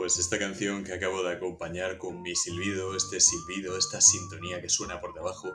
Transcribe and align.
Pues 0.00 0.18
esta 0.18 0.38
canción 0.38 0.82
que 0.82 0.94
acabo 0.94 1.22
de 1.22 1.34
acompañar 1.34 1.98
con 1.98 2.22
mi 2.22 2.34
silbido, 2.34 2.96
este 2.96 3.20
silbido, 3.20 3.76
esta 3.76 4.00
sintonía 4.00 4.62
que 4.62 4.70
suena 4.70 4.98
por 4.98 5.12
debajo, 5.12 5.54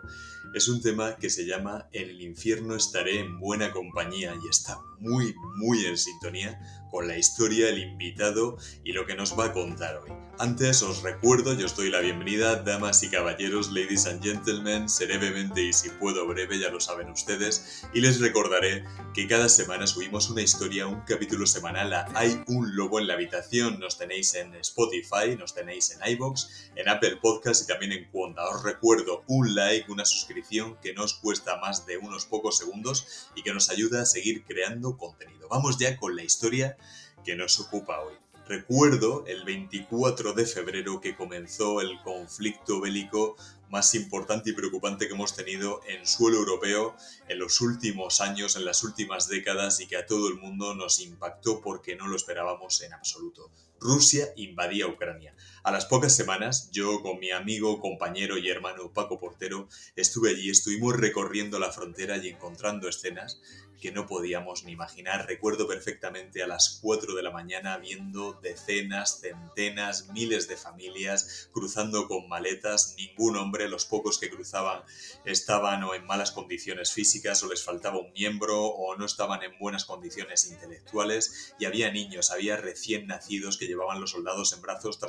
es 0.54 0.68
un 0.68 0.84
tema 0.84 1.16
que 1.16 1.32
se 1.32 1.48
llama 1.48 1.89
En 1.91 2.12
el 2.12 2.21
infierno 2.21 2.76
estaré 2.76 3.21
en 3.21 3.39
buena 3.39 3.71
compañía 3.71 4.36
y 4.44 4.48
está 4.48 4.80
muy, 5.00 5.34
muy 5.55 5.84
en 5.88 5.98
sintonía 5.98 6.59
con 6.91 7.08
la 7.08 7.17
historia, 7.17 7.70
el 7.70 7.80
invitado 7.80 8.58
y 8.84 8.94
lo 8.94 9.05
que 9.05 9.16
nos 9.16 9.38
va 9.38 9.45
a 9.45 9.53
contar 9.53 9.98
hoy. 9.98 10.12
Antes 10.38 10.81
os 10.81 11.02
recuerdo 11.02 11.53
y 11.53 11.64
os 11.64 11.75
doy 11.75 11.89
la 11.89 12.00
bienvenida, 12.02 12.58
damas 12.58 13.03
y 13.03 13.09
caballeros, 13.09 13.72
ladies 13.72 14.05
and 14.05 14.22
gentlemen, 14.22 14.88
seré 14.89 15.17
brevemente 15.17 15.62
y 15.62 15.73
si 15.73 15.89
puedo 15.89 16.27
breve, 16.27 16.59
ya 16.59 16.70
lo 16.70 16.80
saben 16.80 17.09
ustedes, 17.09 17.86
y 17.94 18.02
les 18.02 18.20
recordaré 18.20 18.84
que 19.14 19.27
cada 19.27 19.50
semana 19.50 19.88
subimos 19.88 20.30
una 20.30 20.41
historia, 20.41 20.88
un 20.88 21.02
capítulo 21.02 21.45
semanal 21.45 21.94
a 21.94 22.05
Hay 22.16 22.44
un 22.48 22.75
lobo 22.75 23.00
en 23.00 23.08
la 23.08 23.14
habitación. 23.16 23.80
Nos 23.80 23.98
tenéis 23.98 24.34
en 24.35 24.53
Spotify, 24.55 25.35
nos 25.38 25.53
tenéis 25.53 25.91
en 25.91 26.12
iBox, 26.13 26.70
en 26.75 26.89
Apple 26.89 27.17
Podcast 27.21 27.63
y 27.63 27.67
también 27.67 27.91
en 27.91 28.05
Cuonda. 28.12 28.48
Os 28.49 28.63
recuerdo 28.63 29.23
un 29.27 29.55
like, 29.55 29.91
una 29.91 30.05
suscripción 30.05 30.77
que 30.81 30.94
no 30.94 31.03
os 31.03 31.16
cuesta 31.16 31.58
más 31.58 31.85
de 31.85 31.98
unos 31.98 32.25
pocos 32.25 32.58
segundos 32.58 33.27
y 33.35 33.44
que 33.44 33.53
nos 33.53 33.70
ayuda 33.70 34.02
a 34.02 34.05
seguir 34.05 34.44
creando 34.45 34.98
contenido. 34.98 35.48
Vamos 35.49 35.77
ya 35.77 35.98
con 35.98 36.16
la 36.16 36.23
historia 36.23 36.77
que 37.23 37.35
nos 37.35 37.59
ocupa 37.59 38.02
hoy. 38.02 38.16
Recuerdo 38.47 39.25
el 39.25 39.44
24 39.44 40.33
de 40.33 40.45
febrero 40.45 41.02
que 41.02 41.16
comenzó 41.16 41.81
el 41.81 42.00
conflicto 42.03 42.80
bélico 42.80 43.36
más 43.69 43.95
importante 43.95 44.52
y 44.52 44.53
preocupante 44.53 45.08
que 45.08 45.16
hemos 45.16 45.36
tenido 45.36 45.81
en 45.88 46.06
suelo 46.06 46.38
europeo 46.38 46.95
en 47.28 47.39
los 47.39 47.59
últimos 47.61 48.22
años, 48.22 48.56
en 48.56 48.66
las 48.66 48.83
últimas 48.83 49.28
décadas 49.28 49.80
y 49.80 49.88
que 49.88 49.97
a 49.97 50.06
todo 50.06 50.28
el 50.28 50.36
mundo 50.36 50.75
nos 50.75 51.00
impactó 51.00 51.59
porque 51.59 51.95
no 51.95 52.08
lo 52.08 52.16
esperábamos 52.16 52.81
en 52.83 52.94
absoluto. 52.94 53.50
Rusia 53.80 54.28
invadía 54.36 54.88
Ucrania. 54.88 55.36
A 55.66 55.71
las 55.71 55.88
pocas 55.88 56.16
semanas, 56.16 56.69
yo 56.71 57.02
con 57.02 57.17
mi 57.17 57.31
amigo, 57.31 57.80
compañero 57.80 58.38
y 58.38 58.49
hermano 58.49 58.94
Paco 58.94 59.19
Portero 59.19 59.67
estuve 59.95 60.30
allí, 60.30 60.52
estuvimos 60.52 60.95
recorriendo 60.95 61.57
la 61.57 61.72
frontera 61.72 62.17
y 62.17 62.30
encontrando 62.30 62.88
escenas 62.88 63.41
que 63.81 63.91
no 63.91 64.07
podíamos 64.07 64.63
ni 64.63 64.72
imaginar. 64.72 65.27
Recuerdo 65.27 65.67
perfectamente 65.67 66.44
a 66.44 66.47
las 66.47 66.80
4 66.81 67.16
de 67.16 67.23
la 67.23 67.31
mañana 67.31 67.77
viendo 67.77 68.33
decenas, 68.33 69.19
centenas, 69.22 70.07
miles 70.09 70.47
de 70.47 70.57
familias 70.57 71.49
cruzando 71.52 72.07
con 72.07 72.27
maletas, 72.27 72.95
ningún 72.97 73.38
hombre, 73.38 73.67
los 73.67 73.85
pocos 73.85 74.17
que 74.17 74.29
cruzaban 74.29 74.83
estaban 75.25 75.83
o 75.83 75.94
en 75.94 76.05
malas 76.05 76.31
condiciones 76.31 76.91
físicas 76.91 77.44
o 77.44 77.50
les 77.50 77.63
faltaba 77.63 78.00
un 78.00 78.11
miembro 78.13 78.66
o 78.66 78.95
no 78.95 79.05
estaban 79.05 79.44
en 79.44 79.57
buenas 79.59 79.85
condiciones 79.85 80.45
intelectuales 80.50 81.53
y 81.59 81.66
había 81.66 81.91
niños, 81.91 82.31
había 82.31 82.57
recién 82.57 83.07
nacidos 83.07 83.57
que 83.57 83.67
llevaban 83.67 84.00
los 84.00 84.11
soldados 84.11 84.53
en 84.53 84.61
brazos 84.61 85.00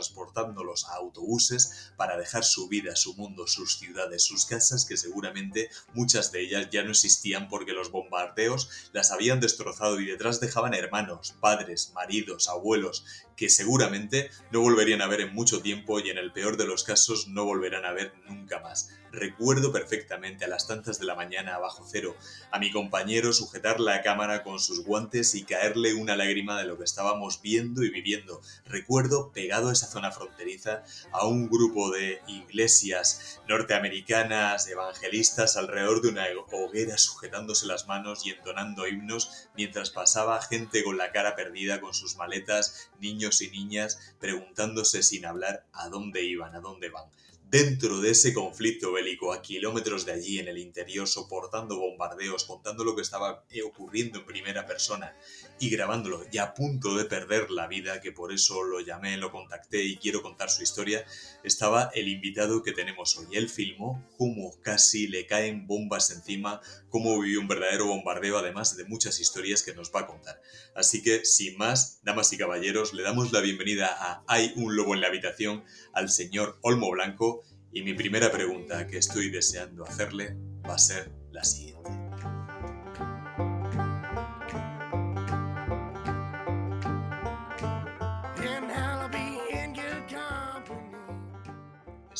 transportándolos 0.47 0.89
a 0.89 0.97
autobuses 0.97 1.93
para 1.97 2.17
dejar 2.17 2.45
su 2.45 2.69
vida, 2.69 2.97
su 2.97 3.15
mundo, 3.15 3.47
sus 3.47 3.79
ciudades, 3.79 4.25
sus 4.25 4.47
casas 4.47 4.85
que 4.85 4.97
seguramente 4.97 5.71
muchas 5.95 6.33
de 6.33 6.43
ellas 6.43 6.69
ya 6.71 6.83
no 6.83 6.91
existían 6.91 7.49
porque 7.49 7.73
los 7.73 7.91
bombardeos 7.91 8.69
las 8.93 9.11
habían 9.11 9.41
destrozado 9.41 10.01
y 10.01 10.07
detrás 10.07 10.41
dejaban 10.41 10.75
hermanos, 10.75 11.35
padres, 11.41 11.93
maridos, 11.95 12.49
abuelos, 12.49 13.05
que 13.37 13.51
seguramente 13.51 14.31
no 14.51 14.61
volverían 14.61 15.03
a 15.03 15.07
ver 15.07 15.21
en 15.21 15.35
mucho 15.35 15.61
tiempo 15.61 16.01
y 16.01 16.11
en 16.11 16.19
el 16.19 16.33
peor 16.33 16.57
de 16.57 16.67
los 16.67 16.85
casos 16.85 17.29
no 17.29 17.45
volverán 17.45 17.85
a 17.85 17.93
ver 17.93 18.13
nunca 18.29 18.61
más. 18.61 18.91
Recuerdo 19.13 19.73
perfectamente 19.73 20.45
a 20.45 20.49
las 20.49 20.67
tantas 20.67 20.99
de 20.99 21.07
la 21.07 21.15
mañana 21.15 21.59
bajo 21.59 21.87
cero 21.91 22.17
a 22.51 22.59
mi 22.59 22.71
compañero 22.71 23.33
sujetar 23.33 23.81
la 23.81 24.03
cámara 24.03 24.43
con 24.43 24.59
sus 24.59 24.85
guantes 24.85 25.35
y 25.35 25.45
caerle 25.45 25.95
una 25.95 26.17
lágrima 26.17 26.59
de 26.59 26.67
lo 26.67 26.77
que 26.77 26.85
estábamos 26.85 27.41
viendo 27.41 27.83
y 27.83 27.91
viviendo. 27.91 28.41
Recuerdo 28.67 29.33
pegado 29.33 29.71
a 29.71 29.73
esa 29.73 29.87
zona 29.87 30.13
fronteriza 30.13 30.83
a 31.13 31.27
un 31.27 31.49
grupo 31.49 31.91
de 31.91 32.21
iglesias 32.27 33.41
norteamericanas 33.49 34.69
evangelistas 34.69 35.57
alrededor 35.57 36.03
de 36.03 36.09
una 36.09 36.27
hoguera 36.53 36.99
sujetándose 36.99 37.67
las 37.67 37.87
manos 37.87 38.27
y 38.27 38.31
entonando 38.31 38.87
himnos 38.87 39.49
mientras 39.57 39.91
pasaba 39.91 40.43
gente 40.43 40.85
con 40.85 40.99
la 40.99 41.13
cara 41.13 41.37
perdida 41.37 41.81
con 41.81 41.95
sus 41.95 42.17
maletas, 42.17 42.91
niños 43.01 43.26
y 43.43 43.51
niñas 43.51 43.99
preguntándose 44.19 45.03
sin 45.03 45.27
hablar 45.27 45.67
a 45.73 45.89
dónde 45.89 46.23
iban, 46.23 46.55
a 46.55 46.61
dónde 46.61 46.89
van. 46.91 47.11
Dentro 47.51 48.01
de 48.01 48.11
ese 48.11 48.35
conflicto 48.35 48.93
bélico, 48.93 49.33
a 49.33 49.41
kilómetros 49.41 50.05
de 50.05 50.13
allí 50.13 50.39
en 50.41 50.49
el 50.49 50.59
interior, 50.59 51.07
soportando 51.07 51.79
bombardeos, 51.79 52.45
contando 52.45 52.83
lo 52.83 52.97
que 52.97 53.03
estaba 53.03 53.45
eh, 53.51 53.63
ocurriendo 53.63 54.19
en 54.19 54.27
primera 54.27 54.67
persona 54.67 55.15
y 55.59 55.71
grabándolo 55.71 56.25
y 56.31 56.39
a 56.39 56.55
punto 56.55 56.97
de 56.97 57.05
perder 57.05 57.51
la 57.51 57.67
vida, 57.67 58.01
que 58.01 58.13
por 58.13 58.33
eso 58.33 58.63
lo 58.63 58.81
llamé, 58.81 59.17
lo 59.17 59.31
contacté 59.31 59.83
y 59.83 59.97
quiero 59.97 60.23
contar 60.23 60.51
su 60.51 60.63
historia, 60.63 61.05
estaba 61.43 61.91
el 61.95 62.09
invitado 62.09 62.63
que 62.63 62.73
tenemos 62.73 63.17
hoy. 63.17 63.27
Él 63.33 63.49
filmó 63.49 64.05
cómo 64.19 64.53
casi 64.63 65.07
le 65.09 65.27
caen 65.27 65.67
bombas 65.67 66.11
encima, 66.11 66.61
cómo 66.89 67.19
vivió 67.21 67.41
un 67.41 67.49
verdadero 67.49 67.87
bombardeo, 67.87 68.39
además 68.39 68.77
de 68.77 68.85
muchas 68.85 69.21
historias 69.21 69.63
que 69.63 69.75
nos 69.75 69.93
va 69.95 70.01
a 70.01 70.07
contar. 70.07 70.41
Así 70.75 71.03
que, 71.03 71.25
sin 71.25 71.57
más, 71.57 72.01
damas 72.03 72.33
y 72.33 72.39
caballeros, 72.39 72.93
le 72.93 73.03
damos 73.03 73.33
la 73.33 73.41
bienvenida 73.41 73.89
a 73.99 74.25
Hay 74.27 74.53
un 74.57 74.77
lobo 74.77 74.95
en 74.95 75.01
la 75.01 75.09
habitación 75.09 75.65
al 75.93 76.11
señor 76.11 76.59
Olmo 76.63 76.91
Blanco 76.91 77.43
y 77.73 77.83
mi 77.83 77.95
primera 77.95 78.31
pregunta 78.31 78.87
que 78.87 78.99
estoy 78.99 79.31
deseando 79.31 79.85
hacerle 79.85 80.37
va 80.69 80.75
a 80.75 80.79
ser 80.79 81.13
la 81.31 81.45
siguiente. 81.45 82.06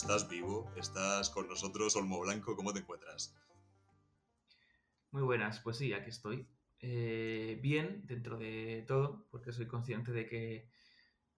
¿Estás 0.07 0.29
vivo? 0.29 0.71
¿Estás 0.77 1.31
con 1.31 1.49
nosotros, 1.49 1.97
Olmo 1.97 2.21
Blanco? 2.21 2.55
¿Cómo 2.55 2.73
te 2.73 2.79
encuentras? 2.79 3.37
Muy 5.11 5.23
buenas, 5.23 5.59
pues 5.59 5.79
sí, 5.79 5.93
aquí 5.93 6.11
estoy. 6.11 6.47
Eh, 6.79 7.59
bien, 7.61 8.03
dentro 8.07 8.39
de 8.39 8.85
todo, 8.87 9.27
porque 9.33 9.51
soy 9.51 9.67
consciente 9.67 10.13
de 10.13 10.29
que 10.29 10.71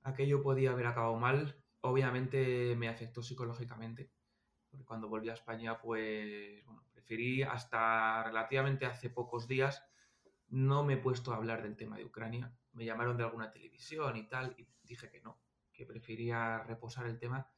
aquello 0.03 0.43
podía 0.43 0.73
haber 0.73 0.87
acabado 0.87 1.17
mal. 1.17 1.57
Obviamente 1.81 2.77
me 2.77 2.91
afectó 2.91 3.23
psicológicamente, 3.23 4.13
porque 4.69 4.85
cuando 4.85 5.09
volví 5.09 5.31
a 5.31 5.35
España, 5.35 5.81
pues 5.81 6.63
bueno, 6.67 6.85
preferí 6.93 7.43
hasta 7.43 8.23
relativamente 8.25 8.85
hace 8.85 9.09
pocos 9.09 9.49
días, 9.49 9.83
no 10.49 10.85
me 10.85 10.93
he 10.93 10.99
puesto 10.99 11.33
a 11.33 11.37
hablar 11.37 11.63
del 11.63 11.75
tema 11.75 11.97
de 11.97 12.05
Ucrania. 12.05 12.53
Me 12.73 12.85
llamaron 12.85 13.17
de 13.17 13.25
alguna 13.25 13.51
televisión 13.51 14.15
y 14.19 14.29
tal, 14.29 14.55
y 14.59 14.69
dije 14.83 15.09
que 15.09 15.23
no, 15.23 15.41
que 15.73 15.87
prefería 15.87 16.63
reposar 16.65 17.07
el 17.07 17.19
tema 17.19 17.51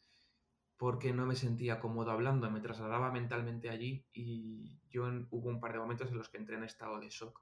porque 0.81 1.13
no 1.13 1.27
me 1.27 1.37
sentía 1.37 1.79
cómodo 1.79 2.11
hablando, 2.11 2.51
me 2.51 2.63
trasladaba 2.63 3.13
mentalmente 3.13 3.69
allí 3.69 4.07
y 4.15 4.81
yo 4.89 5.03
hubo 5.31 5.51
un 5.51 5.61
par 5.61 5.75
de 5.75 5.79
momentos 5.79 6.09
en 6.09 6.17
los 6.17 6.31
que 6.31 6.39
entré 6.39 6.57
en 6.57 6.65
estado 6.65 6.99
de 6.99 7.11
shock. 7.11 7.39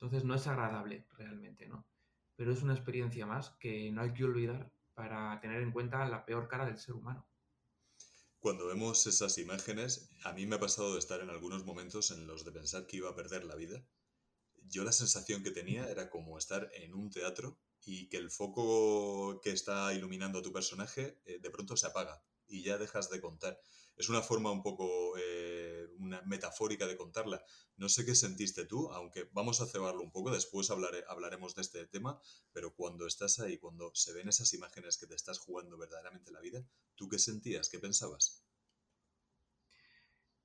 Entonces 0.00 0.24
no 0.24 0.34
es 0.34 0.46
agradable 0.46 1.06
realmente, 1.10 1.68
¿no? 1.68 1.86
Pero 2.34 2.50
es 2.50 2.62
una 2.62 2.72
experiencia 2.72 3.26
más 3.26 3.50
que 3.60 3.92
no 3.92 4.00
hay 4.00 4.14
que 4.14 4.24
olvidar 4.24 4.72
para 4.94 5.38
tener 5.42 5.60
en 5.60 5.70
cuenta 5.70 6.08
la 6.08 6.24
peor 6.24 6.48
cara 6.48 6.64
del 6.64 6.78
ser 6.78 6.94
humano. 6.94 7.28
Cuando 8.40 8.66
vemos 8.66 9.06
esas 9.06 9.36
imágenes, 9.36 10.08
a 10.24 10.32
mí 10.32 10.46
me 10.46 10.56
ha 10.56 10.60
pasado 10.60 10.94
de 10.94 10.98
estar 10.98 11.20
en 11.20 11.28
algunos 11.28 11.66
momentos 11.66 12.10
en 12.10 12.26
los 12.26 12.42
de 12.42 12.52
pensar 12.52 12.86
que 12.86 12.96
iba 12.96 13.10
a 13.10 13.14
perder 13.14 13.44
la 13.44 13.54
vida. 13.54 13.84
Yo 14.62 14.82
la 14.82 14.92
sensación 14.92 15.42
que 15.42 15.50
tenía 15.50 15.90
era 15.90 16.08
como 16.08 16.38
estar 16.38 16.70
en 16.72 16.94
un 16.94 17.10
teatro 17.10 17.58
y 17.84 18.08
que 18.08 18.16
el 18.16 18.30
foco 18.30 19.42
que 19.42 19.50
está 19.50 19.92
iluminando 19.92 20.38
a 20.38 20.42
tu 20.42 20.54
personaje 20.54 21.20
eh, 21.26 21.38
de 21.38 21.50
pronto 21.50 21.76
se 21.76 21.86
apaga 21.86 22.24
y 22.52 22.62
ya 22.62 22.78
dejas 22.78 23.10
de 23.10 23.20
contar. 23.20 23.58
Es 23.96 24.08
una 24.08 24.22
forma 24.22 24.50
un 24.50 24.62
poco 24.62 25.14
eh, 25.18 25.88
una 25.98 26.22
metafórica 26.22 26.86
de 26.86 26.96
contarla. 26.96 27.42
No 27.76 27.88
sé 27.88 28.04
qué 28.04 28.14
sentiste 28.14 28.64
tú, 28.66 28.90
aunque 28.92 29.28
vamos 29.32 29.60
a 29.60 29.66
cebarlo 29.66 30.02
un 30.02 30.10
poco, 30.10 30.30
después 30.30 30.70
hablaremos 30.70 31.54
de 31.54 31.62
este 31.62 31.86
tema, 31.86 32.20
pero 32.52 32.74
cuando 32.74 33.06
estás 33.06 33.38
ahí, 33.40 33.58
cuando 33.58 33.90
se 33.94 34.12
ven 34.12 34.28
esas 34.28 34.52
imágenes 34.54 34.96
que 34.98 35.06
te 35.06 35.14
estás 35.14 35.38
jugando 35.38 35.76
verdaderamente 35.76 36.32
la 36.32 36.40
vida, 36.40 36.64
¿tú 36.94 37.08
qué 37.08 37.18
sentías? 37.18 37.68
¿Qué 37.68 37.78
pensabas? 37.78 38.44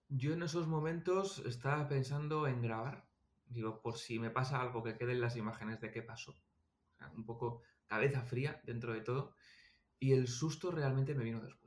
Yo 0.10 0.34
en 0.34 0.44
esos 0.44 0.68
momentos 0.68 1.40
estaba 1.40 1.88
pensando 1.90 2.48
en 2.48 2.62
grabar, 2.62 3.10
digo, 3.46 3.82
por 3.82 3.98
si 3.98 4.20
me 4.20 4.30
pasa 4.30 4.62
algo 4.62 4.84
que 4.84 4.98
queden 4.98 5.20
las 5.20 5.36
imágenes 5.36 5.82
de 5.82 5.92
qué 5.92 6.02
pasó. 6.02 6.36
un 7.16 7.26
poco 7.26 7.62
cabeza 7.88 8.22
fría 8.24 8.62
dentro 8.66 8.94
de 8.94 9.02
todo. 9.02 9.36
Y 10.00 10.14
el 10.14 10.28
susto 10.28 10.72
realmente 10.72 11.16
me 11.16 11.24
vino 11.24 11.42
después. 11.42 11.67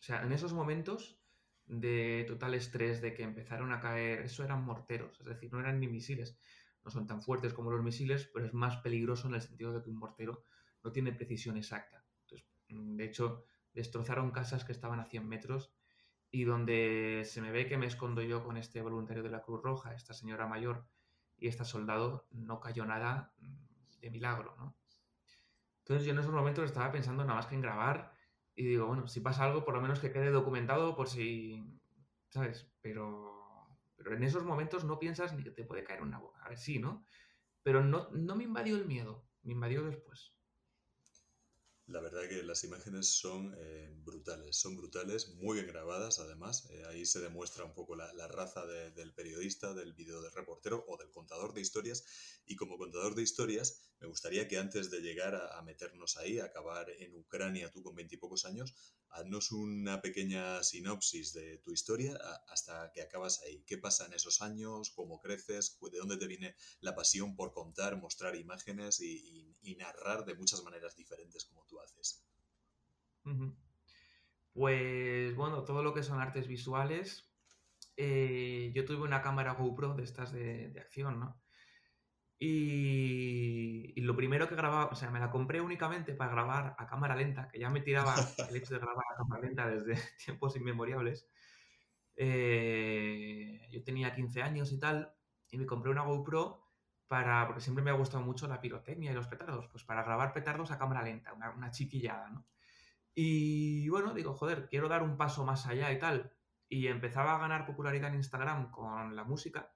O 0.00 0.02
sea, 0.02 0.22
en 0.22 0.32
esos 0.32 0.52
momentos 0.54 1.20
de 1.66 2.24
total 2.26 2.54
estrés, 2.54 3.00
de 3.00 3.14
que 3.14 3.22
empezaron 3.22 3.72
a 3.72 3.80
caer, 3.80 4.22
eso 4.22 4.42
eran 4.42 4.64
morteros, 4.64 5.20
es 5.20 5.26
decir, 5.26 5.52
no 5.52 5.60
eran 5.60 5.78
ni 5.78 5.88
misiles. 5.88 6.38
No 6.82 6.90
son 6.90 7.06
tan 7.06 7.20
fuertes 7.22 7.52
como 7.52 7.70
los 7.70 7.82
misiles, 7.82 8.28
pero 8.32 8.46
es 8.46 8.54
más 8.54 8.78
peligroso 8.78 9.28
en 9.28 9.34
el 9.34 9.42
sentido 9.42 9.72
de 9.72 9.82
que 9.82 9.90
un 9.90 9.98
mortero 9.98 10.44
no 10.82 10.90
tiene 10.90 11.12
precisión 11.12 11.58
exacta. 11.58 12.04
Entonces, 12.22 12.48
mm, 12.68 12.96
de 12.96 13.04
hecho, 13.04 13.44
destrozaron 13.74 14.30
casas 14.30 14.64
que 14.64 14.72
estaban 14.72 15.00
a 15.00 15.04
100 15.04 15.28
metros 15.28 15.74
y 16.30 16.44
donde 16.44 17.22
se 17.26 17.42
me 17.42 17.50
ve 17.50 17.66
que 17.66 17.76
me 17.76 17.86
escondo 17.86 18.22
yo 18.22 18.42
con 18.42 18.56
este 18.56 18.80
voluntario 18.80 19.22
de 19.22 19.30
la 19.30 19.42
Cruz 19.42 19.62
Roja, 19.62 19.94
esta 19.94 20.14
señora 20.14 20.46
mayor 20.46 20.86
y 21.36 21.48
este 21.48 21.64
soldado, 21.64 22.26
no 22.30 22.60
cayó 22.60 22.86
nada 22.86 23.34
mm, 23.38 24.00
de 24.00 24.10
milagro, 24.10 24.56
¿no? 24.56 24.76
Entonces 25.80 26.06
yo 26.06 26.12
en 26.12 26.18
esos 26.20 26.32
momentos 26.32 26.64
estaba 26.64 26.90
pensando 26.90 27.24
nada 27.24 27.34
más 27.34 27.46
que 27.46 27.54
en 27.54 27.62
grabar 27.62 28.12
y 28.60 28.64
digo, 28.64 28.86
bueno, 28.86 29.08
si 29.08 29.20
pasa 29.20 29.44
algo, 29.44 29.64
por 29.64 29.72
lo 29.72 29.80
menos 29.80 30.00
que 30.00 30.12
quede 30.12 30.30
documentado 30.30 30.94
por 30.94 31.08
si, 31.08 31.64
¿sabes? 32.28 32.70
Pero, 32.82 33.34
pero 33.96 34.14
en 34.14 34.22
esos 34.22 34.44
momentos 34.44 34.84
no 34.84 34.98
piensas 34.98 35.32
ni 35.32 35.42
que 35.42 35.50
te 35.50 35.64
puede 35.64 35.82
caer 35.82 36.02
una 36.02 36.18
boca. 36.18 36.40
A 36.44 36.50
ver, 36.50 36.58
sí, 36.58 36.78
¿no? 36.78 37.02
Pero 37.62 37.82
no, 37.82 38.10
no 38.10 38.36
me 38.36 38.44
invadió 38.44 38.76
el 38.76 38.84
miedo, 38.84 39.26
me 39.42 39.54
invadió 39.54 39.82
después. 39.82 40.34
La 41.90 42.00
verdad 42.00 42.28
que 42.28 42.44
las 42.44 42.62
imágenes 42.62 43.08
son 43.08 43.52
eh, 43.58 43.92
brutales, 44.04 44.56
son 44.56 44.76
brutales, 44.76 45.34
muy 45.34 45.56
bien 45.56 45.66
grabadas 45.66 46.20
además. 46.20 46.68
Eh, 46.70 46.84
ahí 46.88 47.04
se 47.04 47.18
demuestra 47.18 47.64
un 47.64 47.74
poco 47.74 47.96
la, 47.96 48.28
raza 48.28 48.64
del 48.64 49.12
periodista, 49.12 49.74
del 49.74 49.92
video 49.92 50.22
del 50.22 50.30
reportero 50.30 50.84
o 50.86 50.96
del 50.96 51.10
contador 51.10 51.52
de 51.52 51.62
historias. 51.62 52.04
Y 52.46 52.54
como 52.54 52.78
contador 52.78 53.16
de 53.16 53.22
historias, 53.22 53.90
me 53.98 54.06
gustaría 54.06 54.46
que 54.46 54.58
antes 54.58 54.88
de 54.92 55.00
llegar 55.00 55.34
a, 55.34 55.60
meternos 55.62 56.16
ahí, 56.16 56.38
a 56.38 56.44
acabar 56.44 56.88
en 56.90 57.12
Ucrania, 57.16 57.72
tú 57.72 57.82
con 57.82 57.96
veintipocos 57.96 58.44
años, 58.44 58.72
haznos 59.10 59.52
una 59.52 60.00
pequeña 60.00 60.62
sinopsis 60.62 61.32
de 61.32 61.58
tu 61.58 61.72
historia 61.72 62.16
hasta 62.48 62.90
que 62.92 63.02
acabas 63.02 63.42
ahí. 63.42 63.62
¿Qué 63.66 63.78
pasa 63.78 64.06
en 64.06 64.14
esos 64.14 64.42
años? 64.42 64.90
¿Cómo 64.90 65.20
creces? 65.20 65.78
¿De 65.80 65.98
dónde 65.98 66.16
te 66.16 66.26
viene 66.26 66.54
la 66.80 66.94
pasión 66.94 67.34
por 67.34 67.52
contar, 67.52 67.96
mostrar 67.96 68.36
imágenes 68.36 69.00
y, 69.00 69.56
narrar 69.78 70.26
de 70.26 70.34
muchas 70.34 70.62
maneras 70.62 70.94
diferentes 70.94 71.46
como 71.46 71.64
tú 71.64 71.80
haces? 71.80 72.22
Pues 74.52 75.34
bueno, 75.36 75.64
todo 75.64 75.82
lo 75.82 75.94
que 75.94 76.02
son 76.02 76.20
artes 76.20 76.46
visuales. 76.46 77.30
Eh, 77.96 78.72
yo 78.74 78.84
tuve 78.84 79.02
una 79.02 79.22
cámara 79.22 79.54
GoPro 79.54 79.94
de 79.94 80.04
estas 80.04 80.32
de, 80.32 80.68
de 80.70 80.80
acción, 80.80 81.20
¿no? 81.20 81.40
Y, 82.42 84.00
lo 84.00 84.16
primero 84.16 84.48
que 84.48 84.54
grababa, 84.54 84.86
o 84.86 84.94
sea, 84.94 85.10
me 85.10 85.20
la 85.20 85.30
compré 85.30 85.60
únicamente 85.60 86.14
para 86.14 86.32
grabar 86.32 86.74
a 86.78 86.86
cámara 86.86 87.14
lenta, 87.14 87.48
que 87.48 87.58
ya 87.60 87.68
me 87.68 87.82
tiraba 87.82 88.14
el 88.48 88.56
hecho 88.56 88.74
de 88.74 88.80
grabar 88.80 89.04
a 89.12 89.16
cámara 89.16 89.42
lenta 89.42 89.68
desde 89.68 89.94
tiempos 90.24 90.56
inmemoriales. 90.56 91.28
Eh, 92.16 93.68
yo 93.70 93.84
tenía 93.84 94.14
15 94.14 94.42
años 94.42 94.72
y 94.72 94.80
tal, 94.80 95.14
y 95.50 95.58
me 95.58 95.66
compré 95.66 95.90
una 95.90 96.02
GoPro 96.02 96.64
para, 97.08 97.46
porque 97.46 97.60
siempre 97.60 97.84
me 97.84 97.90
ha 97.90 97.94
gustado 97.94 98.24
mucho 98.24 98.48
la 98.48 98.60
pirotecnia 98.60 99.12
y 99.12 99.14
los 99.14 99.28
petardos, 99.28 99.68
pues 99.68 99.84
para 99.84 100.02
grabar 100.02 100.32
petardos 100.32 100.70
a 100.70 100.78
cámara 100.78 101.02
lenta, 101.02 101.34
una, 101.34 101.50
una 101.50 101.70
chiquillada, 101.70 102.30
¿no? 102.30 102.46
Y 103.14 103.88
bueno, 103.90 104.14
digo, 104.14 104.32
joder, 104.34 104.68
quiero 104.68 104.88
dar 104.88 105.02
un 105.02 105.18
paso 105.18 105.44
más 105.44 105.66
allá 105.66 105.92
y 105.92 105.98
tal. 105.98 106.32
Y 106.68 106.86
empezaba 106.86 107.34
a 107.36 107.38
ganar 107.38 107.66
popularidad 107.66 108.10
en 108.10 108.16
Instagram 108.16 108.70
con 108.70 109.14
la 109.16 109.24
música 109.24 109.72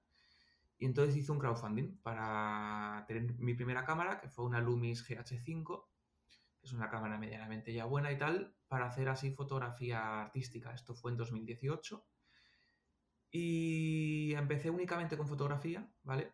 y 0.77 0.85
entonces 0.85 1.15
hice 1.15 1.31
un 1.31 1.39
crowdfunding 1.39 1.97
para 2.01 3.05
tener 3.07 3.33
mi 3.39 3.53
primera 3.53 3.85
cámara, 3.85 4.19
que 4.19 4.29
fue 4.29 4.45
una 4.45 4.59
Lumis 4.59 5.07
GH5, 5.07 5.85
que 6.59 6.65
es 6.65 6.73
una 6.73 6.89
cámara 6.89 7.17
medianamente 7.17 7.73
ya 7.73 7.85
buena 7.85 8.11
y 8.11 8.17
tal, 8.17 8.55
para 8.67 8.87
hacer 8.87 9.07
así 9.07 9.31
fotografía 9.31 10.21
artística. 10.21 10.73
Esto 10.73 10.93
fue 10.93 11.11
en 11.11 11.17
2018. 11.17 12.05
Y 13.31 14.33
empecé 14.33 14.69
únicamente 14.69 15.17
con 15.17 15.27
fotografía, 15.27 15.89
¿vale? 16.03 16.33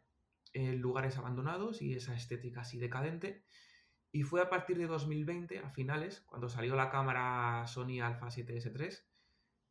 En 0.54 0.80
lugares 0.80 1.18
abandonados 1.18 1.82
y 1.82 1.94
esa 1.94 2.16
estética 2.16 2.62
así 2.62 2.80
decadente. 2.80 3.44
Y 4.12 4.24
fue 4.24 4.42
a 4.42 4.50
partir 4.50 4.78
de 4.78 4.88
2020, 4.88 5.60
a 5.60 5.70
finales, 5.70 6.22
cuando 6.22 6.50
salió 6.50 6.76
la 6.76 6.90
cámara 6.90 7.66
Sony 7.68 8.02
Alpha 8.02 8.28
7S3, 8.28 9.04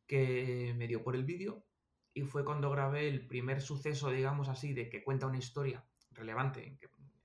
que 0.07 0.73
me 0.77 0.87
dio 0.87 1.03
por 1.03 1.15
el 1.15 1.23
vídeo 1.23 1.65
y 2.13 2.23
fue 2.23 2.43
cuando 2.43 2.69
grabé 2.69 3.07
el 3.07 3.25
primer 3.25 3.61
suceso, 3.61 4.09
digamos 4.09 4.49
así, 4.49 4.73
de 4.73 4.89
que 4.89 5.03
cuenta 5.03 5.27
una 5.27 5.37
historia 5.37 5.85
relevante 6.11 6.77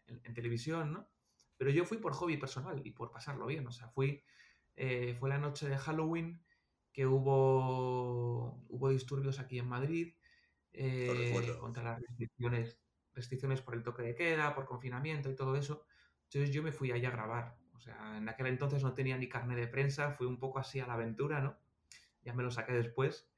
en, 0.07 0.35
televisión, 0.35 0.93
¿no? 0.93 1.09
Pero 1.57 1.71
yo 1.71 1.85
fui 1.85 1.99
por 1.99 2.13
hobby 2.13 2.37
personal 2.37 2.81
y 2.85 2.91
por 2.91 3.11
pasarlo 3.11 3.47
bien, 3.47 3.67
o 3.67 3.73
sea, 3.73 3.89
fui, 3.89 4.23
eh, 4.77 5.17
fue 5.19 5.29
la 5.29 5.39
noche 5.39 5.69
de 5.69 5.79
Halloween 5.79 6.45
que 6.93 7.07
hubo, 7.07 8.65
hubo 8.69 8.89
disturbios 8.91 9.39
aquí 9.39 9.59
en 9.59 9.69
Madrid 9.69 10.15
eh, 10.73 11.57
contra 11.59 11.83
las 11.83 12.01
restricciones, 12.01 12.79
restricciones 13.15 13.63
por 13.63 13.75
el 13.75 13.83
toque 13.83 14.03
de 14.03 14.15
queda, 14.15 14.55
por 14.55 14.67
confinamiento 14.67 15.31
y 15.31 15.35
todo 15.35 15.57
eso. 15.57 15.87
Entonces 16.25 16.55
yo 16.55 16.63
me 16.63 16.73
fui 16.73 16.93
allá 16.93 17.09
a 17.09 17.13
grabar. 17.13 17.59
O 17.75 17.81
sea, 17.81 18.17
en 18.17 18.29
aquel 18.29 18.47
entonces 18.47 18.83
no 18.83 18.95
tenía 18.95 19.17
ni 19.17 19.29
carne 19.29 19.57
de 19.57 19.67
prensa, 19.67 20.13
fui 20.13 20.27
un 20.27 20.39
poco 20.39 20.59
así 20.59 20.81
a 20.81 20.87
la 20.87 20.95
aventura, 20.95 21.41
¿no? 21.41 21.57
Ya 22.23 22.35
me 22.35 22.43
lo 22.43 22.51
saqué 22.51 22.73
después. 22.73 23.29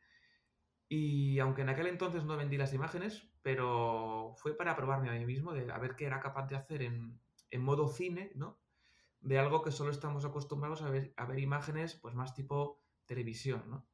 Y 0.89 1.39
aunque 1.39 1.63
en 1.63 1.69
aquel 1.69 1.87
entonces 1.87 2.25
no 2.25 2.37
vendí 2.37 2.57
las 2.57 2.73
imágenes, 2.73 3.29
pero 3.43 4.35
fue 4.39 4.57
para 4.57 4.75
probarme 4.75 5.11
a 5.11 5.13
mí 5.13 5.27
mismo, 5.27 5.53
de 5.53 5.71
a 5.71 5.79
ver 5.79 5.97
qué 5.97 6.07
era 6.07 6.21
capaz 6.21 6.47
de 6.49 6.57
hacer 6.57 6.83
en, 6.83 7.21
modo 7.61 7.89
cine, 7.89 8.33
¿no? 8.35 8.59
De 9.21 9.39
algo 9.39 9.63
que 9.63 9.73
solo 9.73 9.91
estamos 9.91 10.25
acostumbrados 10.25 10.83
a 10.83 10.91
ver, 10.91 11.13
a 11.17 11.27
ver 11.27 11.41
imágenes, 11.41 11.95
pues 11.95 12.15
más 12.15 12.35
tipo 12.35 12.83
televisión, 13.07 13.65
¿no? 13.69 13.87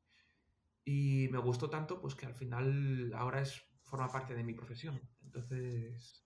Y 0.84 1.28
me 1.32 1.38
gustó 1.38 1.70
tanto, 1.70 2.00
pues 2.00 2.14
que 2.14 2.26
al 2.26 2.34
final 2.34 3.12
ahora 3.14 3.40
es, 3.40 3.64
forma 3.82 4.08
parte 4.08 4.34
de 4.34 4.44
mi 4.44 4.54
profesión. 4.54 5.00
Entonces... 5.22 6.24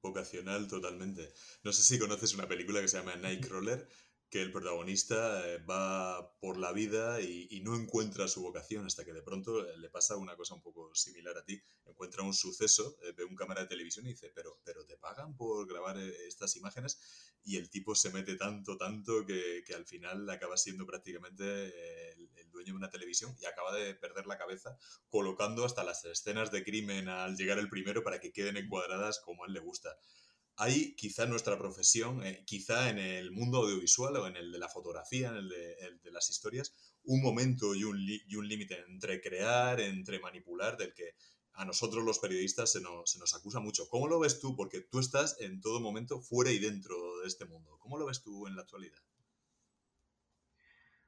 Vocacional 0.00 0.68
totalmente. 0.68 1.32
No 1.64 1.72
sé 1.72 1.82
si 1.82 1.98
conoces 1.98 2.34
una 2.34 2.48
película 2.48 2.80
que 2.80 2.88
se 2.88 2.98
llama 2.98 3.16
Nightcrawler, 3.16 3.88
que 4.32 4.40
el 4.40 4.50
protagonista 4.50 5.46
eh, 5.46 5.58
va 5.58 6.34
por 6.40 6.56
la 6.56 6.72
vida 6.72 7.20
y, 7.20 7.60
no 7.60 7.76
encuentra 7.76 8.26
su 8.26 8.40
vocación 8.40 8.86
hasta 8.86 9.04
que 9.04 9.12
de 9.12 9.20
pronto 9.20 9.68
eh, 9.68 9.76
le 9.76 9.90
pasa 9.90 10.16
una 10.16 10.36
cosa 10.36 10.54
un 10.54 10.62
poco 10.62 10.92
similar 10.94 11.36
a 11.36 11.44
ti. 11.44 11.62
Encuentra 11.84 12.22
un 12.22 12.32
suceso, 12.32 12.96
eh, 13.02 13.12
ve 13.14 13.24
un 13.24 13.36
cámara 13.36 13.60
de 13.60 13.66
televisión 13.68 14.06
y 14.06 14.12
dice, 14.12 14.32
pero, 14.34 14.58
pero 14.64 14.86
te 14.86 14.96
pagan 14.96 15.36
por 15.36 15.68
grabar 15.68 15.98
estas 15.98 16.56
imágenes 16.56 16.98
y 17.44 17.58
el 17.58 17.68
tipo 17.68 17.94
se 17.94 18.10
mete 18.10 18.36
tanto, 18.36 18.78
tanto 18.78 19.26
que, 19.26 19.62
al 19.76 19.84
final 19.84 20.28
acaba 20.30 20.56
siendo 20.56 20.86
prácticamente 20.86 22.12
el, 22.12 22.30
el, 22.36 22.50
dueño 22.50 22.72
de 22.72 22.78
una 22.78 22.90
televisión 22.90 23.36
y 23.38 23.44
acaba 23.44 23.74
de 23.74 23.94
perder 23.94 24.26
la 24.26 24.38
cabeza 24.38 24.78
colocando 25.08 25.66
hasta 25.66 25.84
las 25.84 26.06
escenas 26.06 26.50
de 26.50 26.64
crimen 26.64 27.08
al 27.08 27.36
llegar 27.36 27.58
el 27.58 27.68
primero 27.68 28.02
para 28.02 28.18
que 28.18 28.32
queden 28.32 28.56
encuadradas 28.56 29.20
como 29.20 29.44
a 29.44 29.46
él 29.46 29.52
le 29.52 29.60
gusta 29.60 29.94
hay 30.56 30.94
quizá 30.94 31.24
en 31.24 31.30
nuestra 31.30 31.58
profesión, 31.58 32.24
eh, 32.24 32.44
quizá 32.46 32.90
en 32.90 32.98
el 32.98 33.30
mundo 33.30 33.58
audiovisual 33.58 34.16
o 34.16 34.26
en 34.26 34.36
el 34.36 34.52
de 34.52 34.58
la 34.58 34.68
fotografía, 34.68 35.30
en 35.30 35.36
el 35.36 35.48
de, 35.48 36.10
las 36.10 36.28
historias, 36.30 36.74
un 37.04 37.22
momento 37.22 37.74
y 37.74 37.84
un, 37.84 37.98
límite 38.48 38.84
entre 38.88 39.20
crear, 39.20 39.80
entre 39.80 40.20
manipular, 40.20 40.76
del 40.76 40.94
que 40.94 41.14
a 41.54 41.64
nosotros 41.64 42.04
los 42.04 42.18
periodistas 42.18 42.72
se 42.72 42.80
nos, 42.80 43.10
se 43.10 43.18
nos, 43.18 43.34
acusa 43.34 43.60
mucho. 43.60 43.88
¿Cómo 43.88 44.08
lo 44.08 44.18
ves 44.18 44.40
tú? 44.40 44.54
Porque 44.56 44.80
tú 44.80 44.98
estás 44.98 45.40
en 45.40 45.60
todo 45.60 45.80
momento 45.80 46.20
fuera 46.20 46.50
y 46.50 46.58
dentro 46.58 47.20
de 47.20 47.28
este 47.28 47.44
mundo. 47.44 47.78
¿Cómo 47.78 47.98
lo 47.98 48.06
ves 48.06 48.22
tú 48.22 48.46
en 48.46 48.56
la 48.56 48.62
actualidad? 48.62 48.98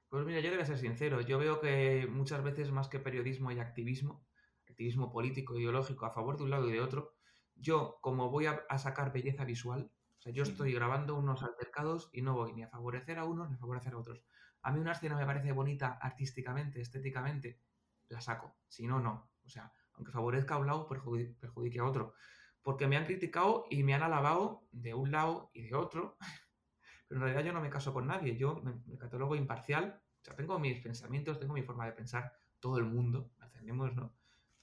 Pues 0.08 0.26
mira, 0.26 0.40
yo 0.40 0.50
debo 0.50 0.64
ser 0.64 0.78
sincero. 0.78 1.20
Yo 1.22 1.38
veo 1.38 1.60
que 1.60 2.06
muchas 2.08 2.42
veces 2.44 2.70
más 2.70 2.88
que 2.88 3.00
periodismo 3.00 3.48
hay 3.50 3.58
activismo, 3.58 4.26
activismo 4.68 5.10
político, 5.10 5.58
ideológico, 5.58 6.06
a 6.06 6.14
favor 6.14 6.36
de 6.36 6.44
un 6.44 6.50
lado 6.50 6.68
y 6.68 6.72
de 6.72 6.80
otro 6.80 7.13
yo, 7.56 7.99
como 8.00 8.30
voy 8.30 8.46
a, 8.46 8.78
sacar 8.78 9.12
belleza 9.12 9.44
visual, 9.44 9.90
o 10.18 10.23
sea, 10.23 10.32
yo 10.32 10.42
estoy 10.42 10.73
grabando 10.73 11.16
unos 11.16 11.42
altercados 11.42 12.08
y 12.12 12.23
no 12.23 12.34
voy 12.34 12.52
ni 12.52 12.62
a 12.62 12.68
favorecer 12.68 13.18
a 13.18 13.25
unos 13.25 13.49
ni 13.49 13.56
a 13.56 13.58
favorecer 13.58 13.94
a 13.94 13.99
otros. 13.99 14.23
A 14.62 14.73
mí 14.73 14.80
una 14.80 14.92
escena 14.92 15.16
me 15.16 15.26
parece 15.26 15.52
bonita 15.52 15.99
artísticamente, 16.00 16.80
estéticamente, 16.80 17.61
la 18.08 18.20
saco. 18.20 18.56
Si 18.68 18.87
no, 18.87 19.00
no. 19.00 19.30
O 19.44 19.49
sea, 19.49 19.73
aunque 19.94 20.12
favorezca 20.12 20.54
a 20.54 20.58
un 20.58 20.66
lado, 20.66 20.88
perjudique 20.88 21.78
a 21.78 21.84
otro. 21.84 22.14
Porque 22.62 22.87
me 22.87 22.96
han 22.96 23.04
criticado 23.04 23.66
y 23.68 23.82
me 23.82 23.94
han 23.94 24.02
alabado 24.02 24.66
de 24.73 24.94
un 24.94 25.11
lado 25.11 25.50
y 25.52 25.62
de 25.62 25.75
otro. 25.75 26.16
Pero 27.08 27.20
en 27.20 27.25
realidad 27.25 27.44
yo 27.44 27.52
no 27.52 27.61
me 27.61 27.68
caso 27.68 27.92
con 27.92 28.06
nadie. 28.06 28.37
Yo 28.37 28.62
me, 28.62 28.96
catalogo 28.96 29.37
imparcial. 29.37 30.00
O 30.23 30.25
sea, 30.25 30.34
tengo 30.34 30.58
mis 30.58 30.80
pensamientos, 30.80 31.38
tengo 31.38 31.52
mi 31.52 31.62
forma 31.62 31.84
de 31.84 31.92
pensar. 31.92 32.32
Todo 32.58 32.78
el 32.78 32.84
mundo, 32.84 33.30
entendemos, 33.42 33.94
¿no? 33.94 34.14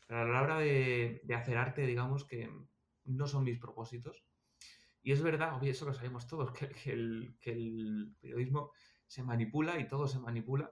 Pero 0.07 0.21
a 0.21 0.25
la 0.25 0.41
hora 0.41 0.57
de 0.57 1.21
hacer 1.35 1.57
arte, 1.57 1.85
digamos 1.85 2.25
que 2.25 2.49
no 3.05 3.27
son 3.27 3.43
mis 3.43 3.59
propósitos. 3.59 4.23
Y 5.03 5.11
es 5.11 5.21
verdad, 5.21 5.61
eso 5.63 5.85
lo 5.85 5.93
sabemos 5.93 6.27
todos, 6.27 6.51
que, 6.53 6.91
el, 6.91 7.35
periodismo 8.19 8.71
se 9.07 9.23
manipula 9.23 9.79
y 9.79 9.87
todo 9.87 10.07
se 10.07 10.19
manipula, 10.19 10.71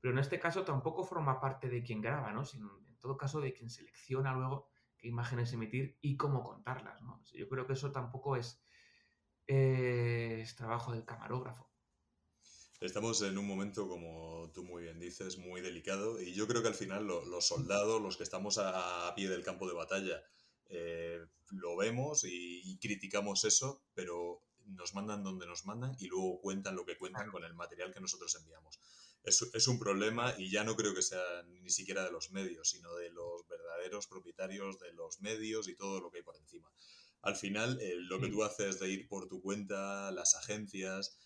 pero 0.00 0.12
en 0.12 0.18
este 0.18 0.38
caso 0.38 0.64
tampoco 0.64 1.04
forma 1.04 1.40
parte 1.40 1.68
de 1.68 1.82
quien 1.82 2.00
graba, 2.00 2.32
¿no? 2.32 2.44
sino 2.44 2.78
en 2.86 2.98
todo 2.98 3.16
caso 3.16 3.40
de 3.40 3.52
quien 3.52 3.70
selecciona 3.70 4.32
luego 4.32 4.68
qué 4.96 5.08
imágenes 5.08 5.52
emitir 5.52 5.98
y 6.00 6.16
cómo 6.16 6.42
contarlas. 6.42 7.02
¿no? 7.02 7.22
Yo 7.32 7.48
creo 7.48 7.66
que 7.66 7.72
eso 7.72 7.90
tampoco 7.90 8.36
es, 8.36 8.62
es 9.46 10.54
trabajo 10.56 10.92
del 10.92 11.04
camarógrafo. 11.04 11.68
Estamos 12.80 13.20
en 13.20 13.36
un 13.36 13.46
momento, 13.46 13.88
como 13.88 14.50
tú 14.54 14.64
muy 14.64 14.84
bien 14.84 14.98
dices, 14.98 15.36
muy 15.36 15.60
delicado 15.60 16.18
y 16.18 16.32
yo 16.32 16.46
creo 16.46 16.62
que 16.62 16.68
al 16.68 16.74
final 16.74 17.06
los 17.06 17.46
soldados, 17.46 18.00
los 18.00 18.16
que 18.16 18.22
estamos 18.22 18.56
a 18.56 19.12
pie 19.14 19.28
del 19.28 19.42
campo 19.42 19.68
de 19.68 19.74
batalla, 19.74 20.22
eh, 20.70 21.24
lo 21.50 21.76
vemos 21.76 22.24
y, 22.24 22.78
criticamos 22.78 23.44
eso, 23.44 23.82
pero 23.94 24.42
nos 24.66 24.94
mandan 24.94 25.24
donde 25.24 25.46
nos 25.46 25.66
mandan 25.66 25.96
y 25.98 26.06
luego 26.06 26.40
cuentan 26.40 26.76
lo 26.76 26.86
que 26.86 26.96
cuentan 26.96 27.30
con 27.30 27.44
el 27.44 27.54
material 27.54 27.92
que 27.92 28.00
nosotros 28.00 28.34
enviamos. 28.36 28.78
Es, 29.24 29.42
es, 29.52 29.68
un 29.68 29.78
problema 29.78 30.34
y 30.38 30.50
ya 30.50 30.64
no 30.64 30.76
creo 30.76 30.94
que 30.94 31.02
sea 31.02 31.42
ni 31.62 31.70
siquiera 31.70 32.04
de 32.04 32.12
los 32.12 32.30
medios, 32.30 32.70
sino 32.70 32.94
de 32.94 33.10
los 33.10 33.46
verdaderos 33.48 34.06
propietarios 34.06 34.78
de 34.78 34.92
los 34.92 35.20
medios 35.20 35.68
y 35.68 35.74
todo 35.74 36.00
lo 36.00 36.10
que 36.10 36.18
hay 36.18 36.24
por 36.24 36.36
encima. 36.36 36.70
Al 37.22 37.36
final, 37.36 37.78
eh, 37.80 37.96
lo 37.96 38.18
que 38.18 38.26
Sí. 38.26 38.32
tú 38.32 38.44
haces 38.44 38.78
de 38.80 38.88
ir 38.88 39.08
por 39.08 39.28
tu 39.28 39.42
cuenta, 39.42 40.10
las 40.12 40.36
agencias, 40.36 41.18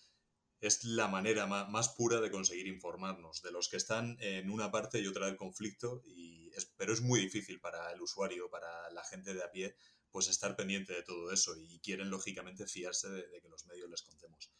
es 0.67 0.85
la 0.85 1.09
manera 1.09 1.47
ma- 1.47 1.67
más, 1.67 1.91
pura 1.91 2.21
de 2.21 2.31
conseguir 2.31 2.67
informarnos 2.67 3.43
de 3.43 3.53
los 3.53 3.69
que 3.69 3.77
están 3.77 4.17
en 4.21 4.51
una 4.51 4.71
parte 4.71 5.01
y 5.01 5.07
otra 5.07 5.27
del 5.27 5.37
conflicto, 5.37 6.03
y 6.07 6.51
es- 6.55 6.67
pero 6.77 6.93
es 6.93 7.01
muy 7.01 7.21
difícil 7.21 7.61
para 7.61 7.91
el 7.93 8.01
usuario, 8.03 8.51
para 8.51 8.91
la 8.91 9.05
gente 9.05 9.35
de 9.35 9.43
a 9.43 9.51
pie, 9.51 9.77
pues 10.11 10.29
estar 10.29 10.57
pendiente 10.57 10.93
de 10.95 11.03
todo 11.03 11.33
eso 11.33 11.55
y 11.57 11.81
quieren 11.81 12.11
lógicamente 12.11 12.67
fiarse 12.67 13.09
de, 13.11 13.29
de 13.29 13.41
que 13.41 13.49
los 13.49 13.67
medios 13.67 13.91
les 13.91 14.03
contemos. 14.03 14.51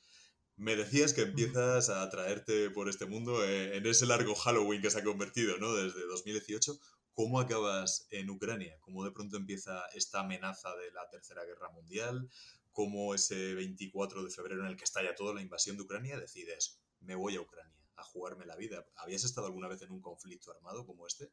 Me 0.57 0.77
decías 0.77 1.13
que 1.13 1.23
empiezas 1.23 1.89
a 1.91 2.03
atraerte 2.03 2.71
por 2.71 2.89
este 2.89 3.07
mundo 3.07 3.45
eh, 3.45 3.77
en 3.77 3.87
ese 3.87 4.07
largo 4.07 4.35
Halloween 4.35 4.83
que 4.83 4.91
se 4.91 4.99
ha 4.99 5.05
convertido, 5.05 5.59
¿no? 5.59 5.75
Desde 5.75 6.07
2018. 6.07 6.79
¿Cómo 7.13 7.39
acabas 7.41 8.07
en 8.11 8.31
Ucrania? 8.31 8.77
¿Cómo 8.81 9.05
de 9.05 9.13
pronto 9.13 9.37
empieza 9.37 9.85
esta 9.95 10.21
amenaza 10.21 10.75
de 10.77 10.91
la 10.93 11.09
Tercera 11.11 11.45
Guerra 11.45 11.71
Mundial? 11.71 12.29
¿Cómo 12.75 13.15
ese 13.15 13.55
24 13.55 14.25
de 14.25 14.31
febrero 14.31 14.63
en 14.63 14.67
el 14.67 14.77
que 14.77 14.83
estalla 14.83 15.15
toda 15.15 15.33
la 15.33 15.41
invasión 15.41 15.77
de 15.77 15.85
Ucrania 15.85 16.19
decides, 16.19 16.83
me 16.99 17.15
voy 17.15 17.37
a 17.37 17.41
Ucrania 17.41 17.79
a 17.95 18.03
jugarme 18.03 18.47
la 18.47 18.57
vida? 18.57 18.85
¿Habías 18.97 19.23
estado 19.23 19.47
alguna 19.47 19.69
vez 19.69 19.81
en 19.83 19.93
un 19.93 20.01
conflicto 20.01 20.51
armado 20.51 20.85
como 20.85 21.07
este? 21.07 21.31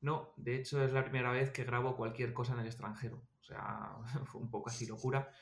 No, 0.00 0.32
de 0.36 0.54
hecho 0.54 0.80
es 0.84 0.92
la 0.92 1.02
primera 1.02 1.32
vez 1.32 1.50
que 1.50 1.64
grabo 1.64 1.96
cualquier 1.96 2.32
cosa 2.32 2.52
en 2.52 2.60
el 2.60 2.66
extranjero. 2.66 3.26
O 3.40 3.42
sea, 3.42 3.96
fue 4.26 4.40
un 4.40 4.50
poco 4.52 4.70
así 4.70 4.86
locura. 4.86 5.32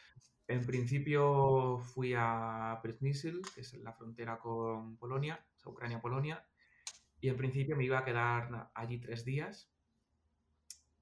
En 0.49 0.65
principio 0.65 1.79
fui 1.81 2.15
a 2.17 2.81
Przemysl, 2.83 3.43
que 3.55 3.61
es 3.61 3.75
la 3.75 3.93
frontera 3.93 4.39
con 4.39 4.97
Polonia, 4.97 5.47
o 5.55 5.59
sea, 5.59 5.71
Ucrania-Polonia, 5.71 6.49
y 7.21 7.29
en 7.29 7.37
principio 7.37 7.77
me 7.77 7.85
iba 7.85 7.99
a 7.99 8.05
quedar 8.07 8.71
allí 8.75 8.99
tres 9.01 9.27
días. 9.27 9.71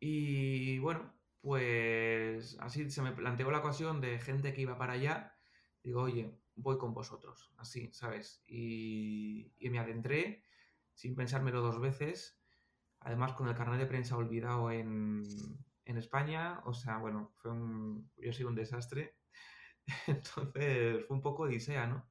Y 0.00 0.80
bueno, 0.80 1.21
pues 1.42 2.56
así 2.60 2.88
se 2.88 3.02
me 3.02 3.12
planteó 3.12 3.50
la 3.50 3.58
ocasión 3.58 4.00
de 4.00 4.18
gente 4.20 4.54
que 4.54 4.62
iba 4.62 4.78
para 4.78 4.94
allá. 4.94 5.36
Digo, 5.82 6.02
oye, 6.02 6.38
voy 6.54 6.78
con 6.78 6.94
vosotros, 6.94 7.52
así, 7.58 7.90
¿sabes? 7.92 8.42
Y, 8.46 9.52
me 9.60 9.80
adentré 9.80 10.44
sin 10.94 11.16
pensármelo 11.16 11.60
dos 11.60 11.80
veces, 11.80 12.40
además 13.00 13.32
con 13.32 13.48
el 13.48 13.56
carnet 13.56 13.80
de 13.80 13.86
prensa 13.86 14.16
olvidado 14.16 14.70
en, 14.70 15.24
en 15.84 15.98
España. 15.98 16.60
O 16.64 16.74
sea, 16.74 16.98
bueno, 16.98 17.32
fue 17.36 17.50
un, 17.50 18.10
yo 18.16 18.32
soy 18.32 18.44
un 18.44 18.54
desastre. 18.54 19.16
Entonces 20.06 21.04
fue 21.06 21.16
un 21.16 21.22
poco 21.22 21.42
odisea, 21.44 21.88
¿no? 21.88 22.08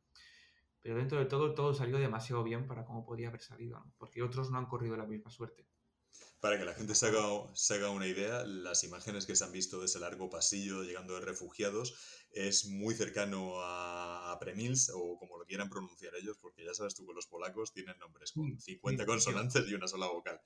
Pero 0.82 0.98
dentro 0.98 1.20
de 1.20 1.26
todo, 1.26 1.54
todo 1.54 1.74
salió 1.74 2.00
demasiado 2.00 2.44
bien 2.44 2.68
para 2.68 2.84
cómo 2.86 3.06
podía 3.06 3.30
haber 3.30 3.42
salido, 3.42 3.80
¿no? 3.80 3.94
Porque 3.98 4.24
otros 4.24 4.52
no 4.52 4.58
han 4.58 4.66
corrido 4.66 4.98
la 4.98 5.06
misma 5.06 5.30
suerte. 5.30 5.71
Para 6.42 6.58
que 6.58 6.66
la 6.66 6.74
gente 6.74 6.96
se 6.96 7.06
haga, 7.08 7.22
se 7.54 7.76
haga 7.76 7.92
una 7.92 8.08
idea, 8.08 8.44
las 8.46 8.84
imágenes 8.84 9.26
que 9.26 9.36
se 9.36 9.44
han 9.44 9.52
visto 9.52 9.80
de 9.80 9.86
ese 9.86 10.00
largo 10.00 10.30
pasillo 10.30 10.84
llegando 10.84 11.14
de 11.14 11.22
refugiados 11.22 11.94
es 12.32 12.66
muy 12.66 12.96
cercano 12.96 13.62
a, 13.62 14.32
a 14.32 14.40
Premils 14.40 14.92
o 14.94 15.18
como 15.20 15.38
lo 15.38 15.46
quieran 15.46 15.70
pronunciar 15.70 16.16
ellos, 16.16 16.38
porque 16.42 16.66
ya 16.66 16.74
sabes 16.74 16.96
tú 16.96 17.06
que 17.06 17.14
los 17.14 17.28
polacos 17.28 17.72
tienen 17.74 17.98
nombres 18.00 18.32
con 18.34 18.58
Sí, 18.58 18.58
50 18.60 19.06
sí, 19.06 19.06
consonantes 19.06 19.68
y 19.68 19.76
una 19.76 19.88
sola 19.88 20.08
vocal. 20.08 20.42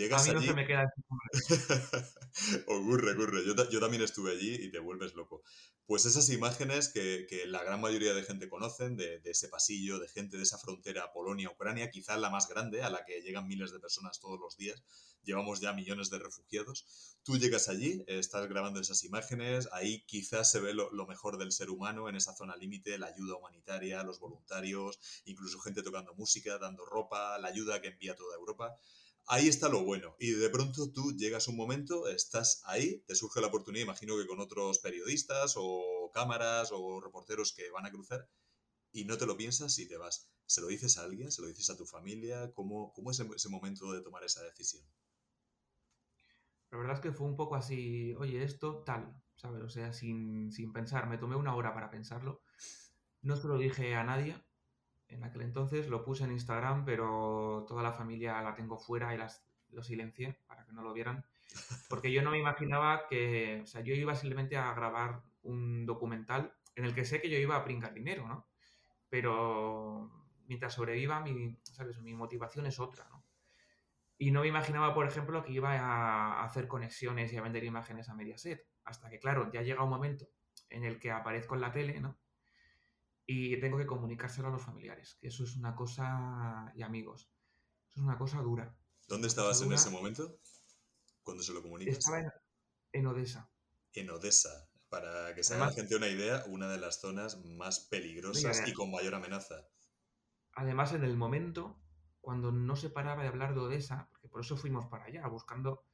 Llegas 0.00 0.24
mí 0.24 0.32
no 0.32 0.38
allí, 0.38 0.48
se 0.48 0.54
me 0.54 0.66
queda 0.66 0.92
ocurre, 2.66 3.12
ocurre. 3.12 3.46
Yo, 3.46 3.54
yo 3.70 3.80
también 3.80 4.02
estuve 4.02 4.32
allí 4.32 4.54
y 4.54 4.70
te 4.70 4.80
vuelves 4.80 5.14
loco. 5.14 5.42
Pues 5.86 6.04
esas 6.04 6.30
imágenes 6.30 6.88
que, 6.88 7.26
que 7.28 7.46
la 7.46 7.62
gran 7.62 7.80
mayoría 7.80 8.14
de 8.14 8.24
gente 8.24 8.48
conocen, 8.48 8.96
de, 8.96 9.20
de 9.20 9.30
ese 9.30 9.48
pasillo, 9.48 9.98
de 9.98 10.08
gente 10.08 10.36
de 10.36 10.42
esa 10.42 10.58
frontera 10.58 11.12
Polonia-Ucrania, 11.12 11.90
quizás 11.90 12.18
la 12.18 12.30
más 12.30 12.48
grande, 12.48 12.82
a 12.82 12.90
la 12.90 13.04
que 13.04 13.20
llegan 13.20 13.46
miles 13.46 13.70
de 13.70 13.78
personas 13.78 14.18
todos 14.18 14.40
los 14.40 14.56
días, 14.56 14.82
llevamos 15.22 15.60
ya 15.60 15.72
millones 15.72 16.10
de 16.10 16.18
refugiados. 16.18 16.86
Tú 17.22 17.38
llegas 17.38 17.68
allí, 17.68 18.02
estás 18.06 18.48
grabando 18.48 18.80
esas 18.80 19.04
imágenes, 19.04 19.68
ahí 19.72 20.04
quizás 20.06 20.50
se 20.50 20.60
ve 20.60 20.74
lo, 20.74 20.90
lo 20.92 21.06
mejor 21.06 21.38
del 21.38 21.52
ser 21.52 21.70
humano 21.70 22.08
en 22.08 22.16
esa 22.16 22.34
zona 22.34 22.56
límite, 22.56 22.98
la 22.98 23.06
ayuda 23.06 23.36
humanitaria, 23.36 24.02
los 24.02 24.18
voluntarios, 24.18 24.98
incluso 25.24 25.60
gente 25.60 25.82
tocando 25.82 26.14
música, 26.14 26.58
dando 26.58 26.84
ropa, 26.84 27.38
la 27.38 27.48
ayuda 27.48 27.80
que 27.80 27.88
envía 27.88 28.14
toda 28.14 28.36
Europa. 28.36 28.76
Ahí 29.26 29.48
está 29.48 29.68
lo 29.68 29.84
bueno. 29.84 30.16
Y 30.18 30.32
de 30.32 30.50
pronto 30.50 30.92
tú 30.92 31.12
llegas 31.16 31.48
un 31.48 31.56
momento, 31.56 32.08
estás 32.08 32.62
ahí, 32.66 33.00
te 33.06 33.14
surge 33.14 33.40
la 33.40 33.46
oportunidad, 33.46 33.84
imagino 33.84 34.16
que 34.18 34.26
con 34.26 34.38
otros 34.40 34.80
periodistas 34.80 35.54
o 35.56 36.10
cámaras 36.12 36.70
o 36.72 37.00
reporteros 37.00 37.54
que 37.54 37.70
van 37.70 37.86
a 37.86 37.90
cruzar, 37.90 38.28
y 38.92 39.04
no 39.04 39.16
te 39.16 39.26
lo 39.26 39.36
piensas 39.36 39.78
y 39.78 39.88
te 39.88 39.96
vas. 39.96 40.30
¿Se 40.46 40.60
lo 40.60 40.66
dices 40.66 40.98
a 40.98 41.04
alguien? 41.04 41.32
¿Se 41.32 41.40
lo 41.40 41.48
dices 41.48 41.70
a 41.70 41.76
tu 41.76 41.86
familia? 41.86 42.52
¿Cómo, 42.52 42.92
cómo 42.92 43.10
es 43.10 43.20
ese 43.20 43.48
momento 43.48 43.92
de 43.92 44.02
tomar 44.02 44.24
esa 44.24 44.42
decisión? 44.42 44.84
La 46.70 46.78
verdad 46.78 46.96
es 46.96 47.00
que 47.00 47.12
fue 47.12 47.26
un 47.26 47.36
poco 47.36 47.56
así, 47.56 48.14
oye, 48.18 48.42
esto 48.42 48.82
tal, 48.84 49.14
¿sabes? 49.36 49.62
O 49.62 49.70
sea, 49.70 49.92
sin, 49.92 50.52
sin 50.52 50.72
pensar, 50.72 51.08
me 51.08 51.18
tomé 51.18 51.36
una 51.36 51.54
hora 51.54 51.72
para 51.72 51.90
pensarlo. 51.90 52.42
No 53.22 53.36
se 53.36 53.48
lo 53.48 53.56
dije 53.56 53.94
a 53.94 54.04
nadie 54.04 54.36
en 55.08 55.24
aquel 55.24 55.42
entonces, 55.42 55.88
lo 55.88 56.04
puse 56.04 56.24
en 56.24 56.32
Instagram, 56.32 56.84
pero 56.84 57.64
toda 57.68 57.82
la 57.82 57.92
familia 57.92 58.40
la 58.42 58.54
tengo 58.54 58.78
fuera 58.78 59.14
y 59.14 59.18
las, 59.18 59.44
lo 59.70 59.82
silencié 59.82 60.40
para 60.46 60.64
que 60.64 60.72
no 60.72 60.82
lo 60.82 60.92
vieran. 60.92 61.24
Porque 61.88 62.12
yo 62.12 62.22
no 62.22 62.30
me 62.30 62.38
imaginaba 62.38 63.06
que, 63.06 63.60
o 63.62 63.66
sea, 63.66 63.82
yo 63.82 63.94
iba 63.94 64.14
simplemente 64.14 64.56
a 64.56 64.72
grabar 64.74 65.22
un 65.42 65.86
documental 65.86 66.54
en 66.74 66.84
el 66.84 66.94
que 66.94 67.04
sé 67.04 67.20
que 67.20 67.30
yo 67.30 67.38
iba 67.38 67.56
a 67.56 67.64
pringar 67.64 67.94
dinero, 67.94 68.26
¿no? 68.26 68.46
Pero 69.08 70.10
mientras 70.46 70.74
sobreviva, 70.74 71.20
mi, 71.20 71.56
¿sabes? 71.62 72.00
Mi 72.00 72.14
motivación 72.14 72.66
es 72.66 72.80
otra, 72.80 73.08
¿no? 73.10 73.24
Y 74.16 74.30
no 74.30 74.40
me 74.40 74.48
imaginaba, 74.48 74.94
por 74.94 75.06
ejemplo, 75.06 75.44
que 75.44 75.52
iba 75.52 75.72
a 75.78 76.44
hacer 76.44 76.68
conexiones 76.68 77.32
y 77.32 77.36
a 77.36 77.42
vender 77.42 77.64
imágenes 77.64 78.08
a 78.08 78.14
Mediaset. 78.14 78.66
Hasta 78.84 79.10
que, 79.10 79.18
claro, 79.18 79.50
ya 79.52 79.62
llega 79.62 79.82
un 79.82 79.90
momento 79.90 80.28
en 80.70 80.84
el 80.84 80.98
que 80.98 81.10
aparezco 81.10 81.54
en 81.54 81.60
la 81.60 81.72
tele, 81.72 82.00
¿no? 82.00 82.16
Y 83.26 83.58
tengo 83.58 83.78
que 83.78 83.86
comunicárselo 83.86 84.48
a 84.48 84.50
los 84.50 84.62
familiares, 84.62 85.16
que 85.20 85.28
eso 85.28 85.44
es 85.44 85.56
una 85.56 85.74
cosa, 85.74 86.72
y 86.76 86.82
amigos, 86.82 87.30
eso 87.88 88.00
es 88.00 88.02
una 88.02 88.18
cosa 88.18 88.42
dura. 88.42 88.76
¿Dónde 89.08 89.28
estabas 89.28 89.62
en 89.62 89.72
ese 89.72 89.90
momento? 89.90 90.38
Cuando 91.22 91.42
se 91.42 91.52
lo 91.52 91.62
comunicas. 91.62 91.98
Estaba 91.98 92.20
en, 92.20 92.30
en 92.92 93.06
Odessa. 93.06 93.50
En 93.92 94.10
Odessa. 94.10 94.68
Para 94.88 95.34
que 95.34 95.42
se 95.42 95.54
haga 95.54 95.66
la 95.66 95.72
gente 95.72 95.96
una 95.96 96.08
idea, 96.08 96.44
una 96.46 96.68
de 96.68 96.78
las 96.78 97.00
zonas 97.00 97.44
más 97.44 97.80
peligrosas 97.80 98.66
y 98.68 98.72
con 98.72 98.90
mayor 98.90 99.14
amenaza. 99.14 99.66
además 100.52 100.92
en 100.92 101.02
el 101.02 101.16
momento 101.16 101.80
cuando 102.24 102.52
no 102.52 102.74
se 102.74 102.88
paraba 102.88 103.22
de 103.22 103.28
hablar 103.28 103.54
de 103.54 103.60
Odessa, 103.60 104.08
porque 104.10 104.28
por 104.28 104.40
eso 104.40 104.56
fuimos 104.56 104.86
para 104.86 105.04
allá, 105.04 105.26
buscando, 105.28 105.84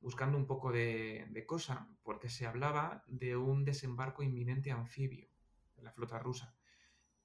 buscando 0.00 0.36
un 0.36 0.46
poco 0.46 0.72
de, 0.72 1.26
de 1.30 1.46
cosa, 1.46 1.88
porque 2.02 2.28
se 2.28 2.46
hablaba 2.46 3.04
de 3.06 3.36
un 3.36 3.64
desembarco 3.64 4.24
inminente 4.24 4.72
anfibio 4.72 5.28
de 5.76 5.82
la 5.82 5.92
flota 5.92 6.18
rusa. 6.18 6.57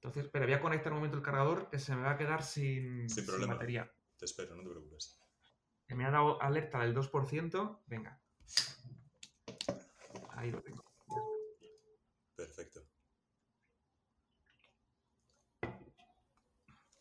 Entonces, 0.04 0.30
pero 0.34 0.46
voy 0.46 0.54
a 0.54 0.60
conectar 0.60 0.92
un 0.92 0.98
momento 0.98 1.16
el 1.16 1.24
cargador 1.24 1.70
que 1.70 1.80
se 1.80 1.96
me 1.96 2.02
va 2.04 2.12
a 2.12 2.18
quedar 2.18 2.44
sin, 2.44 3.10
Sin 3.10 3.10
sin 3.10 3.26
problema. 3.26 3.54
batería. 3.54 3.90
Te 4.18 4.26
espero, 4.26 4.54
no 4.54 4.62
te 4.64 4.70
preocupes. 4.70 5.18
Que 5.88 5.96
me 5.96 6.06
ha 6.06 6.12
dado 6.12 6.42
alerta 6.42 6.80
del 6.82 6.94
2%. 6.94 7.84
Venga. 7.86 8.22
Ahí 10.32 10.52
lo 10.52 10.62
tengo. 10.62 10.84
Perfecto. 12.36 12.86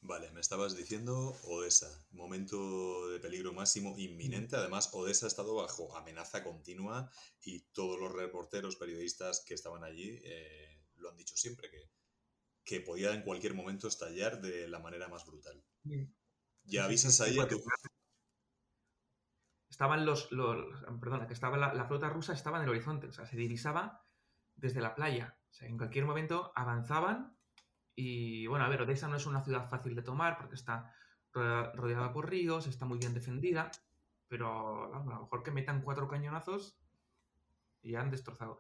Vale, 0.02 0.30
me 0.30 0.40
estabas 0.40 0.76
diciendo 0.76 1.36
Odessa, 1.44 2.06
momento 2.12 3.08
de 3.08 3.18
peligro 3.18 3.52
máximo 3.52 3.94
inminente. 3.98 4.54
Además, 4.54 4.90
Odessa 4.92 5.26
ha 5.26 5.28
estado 5.28 5.56
bajo 5.56 5.96
amenaza 5.96 6.44
continua 6.44 7.10
y 7.40 7.60
todos 7.72 7.98
los 7.98 8.12
reporteros, 8.12 8.76
periodistas 8.76 9.44
que 9.44 9.54
estaban 9.54 9.82
allí 9.82 10.20
eh, 10.22 10.84
lo 10.96 11.10
han 11.10 11.16
dicho 11.16 11.36
siempre, 11.36 11.70
que, 11.70 11.88
que 12.64 12.80
podía 12.80 13.14
en 13.14 13.22
cualquier 13.22 13.54
momento 13.54 13.88
estallar 13.88 14.40
de 14.40 14.68
la 14.68 14.78
manera 14.78 15.08
más 15.08 15.26
brutal. 15.26 15.62
Ya 16.64 16.84
avisas 16.84 17.20
ahí 17.20 17.38
a 17.38 17.46
tu... 17.48 17.60
estaban 19.68 20.04
los, 20.06 20.30
los- 20.32 20.82
perdona, 21.00 21.26
que 21.26 21.32
estaba 21.32 21.56
la, 21.56 21.72
la 21.74 21.86
flota 21.86 22.08
rusa 22.08 22.32
estaba 22.32 22.58
en 22.58 22.64
el 22.64 22.68
horizonte, 22.70 23.06
o 23.08 23.12
sea, 23.12 23.26
se 23.26 23.36
divisaba 23.36 24.04
desde 24.54 24.80
la 24.80 24.94
playa. 24.94 25.36
O 25.50 25.54
sea, 25.54 25.68
en 25.68 25.76
cualquier 25.78 26.04
momento 26.04 26.52
avanzaban 26.54 27.36
y, 27.94 28.46
bueno, 28.46 28.64
a 28.64 28.68
ver, 28.68 28.82
Odessa 28.82 29.08
no 29.08 29.16
es 29.16 29.26
una 29.26 29.42
ciudad 29.42 29.68
fácil 29.68 29.94
de 29.94 30.02
tomar 30.02 30.36
porque 30.38 30.54
está 30.56 30.94
ro- 31.32 31.72
rodeada 31.74 32.12
por 32.12 32.28
ríos, 32.30 32.66
está 32.66 32.84
muy 32.86 32.98
bien 32.98 33.14
defendida, 33.14 33.70
pero 34.28 34.94
a 34.94 34.98
lo 34.98 35.04
mejor 35.22 35.42
que 35.42 35.50
metan 35.50 35.82
cuatro 35.82 36.08
cañonazos 36.08 36.78
y 37.82 37.92
ya 37.92 38.00
han 38.00 38.10
destrozado. 38.10 38.58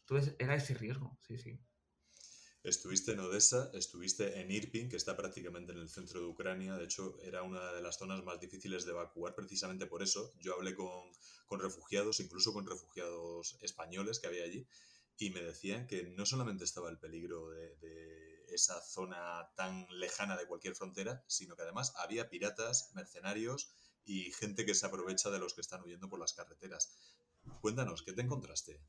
Entonces 0.00 0.36
era 0.38 0.54
ese 0.54 0.74
riesgo, 0.74 1.18
sí, 1.22 1.38
sí. 1.38 1.60
Estuviste 2.64 3.12
en 3.12 3.20
Odessa, 3.20 3.70
estuviste 3.74 4.40
en 4.40 4.50
Irpin, 4.50 4.88
que 4.88 4.96
está 4.96 5.14
prácticamente 5.14 5.72
en 5.72 5.80
el 5.80 5.90
centro 5.90 6.18
de 6.20 6.26
Ucrania. 6.26 6.78
De 6.78 6.84
hecho, 6.84 7.18
era 7.22 7.42
una 7.42 7.72
de 7.74 7.82
las 7.82 7.98
zonas 7.98 8.24
más 8.24 8.40
difíciles 8.40 8.86
de 8.86 8.92
evacuar 8.92 9.34
precisamente 9.34 9.86
por 9.86 10.02
eso. 10.02 10.32
Yo 10.40 10.54
hablé 10.54 10.74
con, 10.74 11.12
con 11.44 11.60
refugiados, 11.60 12.20
incluso 12.20 12.54
con 12.54 12.66
refugiados 12.66 13.58
españoles 13.60 14.18
que 14.18 14.28
había 14.28 14.44
allí, 14.44 14.66
y 15.18 15.28
me 15.28 15.42
decían 15.42 15.86
que 15.86 16.04
no 16.04 16.24
solamente 16.24 16.64
estaba 16.64 16.88
el 16.88 16.98
peligro 16.98 17.50
de, 17.50 17.76
de 17.76 18.46
esa 18.48 18.80
zona 18.80 19.46
tan 19.56 19.86
lejana 19.90 20.38
de 20.38 20.46
cualquier 20.46 20.74
frontera, 20.74 21.22
sino 21.26 21.56
que 21.56 21.62
además 21.64 21.92
había 21.98 22.30
piratas, 22.30 22.92
mercenarios 22.94 23.74
y 24.06 24.32
gente 24.32 24.64
que 24.64 24.74
se 24.74 24.86
aprovecha 24.86 25.30
de 25.30 25.38
los 25.38 25.52
que 25.52 25.60
están 25.60 25.82
huyendo 25.82 26.08
por 26.08 26.18
las 26.18 26.32
carreteras. 26.32 26.96
Cuéntanos, 27.60 28.02
¿qué 28.02 28.14
te 28.14 28.22
encontraste? 28.22 28.80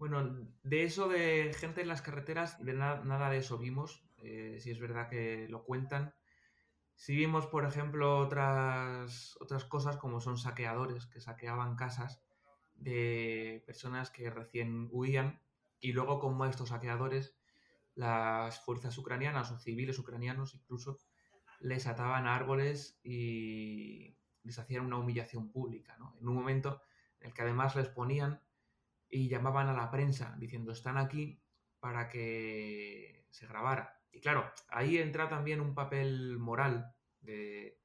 Bueno, 0.00 0.48
de 0.62 0.84
eso 0.84 1.08
de 1.08 1.52
gente 1.52 1.82
en 1.82 1.88
las 1.88 2.00
carreteras, 2.00 2.58
de 2.64 2.72
nada 2.72 3.28
de 3.28 3.36
eso 3.36 3.58
vimos. 3.58 4.02
Eh, 4.22 4.56
si 4.58 4.70
es 4.70 4.80
verdad 4.80 5.10
que 5.10 5.46
lo 5.50 5.62
cuentan. 5.62 6.14
Si 6.94 7.14
vimos, 7.14 7.46
por 7.46 7.66
ejemplo, 7.66 8.18
otras, 8.18 9.36
otras 9.40 9.66
cosas 9.66 9.98
como 9.98 10.22
son 10.22 10.38
saqueadores 10.38 11.04
que 11.04 11.20
saqueaban 11.20 11.76
casas 11.76 12.22
de 12.76 13.62
personas 13.66 14.10
que 14.10 14.30
recién 14.30 14.88
huían 14.90 15.42
y 15.80 15.92
luego 15.92 16.18
como 16.18 16.46
estos 16.46 16.70
saqueadores, 16.70 17.36
las 17.94 18.58
fuerzas 18.64 18.96
ucranianas 18.96 19.52
o 19.52 19.58
civiles 19.58 19.98
ucranianos 19.98 20.54
incluso 20.54 20.96
les 21.58 21.86
ataban 21.86 22.26
árboles 22.26 22.98
y 23.04 24.16
les 24.44 24.58
hacían 24.58 24.86
una 24.86 24.96
humillación 24.96 25.52
pública. 25.52 25.98
En 26.18 26.26
un 26.26 26.34
momento 26.34 26.80
en 27.20 27.26
el 27.26 27.34
que 27.34 27.42
además 27.42 27.76
les 27.76 27.90
ponían 27.90 28.40
y 29.10 29.28
llamaban 29.28 29.68
a 29.68 29.72
la 29.74 29.90
prensa 29.90 30.36
diciendo 30.38 30.72
están 30.72 30.96
aquí 30.96 31.42
para 31.80 32.08
que 32.08 33.26
se 33.30 33.46
grabara. 33.46 34.00
Y 34.12 34.20
claro, 34.20 34.50
ahí 34.68 34.98
entra 34.98 35.28
también 35.28 35.60
un 35.60 35.74
papel 35.74 36.38
moral 36.38 36.94
de, 37.20 37.80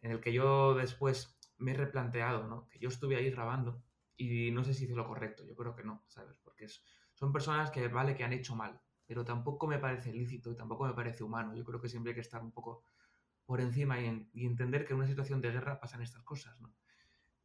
en 0.00 0.10
el 0.10 0.20
que 0.20 0.32
yo 0.32 0.74
después 0.74 1.38
me 1.58 1.72
he 1.72 1.74
replanteado, 1.74 2.46
¿no? 2.46 2.68
Que 2.68 2.78
yo 2.78 2.88
estuve 2.88 3.16
ahí 3.16 3.30
grabando 3.30 3.82
y 4.16 4.50
no 4.50 4.64
sé 4.64 4.74
si 4.74 4.84
hice 4.84 4.94
lo 4.94 5.06
correcto, 5.06 5.44
yo 5.44 5.54
creo 5.54 5.74
que 5.74 5.84
no, 5.84 6.04
¿sabes? 6.08 6.38
Porque 6.38 6.66
son 7.14 7.32
personas 7.32 7.70
que 7.70 7.88
vale 7.88 8.14
que 8.14 8.24
han 8.24 8.32
hecho 8.32 8.54
mal, 8.54 8.80
pero 9.06 9.24
tampoco 9.24 9.66
me 9.66 9.78
parece 9.78 10.12
lícito 10.12 10.50
y 10.50 10.56
tampoco 10.56 10.86
me 10.86 10.94
parece 10.94 11.24
humano. 11.24 11.54
Yo 11.54 11.64
creo 11.64 11.80
que 11.80 11.88
siempre 11.88 12.10
hay 12.10 12.14
que 12.14 12.20
estar 12.20 12.42
un 12.42 12.52
poco 12.52 12.84
por 13.44 13.60
encima 13.60 14.00
y, 14.00 14.28
y 14.32 14.46
entender 14.46 14.86
que 14.86 14.92
en 14.92 14.98
una 14.98 15.08
situación 15.08 15.40
de 15.40 15.50
guerra 15.50 15.80
pasan 15.80 16.02
estas 16.02 16.22
cosas, 16.22 16.60
¿no? 16.60 16.74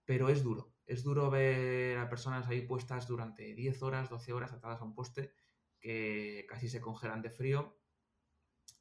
Pero 0.06 0.30
es 0.30 0.44
duro, 0.44 0.74
es 0.90 1.04
duro 1.04 1.30
ver 1.30 2.00
a 2.00 2.10
personas 2.10 2.48
ahí 2.48 2.62
puestas 2.62 3.08
durante 3.08 3.54
10 3.54 3.84
horas, 3.84 4.10
12 4.10 4.34
horas 4.34 4.52
atadas 4.52 4.82
a 4.82 4.84
un 4.84 4.96
poste 4.96 5.32
que 5.80 6.48
casi 6.50 6.68
se 6.68 6.82
congelan 6.82 7.22
de 7.22 7.30
frío 7.30 7.80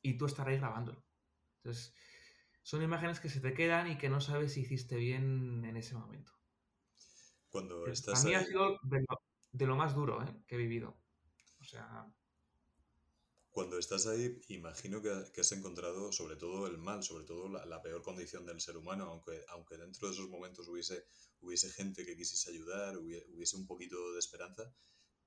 y 0.00 0.16
tú 0.16 0.24
estar 0.24 0.48
ahí 0.48 0.56
grabándolo. 0.56 1.04
Entonces, 1.58 1.94
son 2.62 2.82
imágenes 2.82 3.20
que 3.20 3.28
se 3.28 3.40
te 3.40 3.52
quedan 3.52 3.90
y 3.90 3.98
que 3.98 4.08
no 4.08 4.22
sabes 4.22 4.54
si 4.54 4.62
hiciste 4.62 4.96
bien 4.96 5.66
en 5.66 5.76
ese 5.76 5.94
momento. 5.94 6.32
Cuando 7.50 7.86
estás 7.86 8.24
a 8.24 8.28
mí 8.28 8.34
ha 8.34 8.42
sido 8.42 8.78
de 9.52 9.66
lo, 9.66 9.76
más 9.76 9.94
duro 9.94 10.22
¿eh? 10.22 10.34
que 10.46 10.54
he 10.54 10.58
vivido. 10.58 10.98
O 11.60 11.64
sea, 11.64 12.10
cuando 13.50 13.78
estás 13.78 14.06
ahí, 14.06 14.40
imagino 14.48 15.02
que, 15.02 15.40
has 15.40 15.52
encontrado 15.52 16.12
sobre 16.12 16.36
todo 16.36 16.66
el 16.66 16.78
mal, 16.78 17.02
sobre 17.02 17.24
todo 17.24 17.48
la, 17.48 17.82
peor 17.82 18.02
condición 18.02 18.46
del 18.46 18.60
ser 18.60 18.76
humano, 18.76 19.04
aunque, 19.04 19.44
aunque 19.48 19.76
dentro 19.76 20.08
de 20.08 20.14
esos 20.14 20.28
momentos 20.28 20.68
hubiese, 20.68 21.06
hubiese 21.40 21.70
gente 21.70 22.04
que 22.04 22.16
quisiese 22.16 22.50
ayudar, 22.50 22.96
hubiese, 22.98 23.56
un 23.56 23.66
poquito 23.66 24.12
de 24.12 24.18
esperanza. 24.18 24.72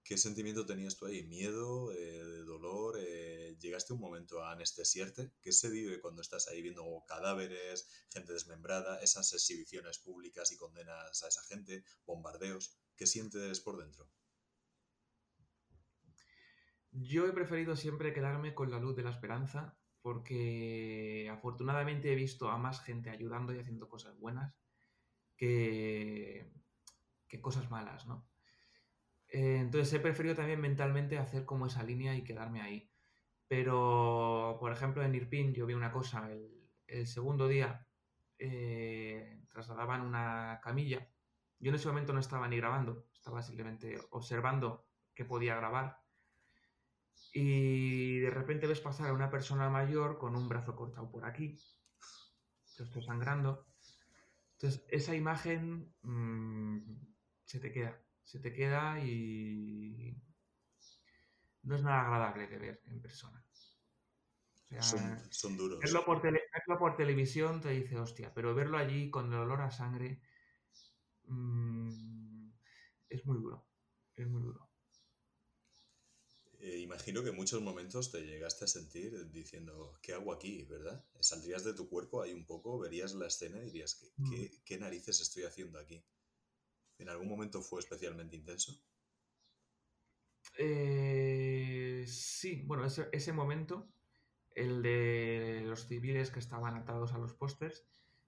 ¿Qué 0.03 0.17
sentimiento 0.17 0.65
tenías 0.65 0.97
tú 0.97 1.05
ahí? 1.05 1.23
¿Miedo? 1.23 1.91
Eh, 1.93 2.43
¿Dolor? 2.45 2.97
Eh, 2.99 3.55
¿Llegaste 3.59 3.93
un 3.93 3.99
momento 3.99 4.41
a 4.41 4.53
anestesiarte? 4.53 5.31
¿Qué 5.41 5.51
se 5.51 5.69
vive 5.69 5.99
cuando 5.99 6.21
estás 6.21 6.47
ahí 6.47 6.61
viendo 6.61 7.03
cadáveres, 7.07 7.87
gente 8.09 8.33
desmembrada, 8.33 8.99
esas 9.01 9.31
exhibiciones 9.33 9.99
públicas 9.99 10.51
y 10.51 10.57
condenas 10.57 11.21
a 11.23 11.27
esa 11.27 11.43
gente, 11.43 11.83
bombardeos? 12.05 12.75
¿Qué 12.95 13.05
sientes 13.05 13.59
por 13.59 13.77
dentro? 13.77 14.09
Yo 16.91 17.27
he 17.27 17.31
preferido 17.31 17.75
siempre 17.75 18.13
quedarme 18.13 18.53
con 18.53 18.69
la 18.69 18.79
luz 18.79 18.95
de 18.95 19.03
la 19.03 19.11
esperanza 19.11 19.77
porque 20.01 21.29
afortunadamente 21.31 22.11
he 22.11 22.15
visto 22.15 22.49
a 22.49 22.57
más 22.57 22.81
gente 22.81 23.09
ayudando 23.09 23.53
y 23.53 23.59
haciendo 23.59 23.87
cosas 23.87 24.17
buenas 24.19 24.55
que, 25.37 26.51
que 27.27 27.41
cosas 27.41 27.69
malas, 27.69 28.07
¿no? 28.07 28.27
Eh, 29.31 29.59
entonces 29.59 29.93
he 29.93 29.99
preferido 29.99 30.35
también 30.35 30.59
mentalmente 30.59 31.17
hacer 31.17 31.45
como 31.45 31.65
esa 31.65 31.83
línea 31.83 32.15
y 32.15 32.23
quedarme 32.23 32.61
ahí. 32.61 32.91
Pero, 33.47 34.57
por 34.59 34.71
ejemplo, 34.73 35.03
en 35.03 35.15
Irpin 35.15 35.53
yo 35.53 35.65
vi 35.65 35.73
una 35.73 35.91
cosa, 35.91 36.29
el, 36.87 37.07
segundo 37.07 37.47
día 37.47 37.87
eh, 38.37 39.41
trasladaban 39.49 40.01
una 40.01 40.59
camilla. 40.61 41.07
Yo 41.59 41.69
en 41.69 41.75
ese 41.75 41.87
momento 41.87 42.11
no 42.11 42.19
estaba 42.19 42.47
ni 42.47 42.57
grabando, 42.57 43.07
estaba 43.13 43.41
simplemente 43.41 43.99
observando 44.11 44.85
qué 45.13 45.23
podía 45.25 45.55
grabar 45.55 46.00
y 47.33 48.19
de 48.19 48.29
repente 48.29 48.67
ves 48.67 48.81
pasar 48.81 49.09
a 49.09 49.13
una 49.13 49.29
persona 49.29 49.69
mayor 49.69 50.17
con 50.17 50.35
un 50.35 50.49
brazo 50.49 50.75
cortado 50.75 51.09
por 51.09 51.25
aquí, 51.25 51.57
yo 52.77 52.83
estoy 52.83 53.03
sangrando. 53.03 53.65
Entonces, 54.53 54.85
esa 54.89 55.15
imagen 55.15 55.93
mm, 56.01 56.79
se 57.45 57.59
te 57.59 57.71
queda, 57.71 57.99
se 58.23 58.39
te 58.39 58.53
queda 58.53 58.99
y 59.03 60.15
no 61.63 61.75
es 61.75 61.83
nada 61.83 62.01
agradable 62.01 62.47
de 62.47 62.57
ver 62.57 62.81
en 62.85 63.01
persona. 63.01 63.43
son, 65.29 65.57
duros. 65.57 65.79
Verlo 65.79 66.05
por, 66.05 66.21
por, 66.79 66.95
televisión 66.95 67.61
te 67.61 67.69
dice, 67.69 67.97
hostia, 67.97 68.33
pero 68.33 68.53
verlo 68.53 68.77
allí 68.77 69.09
con 69.09 69.31
el 69.31 69.39
olor 69.39 69.61
a 69.61 69.71
sangre 69.71 70.21
mm, 71.25 72.49
es 73.09 73.25
muy 73.25 73.37
duro, 73.37 73.65
es 74.15 74.27
muy 74.27 74.41
duro. 74.41 74.70
Eh, 76.63 76.77
imagino 76.77 77.23
que 77.23 77.29
en 77.29 77.35
muchos 77.35 77.59
momentos 77.59 78.11
te 78.11 78.21
llegaste 78.21 78.65
a 78.65 78.67
sentir 78.67 79.31
diciendo, 79.31 79.97
¿qué 79.99 80.13
hago 80.13 80.31
aquí? 80.31 80.63
¿Verdad? 80.65 81.03
Saldrías 81.19 81.63
de 81.63 81.73
tu 81.73 81.89
cuerpo 81.89 82.21
ahí 82.21 82.33
un 82.33 82.45
poco, 82.45 82.77
verías 82.77 83.15
la 83.15 83.25
escena 83.25 83.57
y 83.57 83.65
dirías, 83.65 83.95
¿qué, 83.95 84.11
mm. 84.15 84.61
qué, 84.63 84.77
narices 84.77 85.21
estoy 85.21 85.43
haciendo 85.43 85.79
aquí? 85.79 86.05
¿En 86.99 87.09
algún 87.09 87.27
momento 87.27 87.63
fue 87.63 87.79
especialmente 87.79 88.35
intenso? 88.35 88.79
Eh, 90.59 92.05
sí, 92.07 92.61
bueno, 92.67 92.85
ese, 92.85 93.09
ese, 93.11 93.33
momento, 93.33 93.91
el 94.53 94.83
de 94.83 95.63
los 95.65 95.87
civiles 95.87 96.29
que 96.29 96.39
estaban 96.39 96.75
atados 96.75 97.13
a 97.13 97.17
los 97.17 97.33
pósters, 97.33 97.87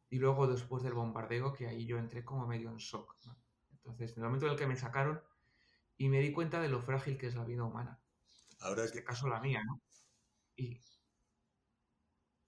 y 0.09 0.17
luego 0.17 0.47
después 0.47 0.81
del 0.81 0.93
bombardeo, 0.93 1.53
que 1.53 1.67
ahí 1.67 1.85
yo 1.85 1.99
entré 1.99 2.25
como 2.25 2.47
medio 2.47 2.69
en 2.69 2.77
shock. 2.77 3.15
Entonces, 3.73 4.17
en 4.17 4.23
el 4.23 4.29
momento 4.29 4.47
en 4.47 4.53
el 4.53 4.57
que 4.57 4.65
me 4.65 4.75
sacaron, 4.75 5.21
y 5.97 6.09
me 6.09 6.19
di 6.19 6.31
cuenta 6.31 6.59
de 6.59 6.69
lo 6.69 6.81
frágil 6.81 7.19
que 7.19 7.27
es 7.27 7.35
la 7.35 7.45
vida 7.45 7.63
humana. 7.63 8.02
Ahora 8.63 8.81
en 8.81 8.87
este 8.87 9.03
caso 9.03 9.27
la 9.27 9.39
mía, 9.39 9.61
¿no? 9.65 9.81
Y, 10.55 10.79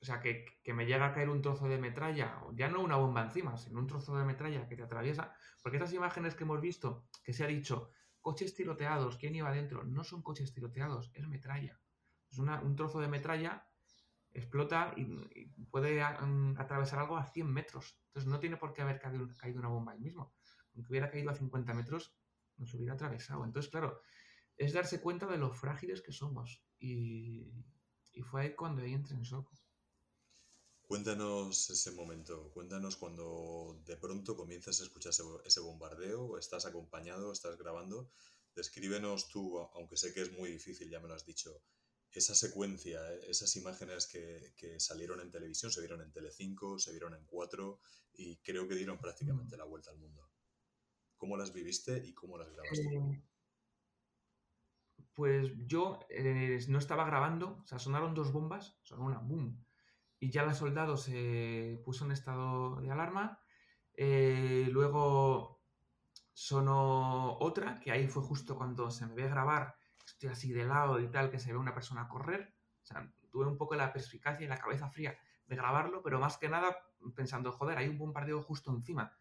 o 0.01 0.05
sea, 0.05 0.19
que, 0.19 0.45
me 0.73 0.85
llega 0.85 1.07
a 1.07 1.13
caer 1.13 1.29
un 1.29 1.41
trozo 1.41 1.67
de 1.67 1.79
metralla, 1.79 2.39
ya 2.53 2.69
no 2.69 2.81
una 2.81 2.95
bomba 2.95 3.23
encima, 3.23 3.57
sino 3.57 3.79
un 3.79 3.87
trozo 3.87 4.15
de 4.17 4.23
metralla 4.23 4.67
que 4.67 4.75
te 4.75 4.83
atraviesa. 4.83 5.33
Porque 5.63 5.77
estas 5.77 5.93
imágenes 5.93 6.35
que 6.35 6.43
hemos 6.43 6.61
visto, 6.61 7.07
que 7.23 7.33
se 7.33 7.43
ha 7.43 7.47
dicho, 7.47 7.89
coches 8.21 8.53
tiroteados, 8.53 9.17
¿quién 9.17 9.35
iba 9.35 9.49
adentro? 9.49 9.83
No 9.83 10.03
son 10.03 10.21
coches 10.21 10.53
tiroteados, 10.53 11.11
es 11.15 11.27
metralla. 11.27 11.81
Es 12.29 12.37
un 12.37 12.75
trozo 12.75 12.99
de 12.99 13.07
metralla, 13.07 13.67
explota 14.31 14.93
y, 14.95 15.47
puede 15.71 16.03
mm, 16.03 16.55
atravesar 16.59 16.99
algo 16.99 17.17
a 17.17 17.25
100 17.25 17.51
metros. 17.51 17.99
Entonces 18.07 18.29
no 18.29 18.39
tiene 18.39 18.57
por 18.57 18.73
qué 18.73 18.83
haber 18.83 18.99
caído, 18.99 19.27
caído 19.37 19.59
una 19.59 19.69
bomba 19.69 19.93
ahí 19.93 19.99
mismo. 19.99 20.35
Aunque 20.75 20.91
hubiera 20.91 21.09
caído 21.09 21.31
a 21.31 21.35
50 21.35 21.73
metros, 21.73 22.15
nos 22.57 22.71
hubiera 22.75 22.93
atravesado. 22.93 23.43
Entonces, 23.43 23.71
claro, 23.71 24.01
es 24.57 24.73
darse 24.73 25.01
cuenta 25.01 25.27
de 25.27 25.37
lo 25.37 25.51
frágiles 25.51 26.01
que 26.01 26.11
somos. 26.11 26.61
Y, 26.79 27.51
fue 28.29 28.41
ahí 28.43 28.55
cuando 28.55 28.81
ahí 28.81 28.93
entré 28.93 29.15
en 29.15 29.23
shock. 29.23 29.51
Cuéntanos 30.87 31.69
ese 31.69 31.91
momento, 31.91 32.51
cuéntanos 32.51 32.95
cuando 32.95 33.81
de 33.85 33.97
pronto 33.97 34.37
comienzas 34.37 34.79
a 34.79 34.83
escuchar 34.83 35.11
ese, 35.43 35.59
bombardeo, 35.59 36.37
estás 36.37 36.65
acompañado, 36.65 37.31
estás 37.31 37.57
grabando. 37.57 38.11
Descríbenos 38.55 39.27
tú, 39.27 39.59
aunque 39.73 39.97
sé 39.97 40.13
que 40.13 40.21
es 40.21 40.31
muy 40.31 40.51
difícil, 40.51 40.89
ya 40.89 40.99
me 40.99 41.07
lo 41.07 41.15
has 41.15 41.25
dicho, 41.25 41.61
esa 42.11 42.35
secuencia, 42.35 43.01
esas 43.27 43.53
imágenes 43.57 44.05
que, 44.07 44.53
que 44.55 44.79
salieron 44.79 45.19
en 45.19 45.31
televisión, 45.31 45.71
se 45.71 45.81
vieron 45.81 46.01
en 46.01 46.13
Telecinco, 46.13 46.79
se 46.79 46.91
vieron 46.91 47.15
en 47.15 47.25
4 47.25 47.79
y 48.13 48.37
creo 48.37 48.67
que 48.67 48.75
dieron 48.75 48.99
prácticamente 48.99 49.55
mm. 49.55 49.59
la 49.59 49.65
vuelta 49.65 49.91
al 49.91 49.97
mundo. 49.97 50.29
¿Cómo 51.17 51.35
las 51.35 51.51
viviste 51.51 51.97
y 52.05 52.13
cómo 52.13 52.37
las 52.37 52.49
grabaste? 52.51 52.83
Eh, 52.83 53.23
pues 55.15 55.53
yo 55.65 55.99
eh, 56.09 56.59
no 56.67 56.77
estaba 56.77 57.05
grabando, 57.05 57.59
o 57.63 57.65
sea, 57.65 57.79
sonaron 57.79 58.13
dos 58.13 58.33
bombas, 58.33 58.77
sonó 58.83 59.05
una 59.05 59.19
boom, 59.19 59.65
y 60.19 60.29
ya 60.29 60.43
la 60.43 60.53
soldado 60.53 60.97
se 60.97 61.81
puso 61.85 62.05
en 62.05 62.11
estado 62.11 62.81
de 62.81 62.91
alarma. 62.91 63.39
Eh, 63.93 64.67
luego 64.71 65.61
sonó 66.33 67.37
otra, 67.39 67.79
que 67.79 67.91
ahí 67.91 68.07
fue 68.07 68.23
justo 68.23 68.57
cuando 68.57 68.91
se 68.91 69.05
me 69.05 69.15
ve 69.15 69.29
grabar, 69.29 69.75
estoy 70.05 70.29
así 70.29 70.51
de 70.51 70.65
lado 70.65 70.99
y 70.99 71.07
tal, 71.09 71.29
que 71.29 71.39
se 71.39 71.53
ve 71.53 71.57
una 71.57 71.73
persona 71.73 72.09
correr. 72.09 72.53
O 72.83 72.85
sea, 72.85 73.09
tuve 73.31 73.47
un 73.47 73.57
poco 73.57 73.75
la 73.75 73.93
perspicacia 73.93 74.45
y 74.45 74.49
la 74.49 74.57
cabeza 74.57 74.89
fría 74.89 75.17
de 75.47 75.55
grabarlo, 75.55 76.01
pero 76.03 76.19
más 76.19 76.37
que 76.37 76.49
nada 76.49 76.75
pensando, 77.15 77.51
joder, 77.51 77.77
hay 77.77 77.87
un 77.87 77.97
bombardeo 77.97 78.41
justo 78.41 78.71
encima. 78.71 79.13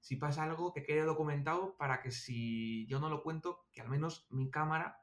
Si 0.00 0.16
pasa 0.16 0.44
algo 0.44 0.72
que 0.72 0.82
quede 0.82 1.02
documentado 1.02 1.76
para 1.76 2.00
que 2.00 2.10
si 2.10 2.86
yo 2.86 3.00
no 3.00 3.08
lo 3.08 3.22
cuento, 3.22 3.66
que 3.72 3.80
al 3.80 3.88
menos 3.88 4.26
mi 4.30 4.50
cámara 4.50 5.01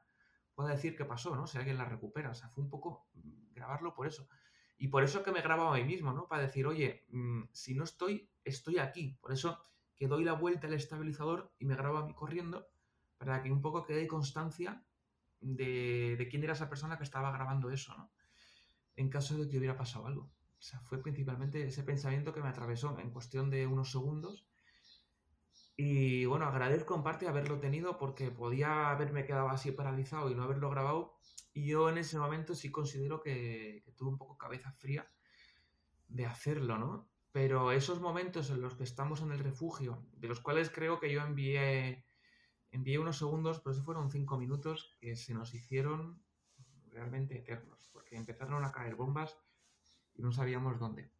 pueda 0.60 0.74
decir 0.74 0.94
qué 0.94 1.04
pasó, 1.04 1.34
¿no? 1.34 1.46
Si 1.46 1.56
alguien 1.58 1.78
la 1.78 1.86
recupera. 1.86 2.30
O 2.30 2.34
sea, 2.34 2.48
fue 2.48 2.62
un 2.62 2.70
poco 2.70 3.08
mm, 3.14 3.54
grabarlo 3.54 3.94
por 3.94 4.06
eso. 4.06 4.28
Y 4.76 4.88
por 4.88 5.02
eso 5.02 5.22
que 5.22 5.32
me 5.32 5.40
grababa 5.40 5.74
a 5.74 5.78
mí 5.78 5.84
mismo, 5.84 6.12
¿no? 6.12 6.28
Para 6.28 6.42
decir, 6.42 6.66
oye, 6.66 7.06
mm, 7.08 7.44
si 7.52 7.74
no 7.74 7.84
estoy, 7.84 8.30
estoy 8.44 8.78
aquí. 8.78 9.16
Por 9.20 9.32
eso 9.32 9.58
que 9.96 10.06
doy 10.06 10.24
la 10.24 10.34
vuelta 10.34 10.66
al 10.66 10.74
estabilizador 10.74 11.52
y 11.58 11.64
me 11.64 11.76
grabo 11.76 11.98
a 11.98 12.06
mí 12.06 12.14
corriendo 12.14 12.68
para 13.18 13.42
que 13.42 13.50
un 13.50 13.60
poco 13.60 13.84
quede 13.84 14.06
constancia 14.06 14.84
de, 15.40 16.16
de 16.16 16.28
quién 16.28 16.42
era 16.44 16.54
esa 16.54 16.68
persona 16.68 16.96
que 16.98 17.04
estaba 17.04 17.32
grabando 17.32 17.70
eso, 17.70 17.94
¿no? 17.96 18.10
En 18.96 19.08
caso 19.08 19.36
de 19.36 19.48
que 19.48 19.58
hubiera 19.58 19.76
pasado 19.76 20.06
algo. 20.06 20.30
O 20.58 20.62
sea, 20.62 20.80
fue 20.80 21.02
principalmente 21.02 21.66
ese 21.66 21.82
pensamiento 21.82 22.34
que 22.34 22.42
me 22.42 22.48
atravesó 22.48 22.98
en 22.98 23.10
cuestión 23.10 23.48
de 23.48 23.66
unos 23.66 23.92
segundos. 23.92 24.46
Y 25.82 26.26
bueno, 26.26 26.44
agradezco 26.44 26.94
en 26.94 27.02
parte 27.02 27.26
haberlo 27.26 27.58
tenido 27.58 27.96
porque 27.96 28.30
podía 28.30 28.90
haberme 28.90 29.24
quedado 29.24 29.48
así 29.48 29.72
paralizado 29.72 30.30
y 30.30 30.34
no 30.34 30.42
haberlo 30.42 30.68
grabado. 30.68 31.14
Y 31.54 31.68
yo 31.68 31.88
en 31.88 31.96
ese 31.96 32.18
momento 32.18 32.54
sí 32.54 32.70
considero 32.70 33.22
que, 33.22 33.80
que 33.82 33.92
tuve 33.92 34.10
un 34.10 34.18
poco 34.18 34.36
cabeza 34.36 34.72
fría 34.72 35.10
de 36.06 36.26
hacerlo, 36.26 36.76
¿no? 36.76 37.08
Pero 37.32 37.72
esos 37.72 37.98
momentos 37.98 38.50
en 38.50 38.60
los 38.60 38.74
que 38.74 38.84
estamos 38.84 39.22
en 39.22 39.32
el 39.32 39.38
refugio, 39.38 40.04
de 40.12 40.28
los 40.28 40.40
cuales 40.40 40.68
creo 40.68 41.00
que 41.00 41.10
yo 41.10 41.22
envié, 41.22 42.04
envié 42.72 42.98
unos 42.98 43.16
segundos, 43.16 43.60
pero 43.60 43.72
eso 43.72 43.82
fueron 43.82 44.10
cinco 44.10 44.36
minutos 44.36 44.98
que 45.00 45.16
se 45.16 45.32
nos 45.32 45.54
hicieron 45.54 46.22
realmente 46.90 47.38
eternos, 47.38 47.88
porque 47.90 48.16
empezaron 48.16 48.66
a 48.66 48.72
caer 48.72 48.96
bombas 48.96 49.34
y 50.14 50.20
no 50.20 50.30
sabíamos 50.30 50.78
dónde. 50.78 51.10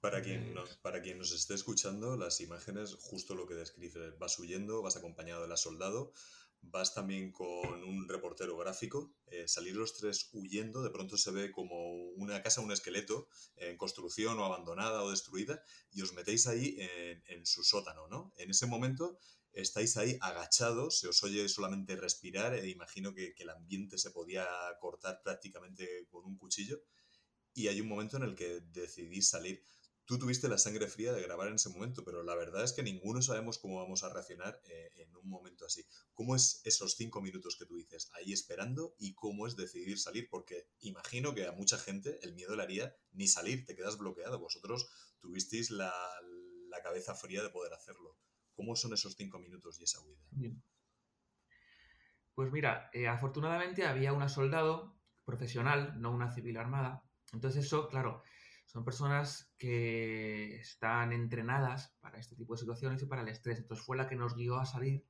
Para 0.00 0.22
quien, 0.22 0.54
nos, 0.54 0.78
para 0.78 1.02
quien 1.02 1.18
nos 1.18 1.30
esté 1.32 1.52
escuchando, 1.52 2.16
las 2.16 2.40
imágenes, 2.40 2.96
justo 3.00 3.34
lo 3.34 3.46
que 3.46 3.52
describe, 3.52 4.12
vas 4.12 4.38
huyendo, 4.38 4.80
vas 4.80 4.96
acompañado 4.96 5.42
de 5.42 5.48
la 5.48 5.58
soldado, 5.58 6.14
vas 6.62 6.94
también 6.94 7.32
con 7.32 7.84
un 7.84 8.08
reportero 8.08 8.56
gráfico, 8.56 9.14
eh, 9.26 9.46
salir 9.46 9.76
los 9.76 9.94
tres 9.94 10.30
huyendo, 10.32 10.82
de 10.82 10.88
pronto 10.88 11.18
se 11.18 11.30
ve 11.30 11.50
como 11.52 11.92
una 12.12 12.42
casa, 12.42 12.62
un 12.62 12.72
esqueleto 12.72 13.28
en 13.56 13.76
construcción 13.76 14.38
o 14.38 14.44
abandonada 14.46 15.02
o 15.02 15.10
destruida, 15.10 15.62
y 15.90 16.00
os 16.00 16.14
metéis 16.14 16.46
ahí 16.46 16.76
en, 16.78 17.22
en 17.26 17.44
su 17.44 17.62
sótano, 17.62 18.08
¿no? 18.08 18.32
En 18.38 18.48
ese 18.48 18.66
momento 18.66 19.18
estáis 19.52 19.98
ahí 19.98 20.16
agachados, 20.22 20.98
se 20.98 21.08
os 21.08 21.22
oye 21.24 21.46
solamente 21.50 21.94
respirar, 21.96 22.54
e 22.54 22.70
imagino 22.70 23.12
que, 23.12 23.34
que 23.34 23.42
el 23.42 23.50
ambiente 23.50 23.98
se 23.98 24.10
podía 24.12 24.46
cortar 24.80 25.20
prácticamente 25.22 26.06
con 26.08 26.24
un 26.24 26.38
cuchillo, 26.38 26.80
y 27.52 27.68
hay 27.68 27.82
un 27.82 27.88
momento 27.88 28.16
en 28.16 28.22
el 28.22 28.34
que 28.34 28.60
decidís 28.72 29.28
salir. 29.28 29.62
Tú 30.10 30.18
tuviste 30.18 30.48
la 30.48 30.58
sangre 30.58 30.88
fría 30.88 31.12
de 31.12 31.22
grabar 31.22 31.46
en 31.46 31.54
ese 31.54 31.68
momento, 31.68 32.02
pero 32.04 32.24
la 32.24 32.34
verdad 32.34 32.64
es 32.64 32.72
que 32.72 32.82
ninguno 32.82 33.22
sabemos 33.22 33.58
cómo 33.58 33.80
vamos 33.80 34.02
a 34.02 34.12
reaccionar 34.12 34.60
eh, 34.64 34.90
en 34.96 35.16
un 35.16 35.30
momento 35.30 35.64
así. 35.64 35.86
¿Cómo 36.14 36.34
es 36.34 36.62
esos 36.64 36.96
cinco 36.96 37.20
minutos 37.20 37.54
que 37.56 37.64
tú 37.64 37.76
dices 37.76 38.10
ahí 38.14 38.32
esperando 38.32 38.96
y 38.98 39.14
cómo 39.14 39.46
es 39.46 39.54
decidir 39.54 40.00
salir? 40.00 40.28
Porque 40.28 40.66
imagino 40.80 41.32
que 41.32 41.46
a 41.46 41.52
mucha 41.52 41.78
gente 41.78 42.18
el 42.22 42.34
miedo 42.34 42.56
le 42.56 42.64
haría 42.64 42.92
ni 43.12 43.28
salir, 43.28 43.64
te 43.64 43.76
quedas 43.76 43.98
bloqueado. 43.98 44.40
Vosotros 44.40 44.90
tuvisteis 45.20 45.70
la, 45.70 45.94
cabeza 46.82 47.14
fría 47.14 47.44
de 47.44 47.50
poder 47.50 47.72
hacerlo. 47.72 48.18
¿Cómo 48.56 48.74
son 48.74 48.92
esos 48.92 49.14
cinco 49.14 49.38
minutos 49.38 49.78
y 49.78 49.84
esa 49.84 50.00
huida? 50.00 50.24
Pues 52.34 52.50
mira, 52.50 52.90
eh, 52.92 53.06
afortunadamente 53.06 53.86
había 53.86 54.12
una 54.12 54.28
soldado 54.28 54.98
profesional, 55.24 56.00
no 56.00 56.10
una 56.10 56.32
civil 56.32 56.56
armada. 56.56 57.04
Entonces 57.32 57.66
eso, 57.66 57.86
claro, 57.86 58.24
son 58.70 58.84
personas 58.84 59.52
que 59.58 60.54
están 60.60 61.12
entrenadas 61.12 61.96
para 61.98 62.20
este 62.20 62.36
tipo 62.36 62.54
de 62.54 62.60
situaciones 62.60 63.02
y 63.02 63.06
para 63.06 63.22
el 63.22 63.28
estrés. 63.28 63.58
Entonces 63.58 63.84
fue 63.84 63.96
la 63.96 64.06
que 64.06 64.14
nos 64.14 64.36
guió 64.36 64.58
a 64.58 64.64
salir 64.64 65.04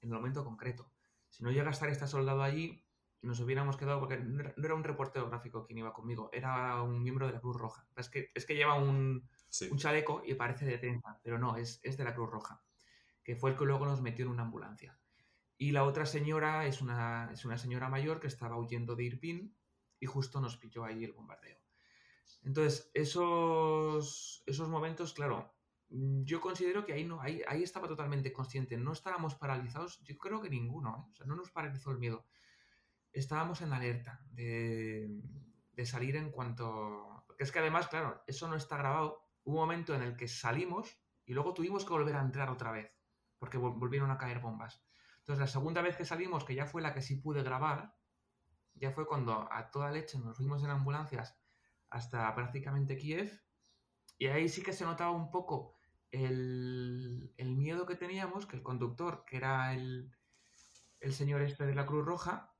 en 0.00 0.08
el 0.08 0.16
momento 0.16 0.44
concreto. 0.44 0.90
Si 1.28 1.44
no 1.44 1.52
llega 1.52 1.68
a 1.68 1.70
estar 1.70 1.88
esta 1.88 2.08
soldado 2.08 2.42
allí, 2.42 2.84
nos 3.22 3.38
hubiéramos 3.38 3.76
quedado, 3.76 4.00
porque 4.00 4.18
no 4.18 4.42
era 4.64 4.74
un 4.74 4.82
reportero 4.82 5.28
gráfico 5.28 5.64
quien 5.64 5.78
iba 5.78 5.92
conmigo, 5.92 6.28
era 6.32 6.82
un 6.82 7.04
miembro 7.04 7.28
de 7.28 7.34
la 7.34 7.40
Cruz 7.40 7.56
Roja. 7.56 7.86
Es 7.94 8.08
que, 8.08 8.32
es 8.34 8.46
que 8.46 8.56
lleva 8.56 8.74
un, 8.74 9.28
sí. 9.48 9.68
un 9.70 9.78
chaleco 9.78 10.22
y 10.26 10.34
parece 10.34 10.66
de 10.66 10.78
prensa, 10.78 11.20
pero 11.22 11.38
no, 11.38 11.56
es, 11.56 11.78
es 11.84 11.96
de 11.96 12.02
la 12.02 12.16
Cruz 12.16 12.30
Roja, 12.30 12.64
que 13.22 13.36
fue 13.36 13.50
el 13.50 13.56
que 13.56 13.64
luego 13.64 13.86
nos 13.86 14.02
metió 14.02 14.24
en 14.24 14.32
una 14.32 14.42
ambulancia. 14.42 14.98
Y 15.56 15.70
la 15.70 15.84
otra 15.84 16.04
señora 16.04 16.66
es 16.66 16.82
una, 16.82 17.30
es 17.32 17.44
una 17.44 17.58
señora 17.58 17.88
mayor 17.88 18.18
que 18.18 18.26
estaba 18.26 18.58
huyendo 18.58 18.96
de 18.96 19.04
Irpin 19.04 19.56
y 20.00 20.06
justo 20.06 20.40
nos 20.40 20.56
pilló 20.56 20.84
ahí 20.84 21.04
el 21.04 21.12
bombardeo. 21.12 21.63
Entonces, 22.42 22.90
esos, 22.94 24.42
esos 24.46 24.68
momentos, 24.68 25.14
claro, 25.14 25.54
yo 25.88 26.40
considero 26.40 26.84
que 26.84 26.92
ahí, 26.92 27.04
no, 27.04 27.20
ahí, 27.20 27.42
ahí 27.46 27.62
estaba 27.62 27.88
totalmente 27.88 28.32
consciente. 28.32 28.76
No 28.76 28.92
estábamos 28.92 29.34
paralizados, 29.34 30.00
yo 30.02 30.16
creo 30.18 30.40
que 30.40 30.50
ninguno, 30.50 30.96
¿eh? 30.96 31.10
o 31.12 31.14
sea, 31.14 31.26
no 31.26 31.36
nos 31.36 31.50
paralizó 31.50 31.90
el 31.90 31.98
miedo. 31.98 32.26
Estábamos 33.12 33.60
en 33.62 33.72
alerta 33.72 34.26
de, 34.30 35.08
de 35.72 35.86
salir 35.86 36.16
en 36.16 36.30
cuanto... 36.30 37.24
Porque 37.26 37.44
es 37.44 37.52
que 37.52 37.60
además, 37.60 37.88
claro, 37.88 38.22
eso 38.26 38.48
no 38.48 38.56
está 38.56 38.76
grabado. 38.76 39.22
Un 39.44 39.54
momento 39.54 39.94
en 39.94 40.02
el 40.02 40.16
que 40.16 40.28
salimos 40.28 40.98
y 41.24 41.32
luego 41.32 41.54
tuvimos 41.54 41.84
que 41.84 41.92
volver 41.92 42.16
a 42.16 42.22
entrar 42.22 42.50
otra 42.50 42.72
vez, 42.72 42.90
porque 43.38 43.58
volvieron 43.58 44.10
a 44.10 44.18
caer 44.18 44.40
bombas. 44.40 44.84
Entonces, 45.20 45.40
la 45.40 45.46
segunda 45.46 45.80
vez 45.80 45.96
que 45.96 46.04
salimos, 46.04 46.44
que 46.44 46.54
ya 46.54 46.66
fue 46.66 46.82
la 46.82 46.92
que 46.92 47.02
sí 47.02 47.16
pude 47.16 47.42
grabar, 47.42 47.96
ya 48.74 48.90
fue 48.90 49.06
cuando 49.06 49.48
a 49.50 49.70
toda 49.70 49.90
leche 49.90 50.18
nos 50.18 50.36
fuimos 50.36 50.62
en 50.64 50.70
ambulancias 50.70 51.38
hasta 51.94 52.34
prácticamente 52.34 52.96
Kiev. 52.96 53.40
Y 54.18 54.26
ahí 54.26 54.48
sí 54.48 54.62
que 54.62 54.72
se 54.72 54.84
notaba 54.84 55.12
un 55.12 55.30
poco 55.30 55.76
el, 56.10 57.32
miedo 57.38 57.86
que 57.86 57.94
teníamos, 57.94 58.46
que 58.46 58.56
el 58.56 58.62
conductor, 58.62 59.24
que 59.24 59.36
era 59.36 59.72
el, 59.74 60.12
el, 60.98 61.12
señor 61.12 61.42
este 61.42 61.66
de 61.66 61.74
la 61.74 61.86
Cruz 61.86 62.04
Roja, 62.04 62.52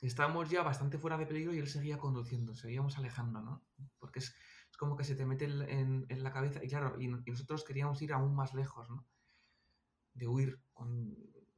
estábamos 0.00 0.50
ya 0.50 0.62
bastante 0.62 0.98
fuera 0.98 1.18
de 1.18 1.26
peligro 1.26 1.52
y 1.52 1.58
él 1.58 1.68
seguía 1.68 1.98
conduciendo, 1.98 2.54
seguíamos 2.54 2.96
alejando, 2.96 3.40
¿no? 3.40 3.64
Porque 3.98 4.20
es, 4.20 4.34
como 4.78 4.96
que 4.96 5.04
se 5.04 5.16
te 5.16 5.26
mete 5.26 5.46
en, 5.46 6.06
la 6.22 6.32
cabeza, 6.32 6.64
y 6.64 6.68
claro, 6.68 6.98
y, 7.00 7.08
nosotros 7.08 7.64
queríamos 7.64 8.00
ir 8.02 8.12
aún 8.12 8.34
más 8.36 8.54
lejos, 8.54 8.88
¿no? 8.88 9.04
De 10.14 10.28
huir. 10.28 10.62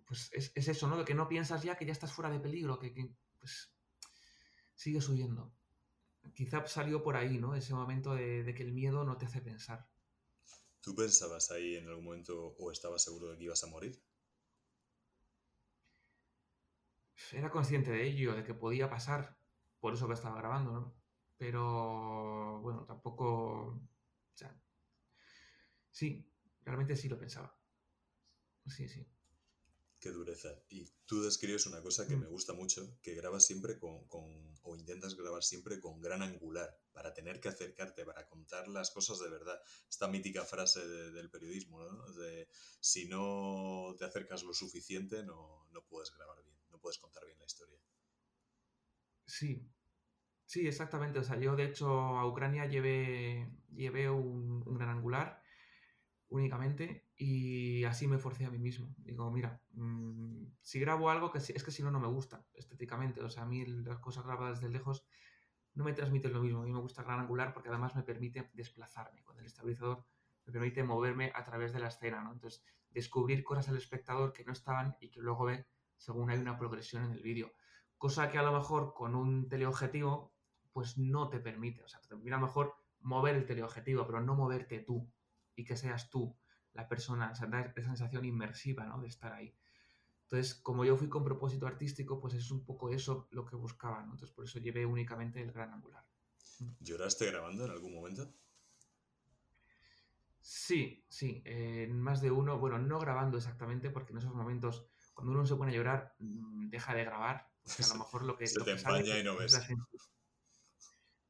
Pues 0.06 0.30
es, 0.32 0.50
es, 0.54 0.68
eso, 0.68 0.88
¿no? 0.88 0.96
De 0.96 1.04
que 1.04 1.14
no 1.14 1.28
piensas 1.28 1.62
ya 1.62 1.76
que 1.76 1.84
ya 1.86 1.92
estás 1.92 2.12
fuera 2.12 2.30
de 2.30 2.40
peligro, 2.40 2.78
que, 2.78 2.94
que 2.94 3.14
pues 3.38 3.70
sigues 4.74 5.08
huyendo 5.08 5.54
quizá 6.34 6.66
salió 6.66 7.02
por 7.02 7.16
ahí, 7.16 7.38
¿no? 7.38 7.54
Ese 7.54 7.74
momento 7.74 8.14
de, 8.14 8.42
de, 8.44 8.54
que 8.54 8.62
el 8.62 8.72
miedo 8.72 9.04
no 9.04 9.16
te 9.16 9.26
hace 9.26 9.40
pensar. 9.40 9.88
¿Tú 10.80 10.94
pensabas 10.94 11.50
ahí 11.50 11.76
en 11.76 11.88
algún 11.88 12.04
momento 12.04 12.56
o 12.58 12.70
estabas 12.70 13.02
seguro 13.02 13.28
de 13.28 13.38
que 13.38 13.44
ibas 13.44 13.62
a 13.64 13.68
morir? 13.68 14.02
Era 17.32 17.50
consciente 17.50 17.90
de 17.90 18.06
ello, 18.06 18.34
de 18.34 18.44
que 18.44 18.54
podía 18.54 18.90
pasar, 18.90 19.38
por 19.80 19.94
eso 19.94 20.08
que 20.08 20.14
estaba 20.14 20.36
grabando, 20.36 20.72
¿no? 20.72 20.94
Pero 21.38 22.60
bueno, 22.60 22.84
tampoco... 22.84 23.26
O 23.68 24.36
sea, 24.36 24.54
sí, 25.90 26.26
realmente 26.64 26.96
sí 26.96 27.08
lo 27.08 27.18
pensaba. 27.18 27.56
Sí, 28.66 28.88
sí. 28.88 29.06
Qué 30.02 30.10
dureza. 30.10 30.48
Y 30.68 30.84
tú 31.06 31.22
describes 31.22 31.64
una 31.66 31.80
cosa 31.80 32.08
que 32.08 32.16
mm. 32.16 32.22
me 32.22 32.26
gusta 32.26 32.52
mucho, 32.54 32.98
que 33.02 33.14
grabas 33.14 33.46
siempre 33.46 33.78
con, 33.78 34.04
con, 34.08 34.24
o 34.62 34.74
intentas 34.74 35.14
grabar 35.14 35.44
siempre 35.44 35.78
con 35.78 36.00
gran 36.00 36.22
angular, 36.22 36.76
para 36.90 37.14
tener 37.14 37.38
que 37.38 37.48
acercarte, 37.48 38.04
para 38.04 38.26
contar 38.26 38.66
las 38.66 38.90
cosas 38.90 39.20
de 39.20 39.30
verdad. 39.30 39.62
Esta 39.88 40.08
mítica 40.08 40.44
frase 40.44 40.84
de, 40.84 41.12
del 41.12 41.30
periodismo, 41.30 41.84
¿no? 41.84 42.12
De 42.14 42.48
si 42.80 43.06
no 43.06 43.94
te 43.96 44.04
acercas 44.04 44.42
lo 44.42 44.52
suficiente, 44.52 45.22
no, 45.22 45.68
no 45.70 45.86
puedes 45.86 46.12
grabar 46.12 46.42
bien, 46.42 46.56
no 46.72 46.80
puedes 46.80 46.98
contar 46.98 47.24
bien 47.24 47.38
la 47.38 47.46
historia. 47.46 47.78
Sí, 49.24 49.70
sí, 50.46 50.66
exactamente. 50.66 51.20
O 51.20 51.24
sea, 51.24 51.38
yo 51.38 51.54
de 51.54 51.66
hecho 51.66 51.86
a 51.86 52.26
Ucrania 52.26 52.66
llevé, 52.66 53.48
llevé 53.72 54.10
un, 54.10 54.64
un 54.66 54.74
gran 54.74 54.88
angular 54.88 55.40
únicamente 56.26 57.01
y 57.16 57.84
así 57.84 58.06
me 58.06 58.18
forcé 58.18 58.44
a 58.44 58.50
mí 58.50 58.58
mismo. 58.58 58.94
Digo, 58.98 59.30
mira, 59.30 59.60
mmm, 59.72 60.46
si 60.60 60.80
grabo 60.80 61.10
algo 61.10 61.30
que 61.30 61.38
es 61.38 61.62
que 61.64 61.70
si 61.70 61.82
no, 61.82 61.90
no 61.90 62.00
me 62.00 62.08
gusta 62.08 62.44
estéticamente. 62.54 63.22
O 63.22 63.30
sea, 63.30 63.44
a 63.44 63.46
mí 63.46 63.64
las 63.66 63.98
cosas 63.98 64.24
grabadas 64.24 64.60
desde 64.60 64.72
lejos 64.72 65.04
no 65.74 65.84
me 65.84 65.92
transmiten 65.92 66.32
lo 66.32 66.42
mismo. 66.42 66.62
A 66.62 66.64
mí 66.64 66.72
me 66.72 66.80
gusta 66.80 67.02
gran 67.02 67.20
angular 67.20 67.52
porque 67.52 67.68
además 67.68 67.94
me 67.94 68.02
permite 68.02 68.50
desplazarme 68.54 69.22
con 69.22 69.38
el 69.38 69.46
estabilizador, 69.46 70.04
me 70.46 70.52
permite 70.52 70.82
moverme 70.84 71.32
a 71.34 71.44
través 71.44 71.72
de 71.72 71.80
la 71.80 71.88
escena, 71.88 72.22
¿no? 72.22 72.32
Entonces, 72.32 72.64
descubrir 72.90 73.44
cosas 73.44 73.68
al 73.68 73.76
espectador 73.76 74.32
que 74.32 74.44
no 74.44 74.52
estaban 74.52 74.96
y 75.00 75.10
que 75.10 75.20
luego 75.20 75.44
ve 75.44 75.66
según 75.96 76.30
hay 76.30 76.38
una 76.38 76.58
progresión 76.58 77.04
en 77.04 77.12
el 77.12 77.22
vídeo. 77.22 77.52
Cosa 77.96 78.30
que 78.30 78.38
a 78.38 78.42
lo 78.42 78.52
mejor 78.52 78.92
con 78.94 79.14
un 79.14 79.48
teleobjetivo, 79.48 80.34
pues 80.72 80.98
no 80.98 81.28
te 81.28 81.38
permite. 81.38 81.82
O 81.84 81.88
sea, 81.88 82.00
te 82.00 82.08
permite 82.08 82.34
a 82.34 82.38
lo 82.38 82.46
mejor 82.46 82.74
mover 83.00 83.36
el 83.36 83.46
teleobjetivo, 83.46 84.06
pero 84.06 84.20
no 84.20 84.34
moverte 84.34 84.80
tú 84.80 85.08
y 85.54 85.64
que 85.64 85.76
seas 85.76 86.10
tú 86.10 86.36
la 86.74 86.88
persona, 86.88 87.30
o 87.30 87.34
sea, 87.34 87.46
da 87.46 87.60
esa 87.60 87.88
sensación 87.88 88.24
inmersiva, 88.24 88.84
¿no? 88.86 89.00
De 89.00 89.08
estar 89.08 89.32
ahí. 89.32 89.54
Entonces, 90.24 90.54
como 90.54 90.84
yo 90.84 90.96
fui 90.96 91.08
con 91.08 91.24
propósito 91.24 91.66
artístico, 91.66 92.18
pues 92.20 92.34
es 92.34 92.50
un 92.50 92.64
poco 92.64 92.90
eso 92.90 93.28
lo 93.32 93.44
que 93.44 93.56
buscaba, 93.56 93.98
¿no? 93.98 94.12
Entonces, 94.12 94.30
por 94.30 94.46
eso 94.46 94.58
llevé 94.58 94.86
únicamente 94.86 95.42
el 95.42 95.52
gran 95.52 95.70
angular. 95.70 96.04
¿Lloraste 96.80 97.26
grabando 97.26 97.66
en 97.66 97.70
algún 97.70 97.94
momento? 97.94 98.32
Sí, 100.40 101.04
sí, 101.08 101.42
eh, 101.44 101.86
más 101.88 102.20
de 102.20 102.30
uno, 102.30 102.58
bueno, 102.58 102.78
no 102.78 102.98
grabando 102.98 103.36
exactamente, 103.36 103.90
porque 103.90 104.12
en 104.12 104.18
esos 104.18 104.34
momentos, 104.34 104.86
cuando 105.12 105.32
uno 105.32 105.46
se 105.46 105.54
pone 105.54 105.72
a 105.72 105.74
llorar, 105.74 106.14
mm, 106.18 106.68
deja 106.70 106.94
de 106.94 107.04
grabar, 107.04 107.50
porque 107.62 107.84
a 107.84 107.88
lo 107.88 107.94
mejor 108.04 108.24
lo 108.24 108.36
que... 108.36 108.46
se 108.46 108.58
lo 108.58 108.64
te 108.64 108.74
que 108.74 108.78
empaña 108.78 109.18
y 109.18 109.24
no 109.24 109.36
ves. 109.36 109.60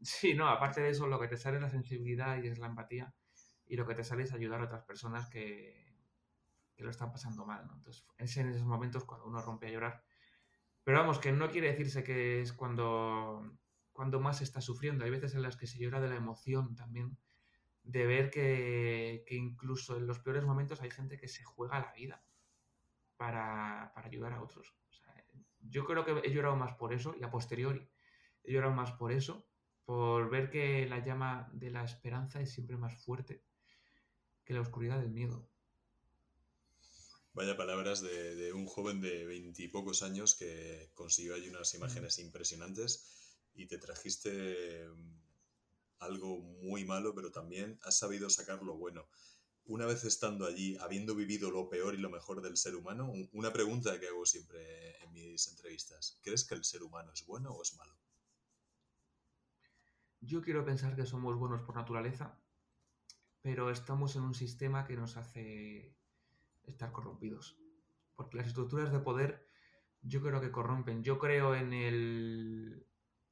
Sí, 0.01 0.35
no, 0.35 0.49
aparte 0.49 0.81
de 0.81 0.91
eso, 0.91 1.07
lo 1.09 1.19
que 1.21 1.29
te 1.29 1.37
sale 1.37 1.57
es 1.57 1.63
la 1.63 1.71
sensibilidad 1.71 2.43
y 2.43 2.49
es 2.49 2.59
la 2.59 2.67
empatía 2.67 3.15
y 3.73 3.77
lo 3.77 3.87
que 3.87 3.95
te 3.95 4.05
sale 4.05 4.25
es 4.25 4.35
ayudar 4.35 4.61
a 4.61 4.65
otras 4.65 4.83
personas 4.83 5.31
que, 5.31 5.97
lo 6.77 6.91
están 6.91 7.11
pasando 7.11 7.47
mal, 7.47 7.67
¿no? 7.67 7.75
Entonces, 7.75 8.05
es 8.19 8.37
en 8.37 8.49
esos 8.49 8.67
momentos 8.67 9.05
cuando 9.05 9.27
uno 9.27 9.41
rompe 9.41 9.69
a 9.69 9.71
llorar. 9.71 10.05
Pero 10.85 10.99
vamos, 10.99 11.19
que 11.21 11.33
no 11.33 11.49
quiere 11.49 11.69
decirse 11.69 12.03
que 12.05 12.43
es 12.43 12.53
cuando, 12.53 13.57
cuando 13.93 14.21
más 14.21 14.43
está 14.43 14.61
sufriendo. 14.61 15.05
Hay 15.05 15.11
veces 15.11 15.35
en 15.35 15.43
las 15.43 15.57
que 15.57 15.67
se 15.67 15.79
llora 15.79 16.01
de 16.01 16.11
la 16.11 16.17
emoción 16.17 16.75
también, 16.75 17.17
de 17.83 18.05
ver 18.05 18.31
que, 18.31 19.25
incluso 19.31 19.97
en 19.97 20.07
los 20.07 20.19
peores 20.19 20.45
momentos 20.45 20.83
hay 20.83 20.91
gente 20.91 21.17
que 21.17 21.29
se 21.29 21.45
juega 21.45 21.81
la 21.81 21.93
vida 21.93 22.23
para, 23.17 23.93
para 23.95 24.07
ayudar 24.07 24.35
a 24.35 24.43
otros. 24.43 24.75
yo 25.61 25.87
creo 25.87 26.05
que 26.05 26.29
he 26.29 26.31
llorado 26.31 26.57
más 26.57 26.75
por 26.75 26.93
eso 26.93 27.15
y 27.19 27.23
a 27.23 27.31
posteriori 27.31 27.89
he 28.43 28.53
llorado 28.53 28.75
más 28.75 28.93
por 28.93 29.13
eso, 29.13 29.47
por 29.87 30.29
ver 30.29 30.51
que 30.51 30.87
la 30.87 30.99
llama 30.99 31.49
de 31.55 31.71
la 31.71 31.85
esperanza 31.85 32.41
es 32.41 32.53
siempre 32.53 32.77
más 32.77 33.03
fuerte 33.03 33.45
que 34.45 34.55
la 34.55 34.61
oscuridad 34.61 35.01
del 35.01 35.11
miedo. 35.11 35.49
Vaya 37.35 37.57
palabras 37.57 38.03
de, 38.03 38.53
un 38.53 38.67
joven 38.67 39.01
de 39.01 39.25
veintipocos 39.25 40.03
años 40.03 40.35
que 40.35 40.91
consiguió 40.93 41.35
allí 41.35 41.49
unas 41.49 41.73
imágenes 41.73 42.19
impresionantes 42.19 43.49
y 43.55 43.67
te 43.67 43.79
trajiste 43.79 44.87
mm, 44.87 45.23
algo 46.01 46.41
muy 46.41 46.85
malo, 46.85 47.15
pero 47.15 47.31
también 47.31 47.79
has 47.85 47.99
sabido 47.99 48.29
sacar 48.29 48.63
lo 48.63 48.77
bueno. 48.77 49.09
Una 49.65 49.87
vez 49.87 50.05
estando 50.05 50.45
allí, 50.45 50.77
habiendo 50.79 51.15
vivido 51.15 51.51
lo 51.51 51.71
peor 51.71 51.95
y 51.95 51.99
lo 51.99 52.11
mejor 52.11 52.43
del 52.43 52.59
ser 52.59 52.77
humano, 52.77 53.11
una 53.33 53.53
pregunta 53.53 53.99
que 53.99 54.09
hago 54.09 54.27
siempre 54.27 55.03
en 55.03 55.13
mis 55.13 55.49
entrevistas. 55.49 56.19
¿Crees 56.23 56.45
que 56.45 56.55
el 56.55 56.65
ser 56.65 56.83
humano 56.83 57.13
es 57.15 57.25
bueno 57.25 57.53
o 57.53 57.63
es 57.63 57.75
malo? 57.77 57.97
Yo 60.21 60.43
quiero 60.43 60.65
pensar 60.65 60.95
que 60.97 61.07
somos 61.07 61.37
buenos 61.39 61.63
por 61.63 61.77
naturaleza, 61.77 62.42
pero 63.43 63.71
estamos 63.71 64.17
en 64.17 64.23
un 64.23 64.35
sistema 64.35 64.85
que 64.85 64.97
nos 64.97 65.17
hace 65.17 65.95
estar 66.65 66.93
corrompidos. 66.93 67.59
Porque 68.15 68.37
las 68.37 68.47
estructuras 68.47 68.93
de 68.93 69.01
poder 69.01 69.49
yo 70.03 70.23
creo 70.23 70.41
que 70.41 70.51
corrompen. 70.51 71.03
Yo 71.03 71.19
creo 71.19 71.55
en 71.55 71.73
el, 71.73 72.87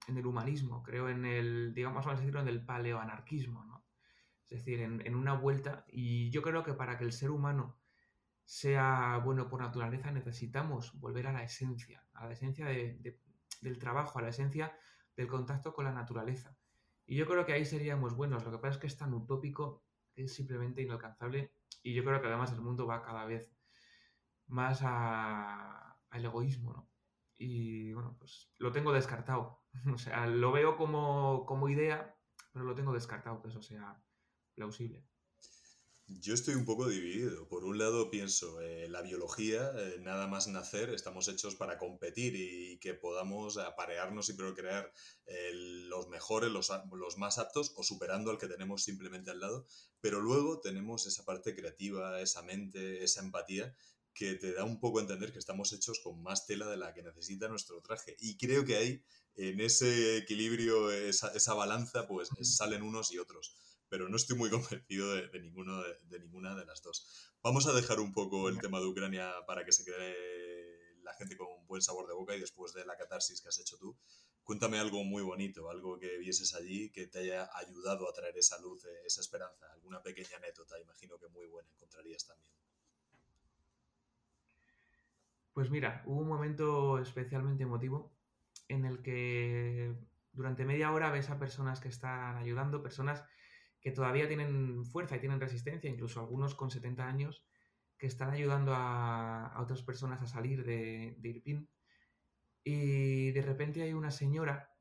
en 0.08 0.16
el 0.16 0.26
humanismo, 0.26 0.82
creo 0.82 1.08
en 1.08 1.24
el, 1.24 1.74
digamos, 1.74 2.04
vamos 2.04 2.18
a 2.18 2.20
decirlo, 2.20 2.40
en 2.40 2.48
el 2.48 2.64
paleoanarquismo. 2.64 3.84
Es 4.48 4.64
decir, 4.64 4.80
en, 4.80 5.14
una 5.14 5.34
vuelta. 5.34 5.84
Y 5.88 6.30
yo 6.30 6.42
creo 6.42 6.64
que 6.64 6.74
para 6.74 6.98
que 6.98 7.04
el 7.04 7.12
ser 7.12 7.30
humano 7.30 7.78
sea 8.44 9.20
bueno 9.24 9.48
por 9.48 9.60
naturaleza 9.60 10.10
necesitamos 10.10 10.98
volver 10.98 11.28
a 11.28 11.32
la 11.32 11.44
esencia, 11.44 12.04
a 12.14 12.26
la 12.26 12.32
esencia 12.32 12.66
del 12.66 13.78
trabajo, 13.78 14.18
a 14.18 14.22
la 14.22 14.30
esencia 14.30 14.76
del 15.16 15.28
contacto 15.28 15.72
con 15.72 15.84
la 15.84 15.92
naturaleza. 15.92 16.56
Y 17.06 17.16
yo 17.16 17.26
creo 17.26 17.46
que 17.46 17.52
ahí 17.52 17.64
seríamos 17.64 18.16
buenos. 18.16 18.44
Lo 18.44 18.50
que 18.50 18.58
pasa 18.58 18.74
es 18.74 18.78
que 18.78 18.86
es 18.88 18.96
tan 18.96 19.14
utópico 19.14 19.84
es 20.24 20.34
simplemente 20.34 20.82
inalcanzable 20.82 21.52
y 21.82 21.94
yo 21.94 22.04
creo 22.04 22.20
que 22.20 22.28
además 22.28 22.52
el 22.52 22.60
mundo 22.60 22.86
va 22.86 23.02
cada 23.02 23.24
vez 23.24 23.52
más 24.46 24.82
al 24.82 26.24
egoísmo, 26.24 26.72
¿no? 26.72 26.90
Y 27.38 27.92
bueno, 27.94 28.16
pues 28.18 28.52
lo 28.58 28.72
tengo 28.72 28.92
descartado. 28.92 29.60
O 29.94 29.98
sea, 29.98 30.26
lo 30.26 30.52
veo 30.52 30.76
como, 30.76 31.46
como 31.46 31.68
idea, 31.68 32.16
pero 32.52 32.64
lo 32.64 32.74
tengo 32.74 32.92
descartado 32.92 33.40
que 33.40 33.48
eso 33.48 33.62
sea 33.62 34.02
plausible. 34.54 35.06
Yo 36.18 36.34
estoy 36.34 36.54
un 36.54 36.64
poco 36.64 36.88
dividido. 36.88 37.46
Por 37.48 37.64
un 37.64 37.78
lado 37.78 38.10
pienso, 38.10 38.60
eh, 38.60 38.88
la 38.88 39.00
biología, 39.00 39.72
eh, 39.76 39.98
nada 40.00 40.26
más 40.26 40.48
nacer, 40.48 40.90
estamos 40.90 41.28
hechos 41.28 41.54
para 41.54 41.78
competir 41.78 42.34
y, 42.34 42.78
que 42.80 42.94
podamos 42.94 43.58
aparearnos 43.58 44.28
y 44.28 44.32
procrear 44.32 44.92
eh, 45.26 45.50
los 45.54 46.08
mejores, 46.08 46.50
los, 46.50 46.72
los, 46.92 47.16
más 47.16 47.38
aptos 47.38 47.72
o 47.76 47.84
superando 47.84 48.32
al 48.32 48.38
que 48.38 48.48
tenemos 48.48 48.82
simplemente 48.82 49.30
al 49.30 49.38
lado. 49.38 49.66
Pero 50.00 50.20
luego 50.20 50.60
tenemos 50.60 51.06
esa 51.06 51.24
parte 51.24 51.54
creativa, 51.54 52.20
esa 52.20 52.42
mente, 52.42 53.04
esa 53.04 53.20
empatía 53.20 53.72
que 54.12 54.34
te 54.34 54.52
da 54.52 54.64
un 54.64 54.80
poco 54.80 54.98
a 54.98 55.02
entender 55.02 55.32
que 55.32 55.38
estamos 55.38 55.72
hechos 55.72 56.00
con 56.00 56.20
más 56.22 56.44
tela 56.44 56.66
de 56.66 56.76
la 56.76 56.92
que 56.92 57.04
necesita 57.04 57.46
nuestro 57.46 57.80
traje. 57.82 58.16
Y 58.18 58.36
creo 58.36 58.64
que 58.64 58.76
ahí, 58.76 59.04
en 59.36 59.60
ese 59.60 60.16
equilibrio, 60.16 60.90
esa, 60.90 61.32
esa 61.34 61.54
balanza, 61.54 62.08
pues 62.08 62.30
salen 62.42 62.82
unos 62.82 63.12
y 63.12 63.18
otros 63.18 63.54
pero 63.90 64.08
no 64.08 64.16
estoy 64.16 64.38
muy 64.38 64.48
convencido 64.50 65.14
de, 65.14 65.40
ninguno 65.40 65.82
de, 65.82 66.20
ninguna 66.20 66.54
de 66.54 66.64
las 66.64 66.82
dos. 66.82 67.34
Vamos 67.42 67.66
a 67.66 67.72
dejar 67.72 68.00
un 68.00 68.12
poco 68.12 68.48
el 68.48 68.58
tema 68.58 68.78
de 68.78 68.86
Ucrania 68.86 69.30
para 69.46 69.64
que 69.64 69.72
se 69.72 69.84
quede 69.84 70.14
la 71.02 71.12
gente 71.14 71.36
con 71.36 71.48
un 71.48 71.66
buen 71.66 71.82
sabor 71.82 72.06
de 72.06 72.14
boca 72.14 72.34
y 72.34 72.40
después 72.40 72.72
de 72.72 72.86
la 72.86 72.96
catarsis 72.96 73.42
que 73.42 73.48
has 73.48 73.58
hecho 73.58 73.76
tú, 73.78 73.98
cuéntame 74.44 74.78
algo 74.78 75.02
muy 75.02 75.22
bonito, 75.22 75.68
algo 75.68 75.98
que 75.98 76.18
vieses 76.18 76.54
allí 76.54 76.90
que 76.90 77.08
te 77.08 77.18
haya 77.18 77.50
ayudado 77.54 78.08
a 78.08 78.12
traer 78.12 78.38
esa 78.38 78.58
luz, 78.60 78.84
eh, 78.84 78.88
esa 79.04 79.20
esperanza, 79.20 79.66
alguna 79.72 80.02
pequeña 80.02 80.36
anécdota, 80.36 80.78
imagino 80.80 81.18
que 81.18 81.28
muy 81.28 81.46
buena 81.46 81.68
encontrarías 81.72 82.26
también. 82.26 82.52
Pues 85.52 85.68
mira, 85.70 86.02
hubo 86.06 86.20
un 86.20 86.28
momento 86.28 87.00
especialmente 87.00 87.64
emotivo 87.64 88.12
en 88.68 88.84
el 88.84 89.02
que 89.02 89.96
durante 90.32 90.64
media 90.64 90.92
hora 90.92 91.10
ves 91.10 91.28
a 91.28 91.40
personas 91.40 91.80
que 91.80 91.88
están 91.88 92.36
ayudando, 92.36 92.82
personas 92.82 93.24
que 93.80 93.92
todavía 93.92 94.28
tienen 94.28 94.84
fuerza 94.84 95.16
y 95.16 95.20
tienen 95.20 95.40
resistencia, 95.40 95.90
incluso 95.90 96.20
algunos 96.20 96.54
con 96.54 96.70
70 96.70 97.06
años, 97.06 97.44
que 97.96 98.06
están 98.06 98.30
ayudando 98.30 98.72
a, 98.74 99.56
otras 99.60 99.82
personas 99.82 100.22
a 100.22 100.26
salir 100.26 100.64
de, 100.64 101.18
Irpin. 101.22 101.68
Y 102.62 103.30
de 103.32 103.42
repente 103.42 103.82
hay 103.82 103.92
una 103.92 104.10
señora 104.10 104.74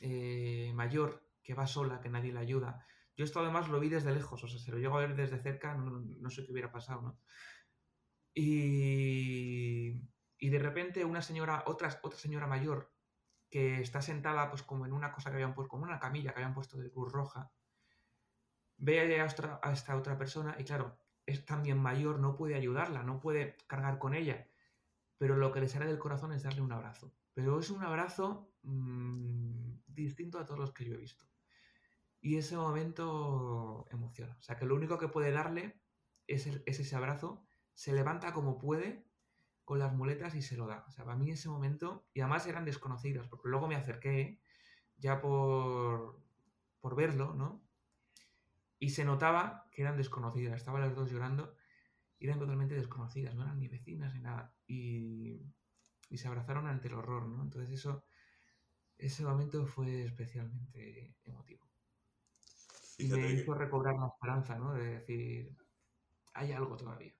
eh, 0.00 0.72
mayor 0.74 1.28
que 1.42 1.54
va 1.54 1.66
sola, 1.66 2.00
que 2.00 2.08
nadie 2.08 2.32
la 2.32 2.40
ayuda. 2.40 2.86
Yo 3.16 3.24
esto 3.24 3.40
además 3.40 3.68
lo 3.68 3.80
vi 3.80 3.88
desde 3.88 4.12
lejos, 4.12 4.42
o 4.42 4.48
sea, 4.48 4.58
se 4.58 4.70
lo 4.70 4.78
llego 4.78 4.96
a 4.96 5.00
ver 5.00 5.14
desde 5.14 5.38
cerca, 5.38 5.74
no, 5.74 6.30
sé 6.30 6.44
qué 6.44 6.52
hubiera 6.52 6.72
pasado, 6.72 7.02
¿no? 7.02 7.20
Y, 8.34 10.02
y, 10.38 10.48
de 10.48 10.58
repente 10.58 11.04
una 11.04 11.22
señora, 11.22 11.62
otra, 11.66 12.00
otra 12.02 12.18
señora 12.18 12.48
mayor, 12.48 12.92
que 13.48 13.80
está 13.80 14.02
sentada 14.02 14.50
pues 14.50 14.64
como 14.64 14.86
en 14.86 14.92
una 14.92 15.12
cosa 15.12 15.30
que 15.30 15.36
habían 15.36 15.54
puesto, 15.54 15.70
como 15.70 15.84
una 15.84 16.00
camilla 16.00 16.32
que 16.32 16.40
habían 16.40 16.54
puesto 16.54 16.76
de 16.76 16.90
Cruz 16.90 17.12
Roja, 17.12 17.52
ve 18.78 19.20
a, 19.20 19.24
esta 19.24 19.96
otra 19.96 20.18
persona 20.18 20.56
y 20.58 20.64
claro, 20.64 20.98
es 21.26 21.44
también 21.44 21.78
mayor, 21.78 22.18
no 22.18 22.36
puede 22.36 22.54
ayudarla, 22.54 23.02
no 23.02 23.20
puede 23.20 23.56
cargar 23.66 23.98
con 23.98 24.14
ella, 24.14 24.48
pero 25.18 25.36
lo 25.36 25.52
que 25.52 25.60
le 25.60 25.68
sale 25.68 25.86
del 25.86 25.98
corazón 25.98 26.32
es 26.32 26.42
darle 26.42 26.60
un 26.60 26.72
abrazo. 26.72 27.14
Pero 27.32 27.58
es 27.58 27.70
un 27.70 27.82
abrazo 27.82 28.52
mm, 28.62 29.78
distinto 29.86 30.38
a 30.38 30.44
todos 30.44 30.60
los 30.60 30.72
que 30.72 30.84
yo 30.84 30.94
he 30.94 30.98
visto. 30.98 31.24
Y 32.20 32.36
ese 32.36 32.56
momento 32.56 33.86
emociona. 33.90 34.36
O 34.38 34.42
sea, 34.42 34.56
que 34.56 34.66
lo 34.66 34.74
único 34.74 34.98
que 34.98 35.08
puede 35.08 35.30
darle 35.30 35.80
es, 36.26 36.46
es 36.46 36.80
ese 36.80 36.96
abrazo, 36.96 37.44
se 37.74 37.92
levanta 37.92 38.32
como 38.32 38.58
puede 38.58 39.04
con 39.64 39.78
las 39.78 39.92
muletas 39.92 40.34
y 40.34 40.42
se 40.42 40.56
lo 40.56 40.66
da. 40.66 40.84
O 40.88 40.90
sea, 40.90 41.04
para 41.04 41.16
mí 41.16 41.30
ese 41.30 41.48
momento, 41.48 42.06
y 42.14 42.20
además 42.20 42.46
eran 42.46 42.64
desconocidas, 42.64 43.28
porque 43.28 43.48
luego 43.48 43.66
me 43.66 43.76
acerqué 43.76 44.40
ya 44.96 45.20
por, 45.20 46.20
por 46.80 46.94
verlo, 46.94 47.34
¿no? 47.34 47.63
Y 48.84 48.90
se 48.90 49.06
notaba 49.06 49.66
que 49.72 49.80
eran 49.80 49.96
desconocidas. 49.96 50.58
Estaban 50.58 50.82
las 50.82 50.94
dos 50.94 51.10
llorando 51.10 51.56
y 52.18 52.26
eran 52.26 52.38
totalmente 52.38 52.74
desconocidas, 52.74 53.34
no 53.34 53.42
eran 53.44 53.58
ni 53.58 53.66
vecinas 53.66 54.12
ni 54.12 54.20
nada. 54.20 54.54
Y, 54.66 55.40
se 56.14 56.28
abrazaron 56.28 56.66
ante 56.66 56.88
el 56.88 56.94
horror, 56.94 57.26
¿no? 57.26 57.42
Entonces 57.42 57.70
eso, 57.70 58.04
ese 58.98 59.24
momento 59.24 59.66
fue 59.66 60.04
especialmente 60.04 61.16
emotivo. 61.24 61.66
y 62.98 63.06
me 63.06 63.32
hizo 63.32 63.54
recobrar 63.54 63.94
la 63.94 64.08
esperanza, 64.08 64.58
¿no? 64.58 64.74
De 64.74 64.98
decir, 64.98 65.56
hay 66.34 66.52
algo 66.52 66.76
todavía. 66.76 67.14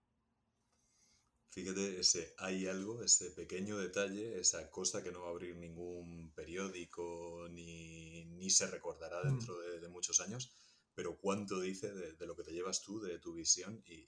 Fíjate, 1.49 2.01
ese 2.01 2.35
hay 2.39 2.67
algo, 2.67 3.03
ese 3.03 3.31
pequeño 3.31 3.79
detalle, 3.79 4.39
esa 4.39 4.71
cosa 4.71 5.03
que 5.03 5.13
no 5.13 5.23
va 5.23 5.29
a 5.29 5.31
abrir 5.31 5.57
ningún 5.57 6.31
periódico 6.35 7.49
ni, 7.51 8.51
se 8.51 8.67
recordará 8.67 9.25
mm. 9.25 9.29
dentro 9.29 9.59
de, 9.59 9.89
muchos 9.89 10.21
años, 10.21 10.53
pero 10.95 11.19
cuánto 11.19 11.61
dice 11.61 11.93
de, 11.93 12.27
lo 12.27 12.37
que 12.37 12.45
te 12.45 12.53
llevas 12.53 12.81
tú, 12.83 13.01
de 13.01 13.19
tu 13.19 13.35
visión 13.35 13.83
y, 13.87 14.05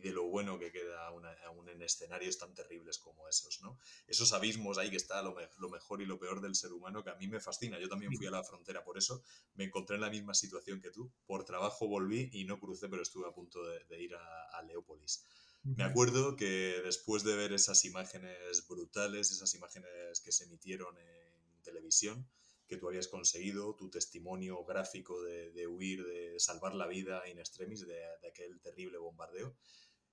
de 0.00 0.10
lo 0.12 0.24
bueno 0.24 0.58
que 0.58 0.70
queda 0.70 1.06
aún 1.06 1.68
en 1.68 1.80
escenarios 1.80 2.36
tan 2.36 2.52
terribles 2.52 2.98
como 2.98 3.26
esos, 3.28 3.62
¿no? 3.62 3.78
Esos 4.06 4.32
abismos 4.32 4.76
ahí 4.76 4.90
que 4.90 4.96
está 4.96 5.22
lo, 5.22 5.34
mejor 5.70 6.02
y 6.02 6.06
lo 6.06 6.18
peor 6.18 6.42
del 6.42 6.54
ser 6.54 6.72
humano 6.72 7.02
que 7.02 7.10
a 7.10 7.14
mí 7.14 7.26
me 7.26 7.40
fascina. 7.40 7.78
Yo 7.78 7.88
también 7.88 8.12
fui 8.14 8.26
a 8.26 8.30
la 8.30 8.42
frontera 8.42 8.84
por 8.84 8.98
eso, 8.98 9.22
me 9.54 9.64
encontré 9.64 9.94
en 9.96 10.02
la 10.02 10.10
misma 10.10 10.34
situación 10.34 10.80
que 10.80 10.90
tú. 10.90 11.10
Por 11.26 11.44
trabajo 11.44 11.86
volví 11.86 12.28
y 12.32 12.44
no 12.44 12.58
crucé, 12.58 12.88
pero 12.88 13.02
estuve 13.02 13.28
a 13.28 13.32
punto 13.32 13.62
de, 13.64 14.02
ir 14.02 14.14
a, 14.14 14.58
a 14.58 14.62
Leópolis. 14.62 15.24
Me 15.62 15.84
acuerdo 15.84 16.36
que 16.36 16.82
después 16.84 17.24
de 17.24 17.36
ver 17.36 17.52
esas 17.52 17.86
imágenes 17.86 18.66
brutales, 18.68 19.30
esas 19.30 19.54
imágenes 19.54 20.20
que 20.20 20.32
se 20.32 20.44
emitieron 20.44 20.98
en 20.98 21.62
televisión, 21.62 22.28
que 22.66 22.76
tú 22.76 22.88
habías 22.88 23.08
conseguido, 23.08 23.74
tu 23.74 23.90
testimonio 23.90 24.64
gráfico 24.64 25.20
de, 25.22 25.66
huir, 25.66 26.04
de 26.04 26.38
salvar 26.38 26.74
la 26.74 26.86
vida 26.86 27.22
in 27.28 27.38
extremis 27.38 27.86
de, 27.86 27.98
aquel 28.28 28.60
terrible 28.60 28.98
bombardeo. 28.98 29.56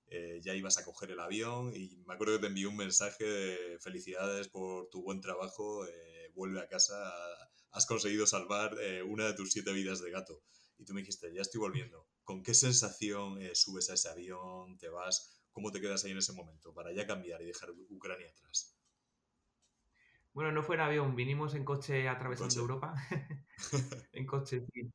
Eh, 0.06 0.40
ya 0.42 0.54
ibas 0.54 0.76
a 0.76 0.84
coger 0.84 1.12
el 1.12 1.20
avión 1.20 1.74
y 1.74 1.96
me 2.06 2.14
acuerdo 2.14 2.34
que 2.34 2.40
te 2.40 2.46
envié 2.48 2.66
un 2.66 2.76
mensaje 2.76 3.24
de 3.24 3.78
felicidades 3.78 4.48
por 4.48 4.90
tu 4.90 5.02
buen 5.02 5.22
trabajo, 5.22 5.86
eh, 5.86 6.30
vuelve 6.34 6.60
a 6.60 6.68
casa, 6.68 6.94
has 7.70 7.86
conseguido 7.86 8.26
salvar 8.26 8.76
eh, 8.80 9.02
una 9.02 9.26
de 9.26 9.34
tus 9.34 9.52
siete 9.52 9.72
vidas 9.72 10.02
de 10.02 10.10
gato. 10.10 10.42
Y 10.76 10.84
tú 10.84 10.92
me 10.92 11.00
dijiste, 11.00 11.32
ya 11.32 11.40
estoy 11.40 11.60
volviendo. 11.60 12.06
¿Con 12.24 12.42
qué 12.42 12.54
sensación 12.54 13.38
subes 13.54 13.88
a 13.90 13.94
ese 13.94 14.08
avión, 14.08 14.76
te 14.78 14.88
vas? 14.88 15.42
¿Cómo 15.52 15.70
te 15.70 15.80
quedas 15.80 16.04
ahí 16.04 16.10
en 16.10 16.18
ese 16.18 16.32
momento 16.32 16.74
para 16.74 16.92
ya 16.92 17.06
cambiar 17.06 17.40
y 17.42 17.46
dejar 17.46 17.70
Ucrania 17.70 18.28
atrás? 18.30 18.81
Bueno, 20.34 20.50
no 20.50 20.62
fue 20.62 20.76
en 20.76 20.82
avión, 20.82 21.14
vinimos 21.14 21.54
en 21.54 21.64
coche 21.64 22.08
atravesando 22.08 22.58
Europa. 22.58 22.94
en 24.12 24.26
coche, 24.26 24.64
sí. 24.72 24.90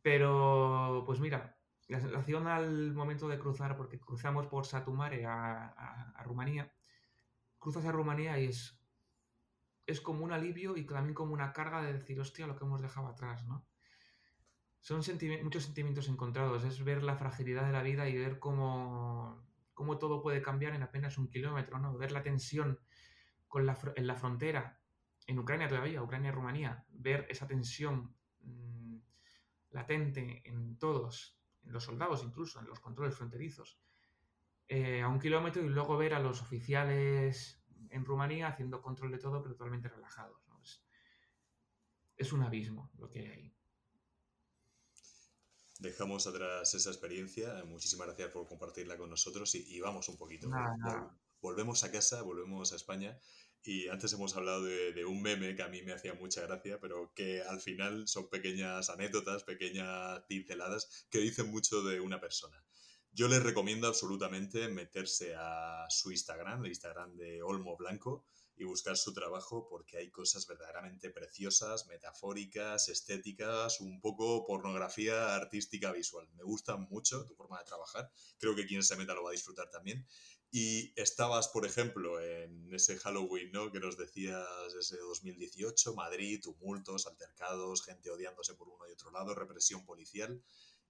Pero, 0.00 1.04
pues 1.06 1.20
mira, 1.20 1.56
la 1.88 2.00
sensación 2.00 2.46
al 2.48 2.92
momento 2.94 3.28
de 3.28 3.38
cruzar, 3.38 3.76
porque 3.76 4.00
cruzamos 4.00 4.46
por 4.46 4.66
Satumare 4.66 5.26
a, 5.26 6.22
Rumanía, 6.24 6.72
cruzas 7.58 7.84
a 7.84 7.92
Rumanía 7.92 8.38
y 8.40 8.46
es, 8.46 8.80
es 9.86 10.00
como 10.00 10.24
un 10.24 10.32
alivio 10.32 10.76
y 10.76 10.84
también 10.84 11.14
como 11.14 11.34
una 11.34 11.52
carga 11.52 11.82
de 11.82 11.92
decir, 11.92 12.18
hostia, 12.18 12.46
lo 12.46 12.56
que 12.56 12.64
hemos 12.64 12.80
dejado 12.80 13.08
atrás, 13.08 13.46
¿no? 13.46 13.66
Son 14.80 14.96
muchos 15.44 15.62
sentimientos 15.62 16.08
encontrados, 16.08 16.64
es 16.64 16.82
ver 16.82 17.04
la 17.04 17.14
fragilidad 17.16 17.66
de 17.66 17.72
la 17.72 17.84
vida 17.84 18.08
y 18.08 18.18
ver 18.18 18.40
cómo, 18.40 19.40
cómo 19.74 19.98
todo 19.98 20.22
puede 20.22 20.42
cambiar 20.42 20.74
en 20.74 20.82
apenas 20.82 21.18
un 21.18 21.28
kilómetro, 21.28 21.78
¿no? 21.78 21.96
Ver 21.96 22.10
la 22.10 22.24
tensión 22.24 22.80
con 23.52 23.66
la, 23.66 23.78
en 23.96 24.06
la 24.06 24.16
frontera, 24.16 24.80
en 25.26 25.38
Ucrania 25.38 25.68
todavía, 25.68 26.02
Ucrania-Rumanía, 26.02 26.86
ver 26.88 27.26
esa 27.28 27.46
tensión 27.46 28.16
mm, 28.40 28.96
latente 29.72 30.40
en 30.46 30.78
todos, 30.78 31.38
en 31.62 31.74
los 31.74 31.84
soldados 31.84 32.24
incluso, 32.24 32.60
en 32.60 32.66
los 32.66 32.80
controles 32.80 33.14
fronterizos, 33.14 33.78
eh, 34.68 35.02
a 35.02 35.08
un 35.08 35.20
kilómetro 35.20 35.62
y 35.62 35.68
luego 35.68 35.98
ver 35.98 36.14
a 36.14 36.18
los 36.18 36.40
oficiales 36.40 37.62
en 37.90 38.06
Rumanía 38.06 38.48
haciendo 38.48 38.80
control 38.80 39.10
de 39.10 39.18
todo, 39.18 39.42
pero 39.42 39.54
totalmente 39.54 39.90
relajados. 39.90 40.40
Es, 42.16 42.32
un 42.32 42.42
abismo 42.42 42.90
lo 42.96 43.10
que 43.10 43.18
hay 43.18 43.26
ahí. 43.26 43.56
Dejamos 45.78 46.26
atrás 46.26 46.72
esa 46.72 46.88
experiencia. 46.88 47.62
Muchísimas 47.66 48.06
gracias 48.06 48.30
por 48.30 48.46
compartirla 48.46 48.96
con 48.96 49.10
nosotros 49.10 49.54
y, 49.56 49.78
vamos 49.80 50.08
un 50.08 50.16
poquito. 50.16 50.48
Volvemos 51.42 51.82
a 51.82 51.90
casa, 51.90 52.22
volvemos 52.22 52.72
a 52.72 52.76
España 52.76 53.18
y 53.64 53.88
antes 53.88 54.12
hemos 54.12 54.36
hablado 54.36 54.64
de, 54.64 55.04
un 55.04 55.22
meme 55.22 55.54
que 55.54 55.62
a 55.62 55.68
mí 55.68 55.82
me 55.82 55.92
hacía 55.92 56.14
mucha 56.14 56.42
gracia, 56.42 56.80
pero 56.80 57.12
que 57.14 57.42
al 57.42 57.60
final 57.60 58.08
son 58.08 58.28
pequeñas 58.28 58.90
anécdotas, 58.90 59.44
pequeñas 59.44 60.22
pinceladas 60.28 61.06
que 61.10 61.18
dicen 61.18 61.50
mucho 61.50 61.82
de 61.82 62.00
una 62.00 62.20
persona. 62.20 62.64
Yo 63.12 63.28
les 63.28 63.42
recomiendo 63.42 63.88
absolutamente 63.88 64.68
meterse 64.68 65.34
a 65.36 65.86
su 65.90 66.10
Instagram, 66.10 66.64
el 66.64 66.70
Instagram 66.70 67.16
de 67.16 67.42
Olmo 67.42 67.76
Blanco, 67.76 68.24
y 68.56 68.64
buscar 68.64 68.96
su 68.96 69.12
trabajo 69.12 69.66
porque 69.68 69.98
hay 69.98 70.10
cosas 70.10 70.46
verdaderamente 70.46 71.10
preciosas, 71.10 71.86
metafóricas, 71.86 72.88
estéticas, 72.88 73.80
un 73.80 74.00
poco 74.00 74.44
pornografía 74.46 75.34
artística 75.34 75.92
visual. 75.92 76.28
Me 76.34 76.44
gusta 76.44 76.76
mucho 76.76 77.26
tu 77.26 77.34
forma 77.34 77.58
de 77.58 77.64
trabajar. 77.64 78.10
Creo 78.38 78.54
que 78.54 78.66
quien 78.66 78.82
se 78.82 78.96
meta 78.96 79.14
lo 79.14 79.24
va 79.24 79.30
a 79.30 79.32
disfrutar 79.32 79.70
también. 79.70 80.06
Y 80.54 80.92
estabas, 81.00 81.48
por 81.48 81.64
ejemplo, 81.64 82.20
en 82.20 82.68
ese 82.74 82.98
Halloween, 82.98 83.50
¿no? 83.52 83.72
Que 83.72 83.80
nos 83.80 83.96
decías 83.96 84.46
ese 84.78 84.98
2018, 84.98 85.94
Madrid, 85.94 86.42
tumultos, 86.42 87.06
altercados, 87.06 87.82
gente 87.82 88.10
odiándose 88.10 88.52
por 88.54 88.68
uno 88.68 88.86
y 88.86 88.92
otro 88.92 89.10
lado, 89.10 89.34
represión 89.34 89.86
policial. 89.86 90.42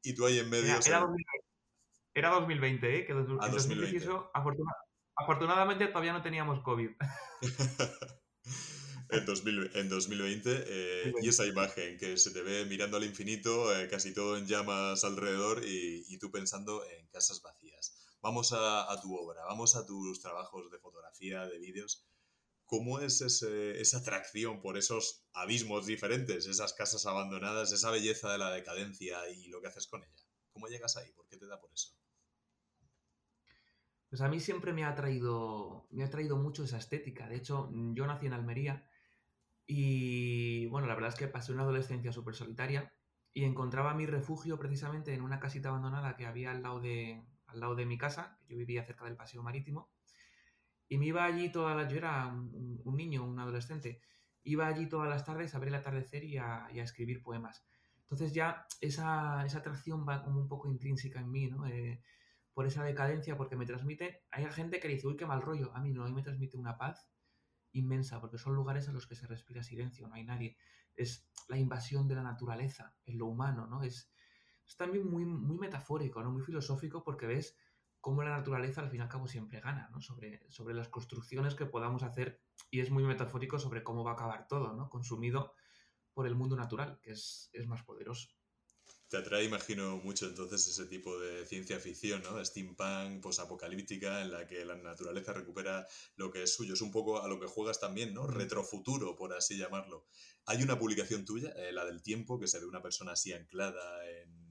Y 0.02 0.16
tú 0.16 0.26
ahí 0.26 0.40
en 0.40 0.50
medio... 0.50 0.74
Era, 2.14 2.30
2020, 2.30 2.98
¿eh? 2.98 3.06
Que 3.06 3.12
ah, 3.12 3.48
2018, 3.48 4.32
afortunadamente 5.14 5.86
todavía 5.86 6.12
no 6.12 6.22
teníamos 6.22 6.60
COVID. 6.64 6.90
en, 9.10 9.88
2020, 9.88 10.64
eh, 10.66 11.12
y 11.22 11.28
esa 11.28 11.46
imagen 11.46 11.96
que 11.98 12.16
se 12.16 12.32
te 12.32 12.42
ve 12.42 12.64
mirando 12.64 12.96
al 12.96 13.04
infinito, 13.04 13.74
eh, 13.78 13.88
casi 13.88 14.12
todo 14.12 14.36
en 14.36 14.48
llamas 14.48 15.04
alrededor 15.04 15.64
y, 15.64 16.04
y 16.08 16.18
tú 16.18 16.32
pensando 16.32 16.84
en 16.84 17.06
casas 17.06 17.40
vacías 17.40 18.01
vamos 18.22 18.52
a, 18.52 19.00
tu 19.02 19.14
obra, 19.14 19.44
vamos 19.44 19.74
a 19.76 19.84
tus 19.84 20.20
trabajos 20.20 20.70
de 20.70 20.78
fotografía, 20.78 21.46
de 21.46 21.58
vídeos. 21.58 22.06
¿Cómo 22.64 23.00
es 23.00 23.20
esa 23.20 23.98
atracción 23.98 24.62
por 24.62 24.78
esos 24.78 25.26
abismos 25.34 25.86
diferentes, 25.86 26.46
esas 26.46 26.72
casas 26.72 27.04
abandonadas, 27.04 27.72
esa 27.72 27.90
belleza 27.90 28.32
de 28.32 28.38
la 28.38 28.50
decadencia 28.50 29.28
y 29.28 29.48
lo 29.48 29.60
que 29.60 29.66
haces 29.66 29.88
con 29.88 30.02
ella? 30.02 30.24
¿Cómo 30.52 30.68
llegas 30.68 30.96
ahí? 30.96 31.10
¿Por 31.12 31.26
qué 31.26 31.36
te 31.36 31.46
da 31.46 31.60
por 31.60 31.70
eso? 31.72 31.90
Pues 34.08 34.22
a 34.22 34.28
mí 34.28 34.40
siempre 34.40 34.72
me 34.72 34.84
ha 34.84 34.94
traído, 34.94 35.86
me 35.90 36.04
ha 36.04 36.10
traído 36.10 36.36
mucho 36.36 36.64
esa 36.64 36.78
estética. 36.78 37.28
De 37.28 37.36
hecho, 37.36 37.70
yo 37.72 38.06
nací 38.06 38.26
en 38.26 38.34
Almería 38.34 38.88
y 39.66 40.66
bueno, 40.66 40.86
la 40.86 40.94
verdad 40.94 41.10
es 41.10 41.16
que 41.16 41.28
pasé 41.28 41.52
una 41.52 41.62
adolescencia 41.62 42.12
súper 42.12 42.34
solitaria 42.34 42.92
y 43.34 43.44
encontraba 43.44 43.94
mi 43.94 44.06
refugio 44.06 44.58
precisamente 44.58 45.12
en 45.14 45.22
una 45.22 45.40
casita 45.40 45.70
abandonada 45.70 46.16
que 46.16 46.26
había 46.26 46.50
al 46.50 46.62
lado 46.62 46.80
de, 46.80 47.24
al 47.52 47.60
lado 47.60 47.74
de 47.74 47.86
mi 47.86 47.98
casa, 47.98 48.38
yo 48.48 48.56
vivía 48.56 48.84
cerca 48.84 49.04
del 49.04 49.16
paseo 49.16 49.42
marítimo, 49.42 49.90
y 50.88 50.98
me 50.98 51.06
iba 51.06 51.24
allí 51.24 51.50
todas 51.50 51.76
las... 51.76 51.90
Yo 51.90 51.96
era 51.96 52.26
un, 52.26 52.96
niño, 52.96 53.24
un 53.24 53.38
adolescente, 53.38 54.02
iba 54.44 54.66
allí 54.66 54.88
todas 54.88 55.08
las 55.08 55.24
tardes 55.24 55.54
a 55.54 55.58
ver 55.58 55.68
el 55.68 55.74
atardecer 55.76 56.24
y 56.24 56.36
a, 56.36 56.68
escribir 56.74 57.22
poemas. 57.22 57.64
Entonces 58.02 58.34
ya 58.34 58.66
esa, 58.80 59.44
esa, 59.46 59.58
atracción 59.58 60.06
va 60.06 60.22
como 60.22 60.40
un 60.40 60.48
poco 60.48 60.68
intrínseca 60.68 61.20
en 61.20 61.30
mí, 61.30 61.46
¿no? 61.46 61.66
Eh, 61.66 62.02
por 62.52 62.66
esa 62.66 62.84
decadencia, 62.84 63.38
porque 63.38 63.56
me 63.56 63.64
transmite... 63.64 64.24
Hay 64.30 64.44
gente 64.52 64.80
que 64.80 64.88
dice, 64.88 65.06
uy, 65.06 65.16
qué 65.16 65.24
mal 65.24 65.40
rollo. 65.40 65.74
A 65.74 65.80
mí 65.80 65.92
no, 65.92 66.04
a 66.04 66.08
mí 66.08 66.12
me 66.12 66.22
transmite 66.22 66.58
una 66.58 66.76
paz 66.76 67.08
inmensa, 67.72 68.20
porque 68.20 68.36
son 68.36 68.54
lugares 68.54 68.86
en 68.88 68.94
los 68.94 69.06
que 69.06 69.14
se 69.14 69.26
respira 69.26 69.62
silencio, 69.62 70.08
no 70.08 70.14
hay 70.14 70.24
nadie. 70.24 70.58
Es 70.94 71.26
la 71.48 71.56
invasión 71.56 72.06
de 72.06 72.16
la 72.16 72.22
naturaleza, 72.22 72.94
en 73.06 73.16
lo 73.16 73.26
humano, 73.26 73.66
¿no? 73.66 73.82
Es, 73.82 74.12
es 74.66 74.76
también 74.76 75.08
muy, 75.08 75.24
muy 75.24 75.58
metafórico, 75.58 76.22
¿no? 76.22 76.30
muy 76.30 76.42
filosófico, 76.42 77.02
porque 77.02 77.26
ves 77.26 77.56
cómo 78.00 78.22
la 78.22 78.30
naturaleza 78.30 78.80
al 78.80 78.90
fin 78.90 79.00
y 79.00 79.02
al 79.02 79.08
cabo 79.08 79.28
siempre 79.28 79.60
gana, 79.60 79.88
¿no? 79.92 80.00
sobre, 80.00 80.42
sobre 80.50 80.74
las 80.74 80.88
construcciones 80.88 81.54
que 81.54 81.66
podamos 81.66 82.02
hacer, 82.02 82.40
y 82.70 82.80
es 82.80 82.90
muy 82.90 83.04
metafórico 83.04 83.58
sobre 83.58 83.82
cómo 83.82 84.04
va 84.04 84.12
a 84.12 84.14
acabar 84.14 84.48
todo, 84.48 84.72
¿no? 84.72 84.88
consumido 84.88 85.54
por 86.12 86.26
el 86.26 86.34
mundo 86.34 86.56
natural, 86.56 86.98
que 87.02 87.12
es, 87.12 87.50
es 87.52 87.66
más 87.66 87.82
poderoso. 87.82 88.28
Te 89.12 89.18
atrae, 89.18 89.44
imagino, 89.44 89.98
mucho 89.98 90.24
entonces 90.24 90.66
ese 90.66 90.86
tipo 90.86 91.20
de 91.20 91.44
ciencia 91.44 91.78
ficción, 91.78 92.22
¿no? 92.22 92.42
Steampunk, 92.42 93.20
posapocalíptica, 93.20 94.22
en 94.22 94.32
la 94.32 94.46
que 94.46 94.64
la 94.64 94.74
naturaleza 94.74 95.34
recupera 95.34 95.86
lo 96.16 96.30
que 96.30 96.44
es 96.44 96.54
suyo. 96.54 96.72
Es 96.72 96.80
un 96.80 96.90
poco 96.90 97.22
a 97.22 97.28
lo 97.28 97.38
que 97.38 97.46
juegas 97.46 97.78
también, 97.78 98.14
¿no? 98.14 98.26
Retrofuturo, 98.26 99.14
por 99.14 99.34
así 99.34 99.58
llamarlo. 99.58 100.06
Hay 100.46 100.62
una 100.62 100.78
publicación 100.78 101.26
tuya, 101.26 101.50
eh, 101.56 101.72
la 101.72 101.84
del 101.84 102.00
tiempo, 102.00 102.40
que 102.40 102.48
se 102.48 102.58
ve 102.58 102.64
una 102.64 102.80
persona 102.80 103.12
así 103.12 103.34
anclada 103.34 104.08
en 104.08 104.41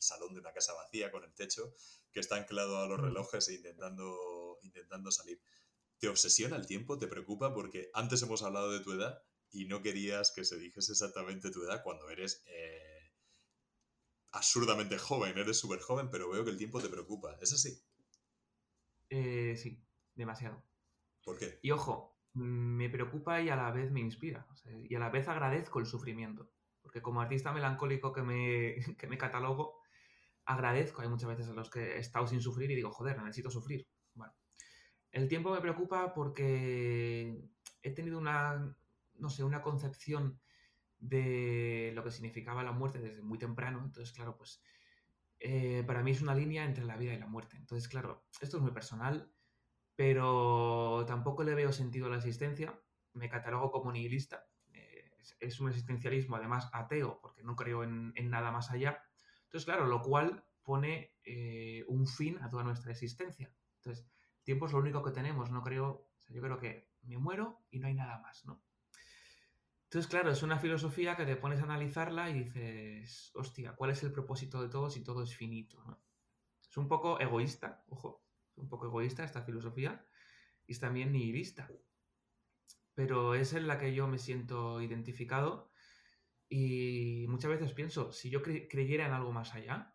salón 0.00 0.34
de 0.34 0.40
una 0.40 0.52
casa 0.52 0.74
vacía 0.74 1.10
con 1.10 1.24
el 1.24 1.34
techo, 1.34 1.74
que 2.12 2.20
está 2.20 2.36
anclado 2.36 2.78
a 2.78 2.86
los 2.86 2.98
mm. 2.98 3.04
relojes 3.04 3.48
e 3.48 3.54
intentando, 3.54 4.58
intentando 4.62 5.10
salir. 5.10 5.40
¿Te 5.98 6.08
obsesiona 6.08 6.56
el 6.56 6.66
tiempo? 6.66 6.98
¿Te 6.98 7.08
preocupa? 7.08 7.52
Porque 7.52 7.90
antes 7.94 8.22
hemos 8.22 8.42
hablado 8.42 8.70
de 8.70 8.80
tu 8.80 8.92
edad 8.92 9.22
y 9.50 9.66
no 9.66 9.82
querías 9.82 10.32
que 10.32 10.44
se 10.44 10.58
dijese 10.58 10.92
exactamente 10.92 11.50
tu 11.50 11.62
edad 11.64 11.82
cuando 11.82 12.08
eres 12.10 12.44
eh, 12.46 13.12
absurdamente 14.32 14.98
joven, 14.98 15.36
eres 15.36 15.58
súper 15.58 15.80
joven, 15.80 16.10
pero 16.10 16.30
veo 16.30 16.44
que 16.44 16.50
el 16.50 16.58
tiempo 16.58 16.80
te 16.80 16.88
preocupa. 16.88 17.36
¿Es 17.40 17.52
así? 17.52 17.82
Eh, 19.10 19.56
sí, 19.56 19.82
demasiado. 20.14 20.62
¿Por 21.24 21.38
qué? 21.38 21.58
Y 21.62 21.70
ojo, 21.70 22.18
me 22.34 22.88
preocupa 22.88 23.40
y 23.40 23.48
a 23.48 23.56
la 23.56 23.70
vez 23.70 23.90
me 23.90 24.00
inspira. 24.00 24.46
y 24.64 24.94
a 24.94 24.98
la 24.98 25.10
vez 25.10 25.28
agradezco 25.28 25.80
el 25.80 25.86
sufrimiento. 25.86 26.50
Porque 26.82 27.02
como 27.02 27.20
artista 27.20 27.52
melancólico 27.52 28.12
que 28.12 28.22
me, 28.22 28.76
que 28.98 29.06
me 29.06 29.18
catalogo, 29.18 29.80
agradezco, 30.48 31.02
hay 31.02 31.08
muchas 31.08 31.28
veces 31.28 31.48
a 31.48 31.52
los 31.52 31.68
que 31.68 31.96
he 31.96 31.98
estado 31.98 32.26
sin 32.26 32.40
sufrir 32.40 32.70
y 32.70 32.74
digo, 32.74 32.90
joder, 32.90 33.22
necesito 33.22 33.50
sufrir. 33.50 33.86
Bueno, 34.14 34.32
el 35.12 35.28
tiempo 35.28 35.52
me 35.52 35.60
preocupa 35.60 36.14
porque 36.14 37.38
he 37.82 37.90
tenido 37.90 38.18
una, 38.18 38.74
no 39.16 39.28
sé, 39.28 39.44
una 39.44 39.60
concepción 39.60 40.40
de 40.98 41.92
lo 41.94 42.02
que 42.02 42.10
significaba 42.10 42.62
la 42.62 42.72
muerte 42.72 42.98
desde 42.98 43.20
muy 43.20 43.36
temprano. 43.36 43.82
Entonces, 43.84 44.14
claro, 44.14 44.38
pues 44.38 44.62
eh, 45.38 45.84
para 45.86 46.02
mí 46.02 46.12
es 46.12 46.22
una 46.22 46.34
línea 46.34 46.64
entre 46.64 46.84
la 46.84 46.96
vida 46.96 47.12
y 47.12 47.18
la 47.18 47.26
muerte. 47.26 47.58
Entonces, 47.58 47.86
claro, 47.86 48.24
esto 48.40 48.56
es 48.56 48.62
muy 48.62 48.72
personal, 48.72 49.30
pero 49.96 51.04
tampoco 51.06 51.44
le 51.44 51.54
veo 51.54 51.72
sentido 51.72 52.06
a 52.06 52.10
la 52.10 52.16
existencia. 52.16 52.80
Me 53.12 53.28
catalogo 53.28 53.70
como 53.70 53.92
nihilista. 53.92 54.48
Eh, 54.72 55.10
es, 55.40 55.60
un 55.60 55.68
existencialismo, 55.68 56.36
además, 56.36 56.70
ateo, 56.72 57.20
porque 57.20 57.42
no 57.42 57.54
creo 57.54 57.84
en 57.84 58.30
nada 58.30 58.50
más 58.50 58.70
allá. 58.70 59.04
Entonces, 59.48 59.64
claro, 59.64 59.86
lo 59.86 60.02
cual 60.02 60.44
pone 60.62 61.14
eh, 61.24 61.82
un 61.88 62.06
fin 62.06 62.38
a 62.42 62.50
toda 62.50 62.62
nuestra 62.62 62.92
existencia. 62.92 63.50
Entonces, 63.76 64.06
tiempo 64.42 64.66
es 64.66 64.72
lo 64.72 64.78
único 64.78 65.02
que 65.02 65.10
tenemos, 65.10 65.50
no 65.50 65.62
creo, 65.62 66.10
yo 66.28 66.42
creo 66.42 66.58
que 66.58 66.90
me 67.04 67.16
muero 67.16 67.64
y 67.70 67.78
no 67.78 67.86
hay 67.86 67.94
nada 67.94 68.18
más, 68.20 68.44
¿no? 68.44 68.62
Entonces, 69.84 70.10
claro, 70.10 70.30
es 70.30 70.42
una 70.42 70.58
filosofía 70.58 71.16
que 71.16 71.24
te 71.24 71.36
pones 71.36 71.60
a 71.60 71.64
analizarla 71.64 72.28
y 72.28 72.44
dices, 72.44 73.30
hostia, 73.34 73.74
¿cuál 73.74 73.92
es 73.92 74.02
el 74.02 74.12
propósito 74.12 74.60
de 74.60 74.68
todo 74.68 74.90
si 74.90 75.02
todo 75.02 75.22
es 75.22 75.34
finito? 75.34 75.82
Es 76.60 76.76
un 76.76 76.88
poco 76.88 77.18
egoísta, 77.18 77.82
ojo, 77.88 78.22
es 78.50 78.58
un 78.58 78.68
poco 78.68 78.84
egoísta 78.84 79.24
esta 79.24 79.40
filosofía 79.40 80.06
y 80.66 80.72
es 80.72 80.80
también 80.80 81.12
nihilista. 81.12 81.70
Pero 82.94 83.34
es 83.34 83.54
en 83.54 83.66
la 83.66 83.78
que 83.78 83.94
yo 83.94 84.06
me 84.08 84.18
siento 84.18 84.82
identificado 84.82 85.70
y 86.48 87.26
muchas 87.28 87.50
veces 87.50 87.72
pienso, 87.72 88.12
si 88.12 88.30
yo 88.30 88.42
creyera 88.42 89.06
en 89.06 89.12
algo 89.12 89.32
más 89.32 89.54
allá, 89.54 89.94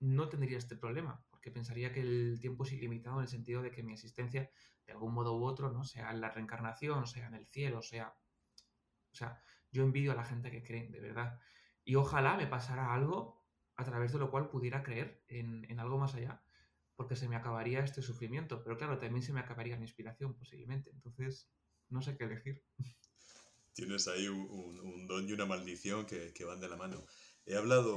no 0.00 0.28
tendría 0.28 0.58
este 0.58 0.76
problema, 0.76 1.24
porque 1.30 1.50
pensaría 1.50 1.92
que 1.92 2.00
el 2.00 2.38
tiempo 2.40 2.64
es 2.64 2.72
ilimitado 2.72 3.16
en 3.16 3.22
el 3.22 3.28
sentido 3.28 3.62
de 3.62 3.70
que 3.70 3.82
mi 3.82 3.92
existencia, 3.92 4.50
de 4.86 4.92
algún 4.92 5.14
modo 5.14 5.36
u 5.38 5.44
otro, 5.44 5.70
¿no? 5.70 5.84
sea 5.84 6.10
en 6.10 6.20
la 6.20 6.30
reencarnación, 6.30 7.06
sea 7.06 7.28
en 7.28 7.34
el 7.34 7.46
cielo, 7.46 7.82
sea... 7.82 8.14
O 9.12 9.16
sea, 9.16 9.40
yo 9.72 9.82
envidio 9.82 10.12
a 10.12 10.14
la 10.14 10.24
gente 10.24 10.50
que 10.50 10.62
cree, 10.62 10.88
de 10.88 11.00
verdad. 11.00 11.38
Y 11.84 11.96
ojalá 11.96 12.36
me 12.36 12.46
pasara 12.46 12.94
algo 12.94 13.44
a 13.76 13.84
través 13.84 14.12
de 14.12 14.18
lo 14.18 14.30
cual 14.30 14.48
pudiera 14.48 14.82
creer 14.82 15.24
en, 15.28 15.68
en 15.70 15.80
algo 15.80 15.98
más 15.98 16.14
allá, 16.14 16.44
porque 16.94 17.16
se 17.16 17.28
me 17.28 17.36
acabaría 17.36 17.80
este 17.80 18.02
sufrimiento. 18.02 18.62
Pero 18.62 18.76
claro, 18.76 18.98
también 18.98 19.22
se 19.22 19.32
me 19.32 19.40
acabaría 19.40 19.76
mi 19.76 19.84
inspiración, 19.84 20.34
posiblemente. 20.36 20.90
Entonces, 20.90 21.52
no 21.88 22.02
sé 22.02 22.16
qué 22.16 22.24
elegir. 22.24 22.64
Tienes 23.80 24.08
ahí 24.08 24.28
un, 24.28 25.06
don 25.06 25.26
y 25.26 25.32
una 25.32 25.46
maldición 25.46 26.04
que, 26.04 26.34
que, 26.34 26.44
van 26.44 26.60
de 26.60 26.68
la 26.68 26.76
mano. 26.76 27.06
He 27.46 27.56
hablado... 27.56 27.96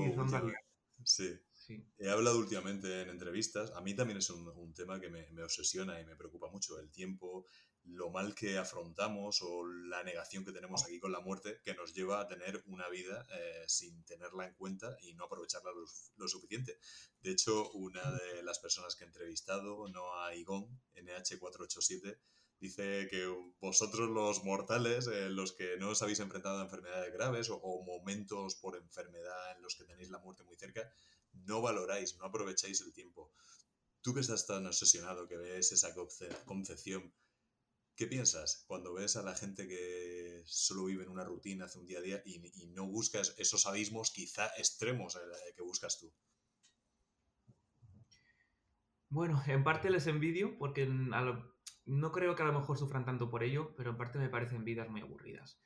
Sí, 1.03 1.37
sí. 1.51 1.85
He 1.97 2.09
hablado 2.09 2.39
últimamente 2.39 3.01
en 3.01 3.09
entrevistas. 3.09 3.71
A 3.71 3.81
mí 3.81 3.93
también 3.93 4.19
es 4.19 4.29
un, 4.29 4.47
un 4.47 4.73
tema 4.73 5.01
que 5.01 5.09
me, 5.09 5.29
me, 5.31 5.43
obsesiona 5.43 5.99
y 5.99 6.05
me 6.05 6.15
preocupa 6.15 6.49
mucho. 6.49 6.79
El 6.79 6.89
tiempo, 6.89 7.45
lo 7.85 8.09
mal 8.09 8.33
que 8.33 8.57
afrontamos 8.57 9.41
o 9.41 9.65
la 9.65 10.03
negación 10.03 10.45
que 10.45 10.53
tenemos 10.53 10.85
aquí 10.85 10.99
con 10.99 11.11
la 11.11 11.19
muerte 11.19 11.59
que 11.63 11.73
nos 11.73 11.93
lleva 11.93 12.21
a 12.21 12.27
tener 12.27 12.63
una 12.67 12.87
vida 12.87 13.27
eh, 13.33 13.63
sin 13.67 14.03
tenerla 14.05 14.47
en 14.47 14.53
cuenta 14.53 14.97
y 15.01 15.13
no 15.13 15.25
aprovecharla 15.25 15.71
lo, 16.15 16.27
suficiente. 16.27 16.79
De 17.21 17.31
hecho, 17.31 17.71
una 17.71 18.09
de 18.11 18.43
las 18.43 18.59
personas 18.59 18.95
que 18.95 19.03
he 19.03 19.07
entrevistado, 19.07 19.87
Noah 19.89 20.33
Igón, 20.35 20.81
NH487, 20.95 22.17
dice 22.63 23.07
que 23.09 23.27
vosotros 23.59 24.09
los 24.09 24.45
mortales, 24.45 25.07
eh, 25.07 25.29
los 25.29 25.51
que 25.51 25.75
no 25.77 25.89
os 25.89 26.01
habéis 26.01 26.21
enfrentado 26.21 26.59
a 26.59 26.63
enfermedades 26.63 27.11
graves 27.11 27.49
o, 27.49 27.83
momentos 27.83 28.55
por 28.55 28.77
enfermedad 28.77 29.57
en 29.57 29.61
los 29.61 29.75
que 29.75 29.83
tenéis 29.83 30.09
la 30.09 30.19
muerte 30.19 30.43
muy 30.43 30.55
cerca, 30.55 30.89
no 31.33 31.61
valoráis, 31.61 32.15
no 32.17 32.25
aprovecháis 32.25 32.79
el 32.79 32.93
tiempo. 32.93 33.33
Tú 34.01 34.13
que 34.13 34.21
estás 34.21 34.47
tan 34.47 34.65
obsesionado, 34.65 35.27
que 35.27 35.35
ves 35.35 35.73
esa 35.73 35.93
concepción 36.45 37.13
¿Qué 37.95 38.07
piensas 38.07 38.63
cuando 38.65 38.93
ves 38.93 39.17
a 39.17 39.23
la 39.23 39.35
gente 39.35 39.67
que 39.67 40.41
solo 40.45 40.85
vive 40.85 41.03
en 41.03 41.09
una 41.09 41.25
rutina, 41.25 41.65
hace 41.65 41.77
un 41.77 41.85
día 41.85 41.99
a 41.99 42.01
día 42.01 42.23
y, 42.25 42.65
no 42.73 42.87
buscas 42.87 43.35
esos 43.37 43.67
abismos 43.67 44.09
quizá 44.09 44.47
extremos 44.57 45.15
eh, 45.15 45.19
que 45.55 45.61
buscas 45.61 45.99
tú? 45.99 46.11
Bueno, 49.09 49.43
en 49.45 49.63
parte 49.63 49.91
les 49.91 50.07
envidio 50.07 50.57
porque 50.57 50.87
no 51.85 52.11
creo 52.11 52.35
que 52.35 52.43
a 52.43 52.45
lo 52.45 52.53
mejor 52.53 52.77
sufran 52.77 53.05
tanto 53.05 53.29
por 53.29 53.43
ello, 53.43 53.73
pero 53.75 53.91
en 53.91 53.97
parte 53.97 54.19
me 54.19 54.29
parecen 54.29 54.63
vidas 54.63 54.89
muy 54.89 55.01
aburridas. 55.01 55.59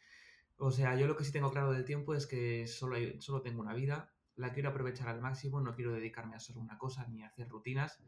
O 0.57 0.71
sea, 0.71 0.95
yo 0.95 1.07
lo 1.07 1.15
que 1.15 1.23
sí 1.23 1.31
tengo 1.31 1.51
claro 1.51 1.71
del 1.71 1.85
tiempo 1.85 2.15
es 2.15 2.27
que 2.27 2.67
solo, 2.67 2.97
solo 3.19 3.41
tengo 3.41 3.61
una 3.61 3.73
vida, 3.73 4.13
la 4.35 4.53
quiero 4.53 4.69
aprovechar 4.69 5.07
al 5.09 5.21
máximo, 5.21 5.61
no 5.61 5.75
quiero 5.75 5.91
dedicarme 5.91 6.35
a 6.35 6.39
solo 6.39 6.61
una 6.61 6.77
cosa 6.77 7.07
ni 7.07 7.23
a 7.23 7.27
hacer 7.27 7.47
rutinas 7.47 7.99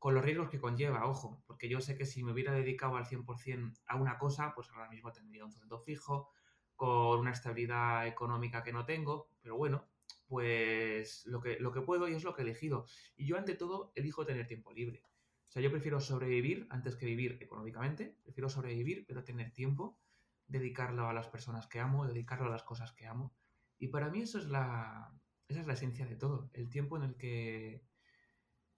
con 0.00 0.14
los 0.14 0.24
riesgos 0.24 0.48
que 0.48 0.58
conlleva, 0.58 1.06
ojo, 1.06 1.42
porque 1.46 1.68
yo 1.68 1.82
sé 1.82 1.94
que 1.94 2.06
si 2.06 2.24
me 2.24 2.32
hubiera 2.32 2.52
dedicado 2.54 2.96
al 2.96 3.04
100% 3.04 3.82
a 3.86 3.96
una 3.96 4.16
cosa, 4.18 4.54
pues 4.54 4.70
ahora 4.70 4.88
mismo 4.88 5.12
tendría 5.12 5.44
un 5.44 5.52
sueldo 5.52 5.78
fijo, 5.78 6.30
con 6.74 7.20
una 7.20 7.32
estabilidad 7.32 8.06
económica 8.06 8.62
que 8.62 8.72
no 8.72 8.86
tengo, 8.86 9.28
pero 9.42 9.58
bueno, 9.58 9.84
pues 10.26 11.26
lo 11.26 11.42
que, 11.42 11.60
lo 11.60 11.70
que 11.70 11.82
puedo 11.82 12.08
y 12.08 12.14
es 12.14 12.24
lo 12.24 12.34
que 12.34 12.40
he 12.40 12.44
elegido. 12.46 12.86
Y 13.14 13.26
yo 13.26 13.36
ante 13.36 13.54
todo 13.54 13.92
elijo 13.94 14.24
tener 14.24 14.46
tiempo 14.46 14.72
libre. 14.72 15.04
O 15.50 15.52
sea, 15.52 15.62
yo 15.62 15.70
prefiero 15.72 16.00
sobrevivir 16.00 16.68
antes 16.70 16.94
que 16.94 17.06
vivir 17.06 17.36
económicamente, 17.40 18.16
prefiero 18.22 18.48
sobrevivir, 18.48 19.04
pero 19.08 19.24
tener 19.24 19.50
tiempo, 19.50 19.98
dedicarlo 20.46 21.08
a 21.08 21.12
las 21.12 21.26
personas 21.26 21.66
que 21.66 21.80
amo, 21.80 22.06
dedicarlo 22.06 22.46
a 22.46 22.50
las 22.50 22.62
cosas 22.62 22.92
que 22.92 23.08
amo. 23.08 23.34
Y 23.76 23.88
para 23.88 24.10
mí 24.10 24.22
eso 24.22 24.38
es 24.38 24.46
la, 24.46 25.12
esa 25.48 25.60
es 25.60 25.66
la 25.66 25.72
esencia 25.72 26.06
de 26.06 26.14
todo, 26.14 26.50
el 26.52 26.70
tiempo 26.70 26.96
en 26.96 27.02
el 27.02 27.16
que 27.16 27.82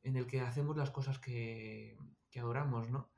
en 0.03 0.17
el 0.17 0.27
que 0.27 0.41
hacemos 0.41 0.75
las 0.75 0.91
cosas 0.91 1.19
que, 1.19 1.99
adoramos, 2.37 2.89
¿no? 2.89 3.11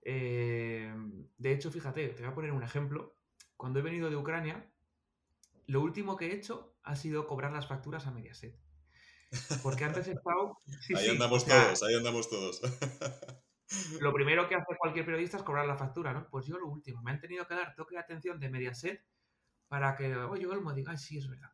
Eh, 0.00 0.92
de 1.36 1.52
hecho, 1.52 1.70
fíjate, 1.70 2.08
te 2.08 2.22
voy 2.22 2.32
a 2.32 2.34
poner 2.34 2.52
un 2.52 2.62
ejemplo. 2.62 3.14
Cuando 3.58 3.78
he 3.78 3.82
venido 3.82 4.08
de 4.08 4.16
Ucrania, 4.16 4.72
lo 5.66 5.82
último 5.82 6.16
que 6.16 6.28
he 6.28 6.34
hecho 6.34 6.74
ha 6.82 6.96
sido 6.96 7.26
cobrar 7.26 7.52
las 7.52 7.68
facturas 7.68 8.06
a 8.06 8.10
Mediaset. 8.10 8.58
Porque 9.62 9.84
antes 9.84 10.08
he 10.08 10.12
estado... 10.12 10.58
ahí 10.96 11.08
andamos 11.08 11.46
todos, 11.46 11.82
ahí 11.82 11.94
andamos 11.94 12.28
todos. 12.28 12.60
lo 14.00 14.12
primero 14.12 14.48
que 14.48 14.54
hace 14.54 14.76
cualquier 14.78 15.04
periodista 15.04 15.38
es 15.38 15.42
cobrar 15.42 15.66
la 15.66 15.76
factura, 15.76 16.12
¿no? 16.12 16.28
Pues 16.28 16.46
yo 16.46 16.58
lo 16.58 16.68
último. 16.68 17.02
Me 17.02 17.12
han 17.12 17.20
tenido 17.20 17.46
que 17.46 17.54
dar 17.54 17.74
toque 17.74 17.94
de 17.94 18.00
atención 18.00 18.38
de 18.38 18.50
Mediaset 18.50 19.04
para 19.68 19.96
que, 19.96 20.14
oye, 20.16 20.46
Olmo 20.46 20.72
diga, 20.74 20.96
sí, 20.96 21.18
es 21.18 21.28
verdad. 21.28 21.50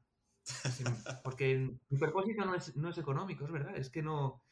Porque 1.22 1.70
mi 1.88 1.98
propósito 1.98 2.44
no 2.44 2.54
es, 2.54 2.74
no 2.76 2.90
es 2.90 2.98
económico, 2.98 3.44
es 3.44 3.52
verdad. 3.52 3.76
Es 3.76 3.90
que 3.90 4.02
no 4.02 4.42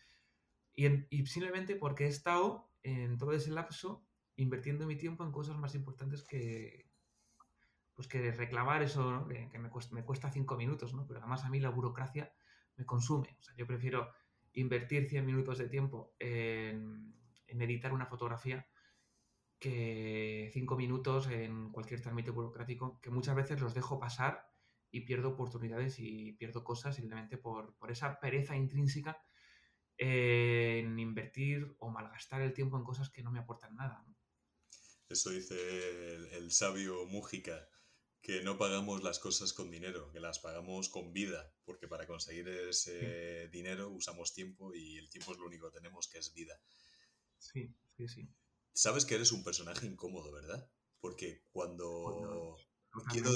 y, 0.76 1.26
simplemente 1.26 1.74
porque 1.74 2.04
he 2.04 2.08
estado 2.08 2.70
en 2.82 3.16
todo 3.16 3.32
ese 3.32 3.50
lapso 3.50 4.04
invirtiendo 4.36 4.86
mi 4.86 4.96
tiempo 4.96 5.24
en 5.24 5.32
cosas 5.32 5.56
más 5.56 5.74
importantes 5.74 6.22
que, 6.22 6.90
pues 7.94 8.06
que 8.06 8.30
reclamar 8.30 8.82
eso, 8.82 9.26
que, 9.26 9.58
me, 9.58 9.70
cuesta, 9.70 9.94
me, 9.94 10.04
cuesta, 10.04 10.30
cinco 10.30 10.56
minutos, 10.56 10.92
¿no? 10.92 11.06
Pero 11.06 11.20
además 11.20 11.44
a 11.44 11.48
mí 11.48 11.60
la 11.60 11.70
burocracia 11.70 12.30
me 12.76 12.84
consume. 12.84 13.36
O 13.40 13.42
sea, 13.42 13.54
yo 13.56 13.66
prefiero 13.66 14.12
invertir 14.52 15.08
100 15.08 15.24
minutos 15.24 15.58
de 15.58 15.68
tiempo 15.68 16.14
en, 16.18 17.14
editar 17.48 17.92
una 17.92 18.06
fotografía 18.06 18.66
que 19.58 20.50
cinco 20.52 20.76
minutos 20.76 21.28
en 21.28 21.72
cualquier 21.72 22.02
trámite 22.02 22.30
burocrático, 22.30 23.00
que 23.00 23.10
muchas 23.10 23.34
veces 23.34 23.60
los 23.60 23.74
dejo 23.74 23.98
pasar 23.98 24.46
y 24.90 25.00
pierdo 25.02 25.30
oportunidades 25.30 25.98
y 25.98 26.32
pierdo 26.32 26.62
cosas 26.62 26.96
simplemente 26.96 27.38
por, 27.38 27.74
por 27.76 27.90
esa 27.90 28.20
pereza 28.20 28.56
intrínseca 28.56 29.18
en 29.98 30.98
invertir 30.98 31.74
o 31.78 31.90
malgastar 31.90 32.42
el 32.42 32.52
tiempo 32.52 32.76
en 32.76 32.84
cosas 32.84 33.10
que 33.10 33.22
no 33.22 33.30
me 33.30 33.38
aportan 33.38 33.74
nada. 33.74 34.04
Eso 35.08 35.30
dice 35.30 35.56
el, 36.36 36.50
sabio 36.50 37.06
Mújica, 37.06 37.68
que 38.26 38.42
no 38.42 38.58
pagamos 38.58 39.04
las 39.04 39.20
cosas 39.20 39.52
con 39.52 39.70
dinero, 39.70 40.10
que 40.10 40.18
las 40.18 40.40
pagamos 40.40 40.88
con 40.88 41.12
vida, 41.12 41.48
porque 41.64 41.86
para 41.86 42.08
conseguir 42.08 42.48
ese 42.48 43.46
dinero 43.52 43.88
usamos 43.88 44.34
tiempo 44.34 44.74
y 44.74 44.98
el 44.98 45.08
tiempo 45.08 45.30
es 45.30 45.38
lo 45.38 45.46
único 45.46 45.70
que 45.70 45.78
tenemos, 45.78 46.08
que 46.08 46.18
es 46.18 46.34
vida. 46.34 46.60
Sí, 47.38 47.72
sí, 47.96 48.08
sí. 48.08 48.28
Sabes 48.72 49.04
que 49.04 49.14
eres 49.14 49.30
un 49.30 49.44
personaje 49.44 49.86
incómodo, 49.86 50.32
¿verdad? 50.32 50.68
Porque 50.98 51.44
cuando... 51.52 52.58
quiero, 53.12 53.30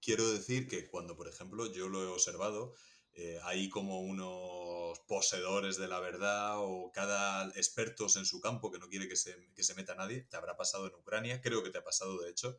quiero 0.00 0.28
decir 0.28 0.66
que 0.66 0.88
cuando, 0.88 1.16
por 1.16 1.28
ejemplo, 1.28 1.72
yo 1.72 1.86
lo 1.86 2.02
he 2.02 2.08
observado, 2.08 2.74
eh, 3.12 3.38
hay 3.44 3.68
como 3.68 4.00
unos 4.00 4.98
poseedores 5.06 5.76
de 5.76 5.86
la 5.86 6.00
verdad 6.00 6.54
o 6.58 6.90
cada 6.92 7.48
expertos 7.50 8.16
en 8.16 8.26
su 8.26 8.40
campo 8.40 8.72
que 8.72 8.80
no 8.80 8.88
quiere 8.88 9.06
que 9.06 9.14
se, 9.14 9.52
que 9.54 9.62
se 9.62 9.76
meta 9.76 9.94
nadie. 9.94 10.22
Te 10.22 10.36
habrá 10.36 10.56
pasado 10.56 10.88
en 10.88 10.94
Ucrania, 10.96 11.40
creo 11.40 11.62
que 11.62 11.70
te 11.70 11.78
ha 11.78 11.84
pasado 11.84 12.20
de 12.20 12.28
hecho, 12.28 12.58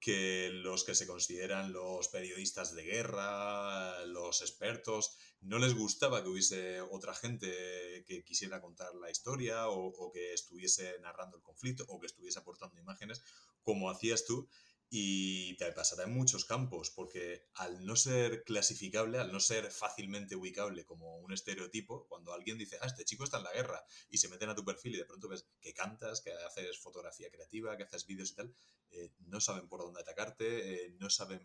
que 0.00 0.50
los 0.52 0.84
que 0.84 0.94
se 0.94 1.06
consideran 1.06 1.72
los 1.72 2.08
periodistas 2.08 2.74
de 2.74 2.84
guerra, 2.84 4.04
los 4.06 4.42
expertos, 4.42 5.16
no 5.40 5.58
les 5.58 5.74
gustaba 5.74 6.22
que 6.22 6.28
hubiese 6.28 6.80
otra 6.80 7.14
gente 7.14 8.04
que 8.06 8.22
quisiera 8.24 8.60
contar 8.60 8.94
la 8.94 9.10
historia 9.10 9.68
o, 9.68 10.12
que 10.12 10.32
estuviese 10.32 10.98
narrando 11.00 11.36
el 11.36 11.42
conflicto 11.42 11.84
o 11.88 11.98
que 11.98 12.06
estuviese 12.06 12.38
aportando 12.38 12.78
imágenes 12.78 13.22
como 13.62 13.90
hacías 13.90 14.24
tú 14.24 14.48
y 14.88 15.56
te 15.56 15.72
pasará 15.72 16.04
en 16.04 16.14
muchos 16.14 16.44
campos, 16.44 16.90
porque 16.90 17.48
al 17.54 17.84
no 17.84 17.96
ser 17.96 18.44
clasificable, 18.44 19.18
al 19.18 19.32
no 19.32 19.40
ser 19.40 19.70
fácilmente 19.70 20.36
ubicable 20.36 20.84
como 20.84 21.18
un 21.18 21.32
estereotipo, 21.32 22.06
cuando 22.08 22.32
alguien 22.32 22.56
dice, 22.56 22.78
ah, 22.80 22.86
este 22.86 23.04
chico 23.04 23.24
está 23.24 23.38
en 23.38 23.44
la 23.44 23.52
guerra, 23.52 23.84
y 24.08 24.18
se 24.18 24.28
meten 24.28 24.50
a 24.50 24.54
tu 24.54 24.64
perfil 24.64 24.94
y 24.94 24.98
de 24.98 25.04
pronto 25.04 25.28
ves 25.28 25.46
que 25.60 25.74
cantas, 25.74 26.20
que 26.20 26.32
haces 26.32 26.78
fotografía 26.78 27.30
creativa, 27.30 27.76
que 27.76 27.82
haces 27.82 28.06
vídeos 28.06 28.30
y 28.30 28.34
tal, 28.36 28.54
eh, 28.90 29.10
no 29.26 29.40
saben 29.40 29.68
por 29.68 29.80
dónde 29.80 30.00
atacarte, 30.00 30.86
eh, 30.86 30.96
no 31.00 31.10
saben 31.10 31.42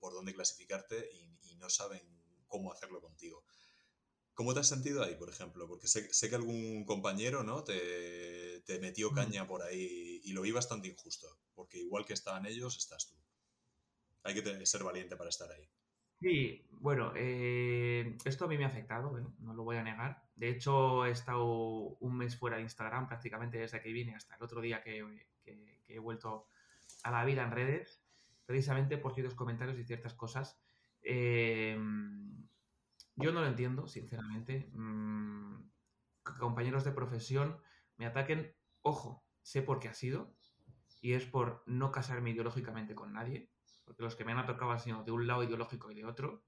por 0.00 0.12
dónde 0.12 0.34
clasificarte 0.34 1.10
y, 1.12 1.24
no 1.54 1.70
saben 1.70 2.02
cómo 2.46 2.70
hacerlo 2.70 3.00
contigo. 3.00 3.42
¿Cómo 4.34 4.52
te 4.52 4.60
has 4.60 4.68
sentido 4.68 5.02
ahí, 5.02 5.14
por 5.14 5.30
ejemplo? 5.30 5.66
Porque 5.66 5.86
sé, 5.86 6.12
sé 6.12 6.28
que 6.28 6.34
algún 6.34 6.84
compañero 6.84 7.44
¿no? 7.44 7.64
te, 7.64 8.60
te 8.66 8.78
metió 8.80 9.12
caña 9.12 9.46
por 9.46 9.62
ahí 9.62 10.20
y 10.24 10.32
lo 10.32 10.42
vi 10.42 10.50
bastante 10.50 10.88
injusto 10.88 11.28
porque 11.54 11.78
igual 11.78 12.04
que 12.04 12.12
estaban 12.12 12.46
ellos, 12.46 12.76
estás 12.76 13.08
tú. 13.08 13.14
Hay 14.24 14.34
que 14.34 14.66
ser 14.66 14.82
valiente 14.82 15.16
para 15.16 15.30
estar 15.30 15.50
ahí. 15.50 15.68
Sí, 16.20 16.66
bueno, 16.70 17.12
eh, 17.16 18.16
esto 18.24 18.44
a 18.44 18.48
mí 18.48 18.56
me 18.56 18.64
ha 18.64 18.68
afectado, 18.68 19.18
¿eh? 19.18 19.24
no 19.40 19.54
lo 19.54 19.64
voy 19.64 19.76
a 19.76 19.82
negar. 19.82 20.22
De 20.36 20.48
hecho, 20.48 21.04
he 21.04 21.10
estado 21.10 21.44
un 21.44 22.16
mes 22.16 22.36
fuera 22.36 22.56
de 22.56 22.62
Instagram 22.62 23.08
prácticamente 23.08 23.58
desde 23.58 23.82
que 23.82 23.92
vine 23.92 24.14
hasta 24.14 24.36
el 24.36 24.42
otro 24.42 24.60
día 24.60 24.82
que, 24.82 25.04
he 25.86 25.98
vuelto 25.98 26.48
a 27.02 27.10
la 27.10 27.24
vida 27.24 27.44
en 27.44 27.50
redes, 27.50 28.02
precisamente 28.46 28.96
por 28.96 29.14
ciertos 29.14 29.34
comentarios 29.34 29.78
y 29.78 29.84
ciertas 29.84 30.14
cosas. 30.14 30.58
Eh, 31.02 31.76
yo 33.16 33.32
no 33.32 33.40
lo 33.40 33.46
entiendo, 33.46 33.86
sinceramente. 33.86 34.70
Mm, 34.72 35.70
compañeros 36.38 36.84
de 36.84 36.92
profesión 36.92 37.60
me 37.96 38.06
ataquen, 38.06 38.56
ojo, 38.82 39.24
sé 39.42 39.62
por 39.62 39.78
qué 39.78 39.88
ha 39.88 39.94
sido, 39.94 40.34
y 41.00 41.12
es 41.12 41.26
por 41.26 41.62
no 41.66 41.92
casarme 41.92 42.30
ideológicamente 42.30 42.94
con 42.94 43.12
nadie, 43.12 43.50
porque 43.84 44.02
los 44.02 44.16
que 44.16 44.24
me 44.24 44.32
han 44.32 44.38
atacado 44.38 44.72
han 44.72 44.80
sido 44.80 45.04
de 45.04 45.12
un 45.12 45.26
lado 45.26 45.42
ideológico 45.42 45.90
y 45.90 45.94
de 45.94 46.06
otro. 46.06 46.44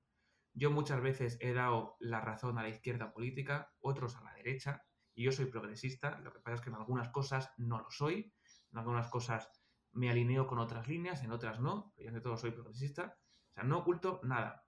Yo 0.54 0.70
muchas 0.70 1.02
veces 1.02 1.36
he 1.40 1.52
dado 1.52 1.96
la 2.00 2.20
razón 2.20 2.58
a 2.58 2.62
la 2.62 2.70
izquierda 2.70 3.12
política, 3.12 3.70
otros 3.80 4.16
a 4.16 4.24
la 4.24 4.32
derecha, 4.32 4.82
y 5.14 5.24
yo 5.24 5.32
soy 5.32 5.46
progresista, 5.46 6.18
lo 6.20 6.32
que 6.32 6.40
pasa 6.40 6.56
es 6.56 6.60
que 6.62 6.70
en 6.70 6.76
algunas 6.76 7.10
cosas 7.10 7.52
no 7.58 7.78
lo 7.78 7.90
soy, 7.90 8.32
en 8.72 8.78
algunas 8.78 9.08
cosas 9.08 9.50
me 9.92 10.10
alineo 10.10 10.46
con 10.46 10.58
otras 10.58 10.88
líneas, 10.88 11.22
en 11.22 11.32
otras 11.32 11.60
no, 11.60 11.92
pero 11.94 12.10
yo 12.10 12.14
de 12.14 12.20
todo 12.20 12.36
soy 12.36 12.50
progresista, 12.50 13.18
o 13.50 13.54
sea, 13.54 13.64
no 13.64 13.78
oculto 13.78 14.20
nada. 14.24 14.65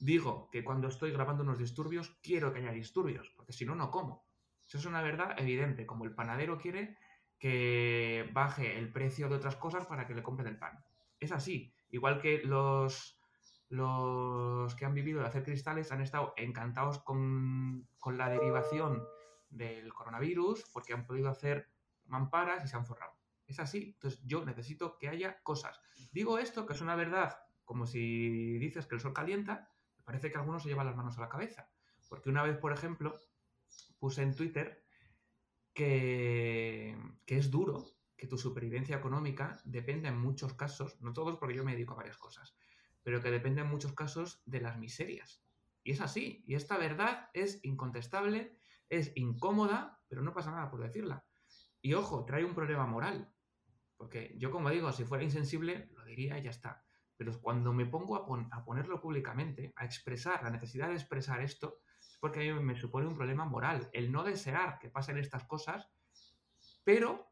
Digo 0.00 0.48
que 0.50 0.64
cuando 0.64 0.88
estoy 0.88 1.12
grabando 1.12 1.42
unos 1.42 1.58
disturbios, 1.58 2.18
quiero 2.22 2.52
que 2.52 2.60
haya 2.60 2.72
disturbios, 2.72 3.30
porque 3.36 3.52
si 3.52 3.66
no, 3.66 3.74
no 3.74 3.90
como. 3.90 4.26
Eso 4.66 4.78
es 4.78 4.86
una 4.86 5.02
verdad 5.02 5.34
evidente, 5.38 5.86
como 5.86 6.04
el 6.04 6.14
panadero 6.14 6.56
quiere 6.56 6.96
que 7.38 8.28
baje 8.32 8.78
el 8.78 8.90
precio 8.90 9.28
de 9.28 9.34
otras 9.34 9.56
cosas 9.56 9.84
para 9.84 10.06
que 10.06 10.14
le 10.14 10.22
compren 10.22 10.48
el 10.48 10.58
pan. 10.58 10.82
Es 11.18 11.32
así, 11.32 11.74
igual 11.90 12.18
que 12.18 12.42
los, 12.42 13.20
los 13.68 14.74
que 14.74 14.86
han 14.86 14.94
vivido 14.94 15.20
de 15.20 15.26
hacer 15.26 15.44
cristales 15.44 15.92
han 15.92 16.00
estado 16.00 16.32
encantados 16.38 16.98
con, 17.00 17.86
con 17.98 18.16
la 18.16 18.30
derivación 18.30 19.04
del 19.50 19.92
coronavirus 19.92 20.64
porque 20.72 20.94
han 20.94 21.04
podido 21.04 21.28
hacer 21.28 21.68
mamparas 22.06 22.64
y 22.64 22.68
se 22.68 22.76
han 22.76 22.86
forrado. 22.86 23.12
Es 23.46 23.60
así. 23.60 23.92
Entonces 23.94 24.22
yo 24.24 24.46
necesito 24.46 24.96
que 24.96 25.08
haya 25.08 25.42
cosas. 25.42 25.78
Digo 26.10 26.38
esto, 26.38 26.64
que 26.64 26.72
es 26.72 26.80
una 26.80 26.96
verdad, 26.96 27.36
como 27.64 27.86
si 27.86 28.58
dices 28.58 28.86
que 28.86 28.94
el 28.94 29.00
sol 29.00 29.12
calienta, 29.12 29.68
parece 30.04 30.30
que 30.30 30.38
algunos 30.38 30.62
se 30.62 30.68
llevan 30.68 30.86
las 30.86 30.96
manos 30.96 31.16
a 31.18 31.22
la 31.22 31.28
cabeza. 31.28 31.68
Porque 32.08 32.30
una 32.30 32.42
vez, 32.42 32.56
por 32.58 32.72
ejemplo, 32.72 33.18
puse 33.98 34.22
en 34.22 34.34
Twitter 34.34 34.84
que, 35.72 36.96
que 37.24 37.36
es 37.36 37.50
duro 37.50 37.84
que 38.16 38.26
tu 38.26 38.36
supervivencia 38.36 38.96
económica 38.96 39.60
depende 39.64 40.08
en 40.08 40.18
muchos 40.18 40.52
casos, 40.54 41.00
no 41.00 41.12
todos 41.12 41.38
porque 41.38 41.54
yo 41.54 41.64
me 41.64 41.72
dedico 41.72 41.94
a 41.94 41.98
varias 41.98 42.18
cosas, 42.18 42.54
pero 43.02 43.22
que 43.22 43.30
depende 43.30 43.62
en 43.62 43.68
muchos 43.68 43.94
casos 43.94 44.42
de 44.44 44.60
las 44.60 44.78
miserias. 44.78 45.42
Y 45.82 45.92
es 45.92 46.00
así. 46.00 46.44
Y 46.46 46.54
esta 46.54 46.76
verdad 46.76 47.30
es 47.32 47.64
incontestable, 47.64 48.58
es 48.88 49.12
incómoda, 49.14 50.02
pero 50.08 50.22
no 50.22 50.34
pasa 50.34 50.50
nada 50.50 50.70
por 50.70 50.82
decirla. 50.82 51.24
Y 51.80 51.94
ojo, 51.94 52.24
trae 52.24 52.44
un 52.44 52.54
problema 52.54 52.86
moral. 52.86 53.32
Porque 53.96 54.34
yo, 54.38 54.50
como 54.50 54.70
digo, 54.70 54.92
si 54.92 55.04
fuera 55.04 55.24
insensible, 55.24 55.88
lo 55.94 56.04
diría 56.04 56.38
y 56.38 56.42
ya 56.42 56.50
está. 56.50 56.84
Pero 57.20 57.38
cuando 57.38 57.74
me 57.74 57.84
pongo 57.84 58.16
a, 58.16 58.64
ponerlo 58.64 58.98
públicamente, 58.98 59.74
a 59.76 59.84
expresar 59.84 60.42
la 60.42 60.48
necesidad 60.48 60.88
de 60.88 60.94
expresar 60.94 61.42
esto, 61.42 61.80
es 62.00 62.16
porque 62.18 62.48
a 62.48 62.54
mí 62.54 62.60
me 62.62 62.74
supone 62.74 63.06
un 63.06 63.14
problema 63.14 63.44
moral. 63.44 63.90
El 63.92 64.10
no 64.10 64.24
desear 64.24 64.78
que 64.78 64.88
pasen 64.88 65.18
estas 65.18 65.44
cosas, 65.44 65.90
pero 66.82 67.30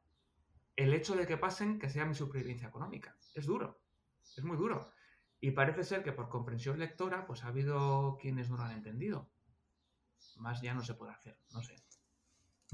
el 0.76 0.92
hecho 0.92 1.16
de 1.16 1.26
que 1.26 1.38
pasen 1.38 1.78
que 1.78 1.88
sea 1.88 2.04
mi 2.04 2.14
supervivencia 2.14 2.68
económica. 2.68 3.16
Es 3.32 3.46
duro. 3.46 3.80
Es 4.36 4.44
muy 4.44 4.58
duro. 4.58 4.92
Y 5.40 5.52
parece 5.52 5.82
ser 5.84 6.04
que 6.04 6.12
por 6.12 6.28
comprensión 6.28 6.78
lectora, 6.78 7.26
pues 7.26 7.42
ha 7.42 7.48
habido 7.48 8.18
quienes 8.20 8.50
no 8.50 8.58
lo 8.58 8.64
han 8.64 8.72
entendido. 8.72 9.30
Más 10.36 10.60
ya 10.60 10.74
no 10.74 10.82
se 10.82 10.96
puede 10.96 11.12
hacer, 11.12 11.40
no 11.54 11.62
sé. 11.62 11.76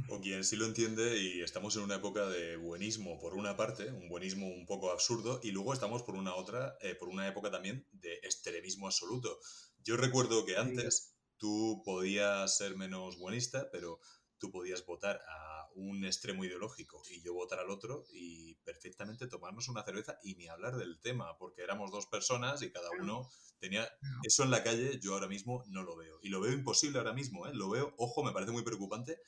O 0.08 0.20
quien 0.20 0.42
sí 0.44 0.56
lo 0.56 0.66
entiende 0.66 1.18
y 1.18 1.40
estamos 1.40 1.76
en 1.76 1.82
una 1.82 1.96
época 1.96 2.26
de 2.26 2.56
buenismo 2.56 3.18
por 3.20 3.34
una 3.34 3.56
parte, 3.56 3.92
un 3.92 4.08
buenismo 4.08 4.48
un 4.48 4.66
poco 4.66 4.90
absurdo, 4.90 5.40
y 5.42 5.52
luego 5.52 5.72
estamos 5.72 6.02
por 6.02 6.16
una 6.16 6.34
otra, 6.34 6.76
eh, 6.80 6.94
por 6.94 7.08
una 7.08 7.28
época 7.28 7.50
también 7.50 7.86
de 7.92 8.14
extremismo 8.14 8.86
absoluto. 8.86 9.38
Yo 9.84 9.96
recuerdo 9.96 10.44
que 10.44 10.56
antes 10.56 11.14
tú 11.36 11.82
podías 11.84 12.56
ser 12.56 12.76
menos 12.76 13.18
buenista, 13.18 13.70
pero 13.70 14.00
tú 14.38 14.50
podías 14.50 14.84
votar 14.84 15.20
a 15.28 15.68
un 15.76 16.04
extremo 16.04 16.44
ideológico 16.44 17.02
y 17.10 17.22
yo 17.22 17.34
votar 17.34 17.60
al 17.60 17.70
otro 17.70 18.04
y 18.12 18.54
perfectamente 18.56 19.26
tomarnos 19.26 19.68
una 19.68 19.84
cerveza 19.84 20.18
y 20.22 20.34
ni 20.34 20.48
hablar 20.48 20.76
del 20.76 21.00
tema, 21.00 21.36
porque 21.38 21.62
éramos 21.62 21.90
dos 21.90 22.06
personas 22.06 22.62
y 22.62 22.70
cada 22.70 22.90
uno 23.00 23.28
tenía... 23.58 23.88
Eso 24.22 24.42
en 24.42 24.50
la 24.50 24.62
calle 24.62 24.98
yo 25.00 25.14
ahora 25.14 25.28
mismo 25.28 25.64
no 25.68 25.82
lo 25.82 25.96
veo. 25.96 26.18
Y 26.22 26.28
lo 26.28 26.40
veo 26.40 26.52
imposible 26.52 26.98
ahora 26.98 27.12
mismo, 27.12 27.46
¿eh? 27.46 27.54
Lo 27.54 27.70
veo, 27.70 27.94
ojo, 27.96 28.22
me 28.22 28.32
parece 28.32 28.52
muy 28.52 28.62
preocupante 28.62 29.20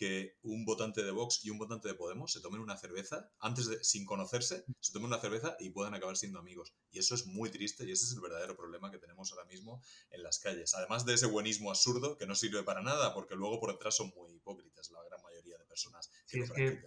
que 0.00 0.38
un 0.44 0.64
votante 0.64 1.04
de 1.04 1.10
Vox 1.10 1.44
y 1.44 1.50
un 1.50 1.58
votante 1.58 1.86
de 1.86 1.94
Podemos 1.94 2.32
se 2.32 2.40
tomen 2.40 2.62
una 2.62 2.78
cerveza, 2.78 3.30
antes 3.38 3.68
de, 3.68 3.84
sin 3.84 4.06
conocerse, 4.06 4.64
se 4.80 4.94
tomen 4.94 5.08
una 5.08 5.20
cerveza 5.20 5.56
y 5.60 5.68
puedan 5.68 5.92
acabar 5.92 6.16
siendo 6.16 6.38
amigos. 6.38 6.72
Y 6.90 7.00
eso 7.00 7.14
es 7.14 7.26
muy 7.26 7.50
triste 7.50 7.84
y 7.84 7.92
ese 7.92 8.06
es 8.06 8.14
el 8.14 8.22
verdadero 8.22 8.56
problema 8.56 8.90
que 8.90 8.96
tenemos 8.96 9.30
ahora 9.30 9.44
mismo 9.44 9.82
en 10.10 10.22
las 10.22 10.38
calles. 10.38 10.74
Además 10.74 11.04
de 11.04 11.12
ese 11.12 11.26
buenismo 11.26 11.68
absurdo 11.68 12.16
que 12.16 12.26
no 12.26 12.34
sirve 12.34 12.62
para 12.62 12.80
nada, 12.80 13.12
porque 13.12 13.34
luego 13.34 13.60
por 13.60 13.72
detrás 13.72 13.94
son 13.94 14.10
muy 14.16 14.32
hipócritas 14.32 14.90
la 14.90 15.04
gran 15.04 15.20
mayoría 15.22 15.58
de 15.58 15.66
personas 15.66 16.10
que 16.30 16.82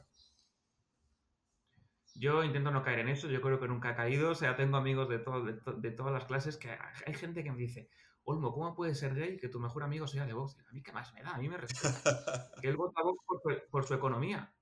Yo 2.15 2.43
intento 2.43 2.71
no 2.71 2.81
caer 2.81 2.97
en 2.97 3.09
eso, 3.09 3.27
yo 3.27 3.41
creo 3.41 3.59
que 3.59 3.67
nunca 3.67 3.91
he 3.91 3.95
caído, 3.95 4.31
o 4.31 4.35
sea, 4.35 4.55
tengo 4.55 4.77
amigos 4.77 5.07
de, 5.07 5.19
todo, 5.19 5.45
de 5.45 5.91
todas 5.91 6.13
las 6.13 6.25
clases 6.25 6.57
que 6.57 6.71
hay 7.05 7.13
gente 7.13 7.43
que 7.43 7.51
me 7.51 7.59
dice, 7.59 7.91
Olmo, 8.25 8.53
¿cómo 8.53 8.73
puede 8.73 8.95
ser 8.95 9.15
gay 9.15 9.37
que 9.37 9.49
tu 9.49 9.59
mejor 9.59 9.83
amigo 9.83 10.07
sea 10.07 10.25
de 10.25 10.33
Vox? 10.33 10.57
A 10.69 10.71
mí 10.71 10.81
qué 10.81 10.93
más 10.93 11.13
me 11.13 11.21
da, 11.23 11.31
a 11.31 11.37
mí 11.37 11.49
me 11.49 11.57
respeta. 11.57 12.49
que 12.61 12.69
él 12.69 12.77
vota 12.77 13.01
a 13.01 13.03
Vox 13.03 13.25
por 13.69 13.85
su, 13.85 13.93
economía. 13.93 14.53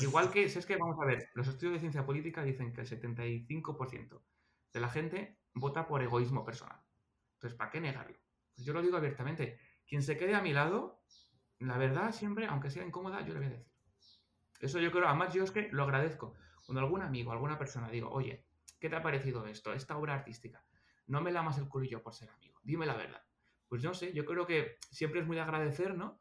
Igual 0.00 0.30
que, 0.30 0.48
si 0.48 0.58
es 0.58 0.66
que, 0.66 0.76
vamos 0.76 0.96
a 1.00 1.04
ver, 1.04 1.28
los 1.34 1.46
estudios 1.46 1.74
de 1.74 1.80
ciencia 1.80 2.06
política 2.06 2.42
dicen 2.42 2.72
que 2.72 2.80
el 2.80 2.86
75% 2.86 4.22
de 4.72 4.80
la 4.80 4.88
gente 4.88 5.38
vota 5.52 5.86
por 5.86 6.02
egoísmo 6.02 6.44
personal. 6.44 6.80
Entonces, 7.34 7.58
¿para 7.58 7.70
qué 7.70 7.80
negarlo? 7.80 8.18
Pues 8.54 8.66
yo 8.66 8.72
lo 8.72 8.80
digo 8.80 8.96
abiertamente. 8.96 9.58
Quien 9.86 10.02
se 10.02 10.16
quede 10.16 10.34
a 10.34 10.40
mi 10.40 10.54
lado, 10.54 11.02
la 11.58 11.76
verdad 11.76 12.12
siempre, 12.12 12.46
aunque 12.46 12.70
sea 12.70 12.84
incómoda, 12.84 13.20
yo 13.20 13.34
le 13.34 13.40
voy 13.40 13.48
a 13.48 13.50
decir. 13.50 13.74
Eso 14.60 14.78
yo 14.78 14.90
creo, 14.90 15.06
además 15.06 15.34
yo 15.34 15.44
es 15.44 15.50
que 15.50 15.68
lo 15.72 15.82
agradezco. 15.82 16.34
Cuando 16.64 16.80
algún 16.80 17.02
amigo, 17.02 17.32
alguna 17.32 17.58
persona 17.58 17.90
digo, 17.90 18.10
oye, 18.10 18.46
¿qué 18.80 18.88
te 18.88 18.96
ha 18.96 19.02
parecido 19.02 19.46
esto, 19.46 19.74
esta 19.74 19.98
obra 19.98 20.14
artística? 20.14 20.64
No 21.06 21.20
me 21.20 21.32
lamas 21.32 21.58
el 21.58 21.68
culillo 21.68 22.02
por 22.02 22.14
ser 22.14 22.30
amigo 22.30 22.54
dime 22.64 22.86
la 22.86 22.96
verdad. 22.96 23.22
Pues 23.68 23.82
no 23.82 23.94
sé, 23.94 24.12
yo 24.12 24.24
creo 24.24 24.46
que 24.46 24.78
siempre 24.90 25.20
es 25.20 25.26
muy 25.26 25.36
de 25.36 25.42
agradecer, 25.42 25.94
¿no? 25.94 26.20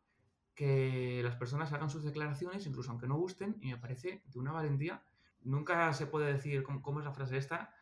Que 0.53 1.21
las 1.23 1.36
personas 1.36 1.73
hagan 1.73 1.89
sus 1.89 2.03
declaraciones, 2.03 2.65
incluso 2.67 2.91
aunque 2.91 3.07
no 3.07 3.15
gusten, 3.15 3.57
y 3.61 3.71
me 3.71 3.77
parece 3.77 4.21
de 4.25 4.39
una 4.39 4.51
valentía. 4.51 5.03
Nunca 5.41 5.91
se 5.93 6.05
puede 6.05 6.31
decir 6.31 6.63
cómo, 6.63 6.99
es 6.99 7.05
la 7.05 7.13
frase 7.13 7.38
esta, 7.38 7.73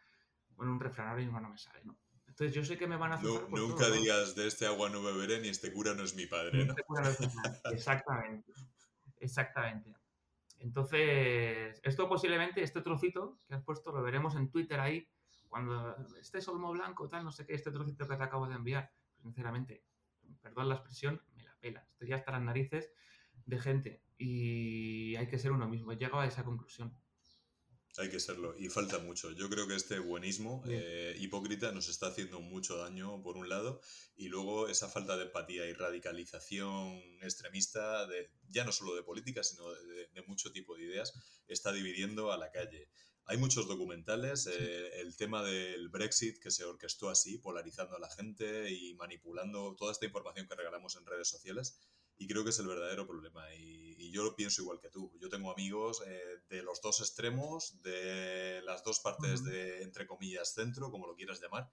bueno, 0.55 0.71
un 0.71 0.79
refrán 0.79 1.09
ahora 1.09 1.21
mismo 1.21 1.39
no 1.39 1.49
me 1.49 1.57
sale, 1.57 1.83
¿no? 1.83 1.97
Entonces 2.27 2.55
yo 2.55 2.63
sé 2.63 2.77
que 2.77 2.87
me 2.87 2.95
van 2.95 3.11
a 3.11 3.15
hacer. 3.15 3.29
nunca 3.49 3.89
digas 3.89 4.35
de 4.35 4.47
este 4.47 4.65
agua 4.65 4.89
no 4.89 5.03
beberé 5.03 5.41
ni 5.41 5.49
este 5.49 5.71
cura 5.71 5.93
no 5.93 6.03
es 6.03 6.15
mi 6.15 6.27
padre, 6.27 6.65
¿no? 6.65 6.71
Este 6.71 6.83
cura 6.83 7.01
no 7.01 7.09
es 7.09 7.19
mi 7.19 7.27
padre. 7.27 7.59
Exactamente. 7.73 8.53
Exactamente. 9.19 9.95
Entonces, 10.59 11.79
esto 11.83 12.07
posiblemente, 12.07 12.63
este 12.63 12.81
trocito 12.81 13.37
que 13.47 13.55
has 13.55 13.63
puesto, 13.63 13.91
lo 13.91 14.01
veremos 14.01 14.35
en 14.35 14.49
Twitter 14.49 14.79
ahí 14.79 15.07
cuando 15.51 15.97
este 16.17 16.41
solmo 16.41 16.71
blanco, 16.71 17.09
tal, 17.09 17.25
no 17.25 17.31
sé 17.33 17.45
qué, 17.45 17.53
este 17.53 17.71
trocito 17.71 18.07
que 18.07 18.15
te 18.15 18.23
acabo 18.23 18.47
de 18.47 18.55
enviar, 18.55 18.89
pues, 19.11 19.21
sinceramente, 19.21 19.83
perdón 20.41 20.69
la 20.69 20.75
expresión, 20.75 21.21
me 21.35 21.43
la 21.43 21.53
pela. 21.59 21.85
Estoy 21.91 22.07
ya 22.07 22.15
hasta 22.15 22.31
las 22.31 22.41
narices 22.41 22.89
de 23.45 23.59
gente 23.59 24.01
y 24.17 25.13
hay 25.17 25.27
que 25.27 25.37
ser 25.37 25.51
uno 25.51 25.67
mismo. 25.67 25.91
He 25.91 25.97
llegado 25.97 26.21
a 26.21 26.25
esa 26.25 26.45
conclusión. 26.45 26.97
Hay 27.97 28.09
que 28.09 28.21
serlo 28.21 28.57
y 28.57 28.69
falta 28.69 28.99
mucho. 28.99 29.31
Yo 29.31 29.49
creo 29.49 29.67
que 29.67 29.75
este 29.75 29.99
buenismo 29.99 30.63
eh, 30.69 31.17
hipócrita 31.19 31.73
nos 31.73 31.89
está 31.89 32.07
haciendo 32.07 32.39
mucho 32.39 32.77
daño 32.77 33.21
por 33.21 33.35
un 33.35 33.49
lado 33.49 33.81
y 34.15 34.29
luego 34.29 34.69
esa 34.69 34.87
falta 34.87 35.17
de 35.17 35.25
empatía 35.25 35.65
y 35.65 35.73
radicalización 35.73 36.93
extremista, 37.21 38.07
de, 38.07 38.31
ya 38.47 38.63
no 38.63 38.71
solo 38.71 38.95
de 38.95 39.03
política, 39.03 39.43
sino 39.43 39.69
de 39.69 40.23
mucho 40.27 40.53
tipo 40.53 40.77
de 40.77 40.83
ideas, 40.83 41.11
está 41.49 41.73
dividiendo 41.73 42.31
a 42.31 42.37
la 42.37 42.49
calle. 42.51 42.87
Hay 43.31 43.37
muchos 43.37 43.65
documentales, 43.65 44.45
eh, 44.45 44.99
el 44.99 45.15
tema 45.15 45.41
del 45.41 45.87
Brexit 45.87 46.37
que 46.37 46.51
se 46.51 46.65
orquestó 46.65 47.09
así, 47.09 47.37
polarizando 47.37 47.95
a 47.95 47.99
la 47.99 48.09
gente 48.09 48.69
y 48.69 48.93
manipulando 48.95 49.73
toda 49.77 49.93
esta 49.93 50.05
información 50.05 50.49
que 50.49 50.55
regalamos 50.55 50.97
en 50.97 51.05
redes 51.05 51.29
sociales, 51.29 51.79
y 52.17 52.27
creo 52.27 52.43
que 52.43 52.49
es 52.49 52.59
el 52.59 52.67
verdadero 52.67 53.07
problema. 53.07 53.45
Y, 53.55 54.11
yo 54.11 54.23
lo 54.23 54.35
pienso 54.35 54.61
igual 54.61 54.81
que 54.81 54.89
tú. 54.89 55.13
Yo 55.21 55.29
tengo 55.29 55.49
amigos 55.49 56.03
eh, 56.05 56.41
de 56.49 56.61
los 56.61 56.81
dos 56.81 56.99
extremos, 56.99 57.81
de 57.81 58.61
las 58.65 58.83
dos 58.83 58.99
partes 58.99 59.45
de, 59.45 59.81
entre 59.83 60.05
comillas, 60.05 60.53
centro, 60.53 60.91
como 60.91 61.07
lo 61.07 61.15
quieras 61.15 61.39
llamar, 61.39 61.71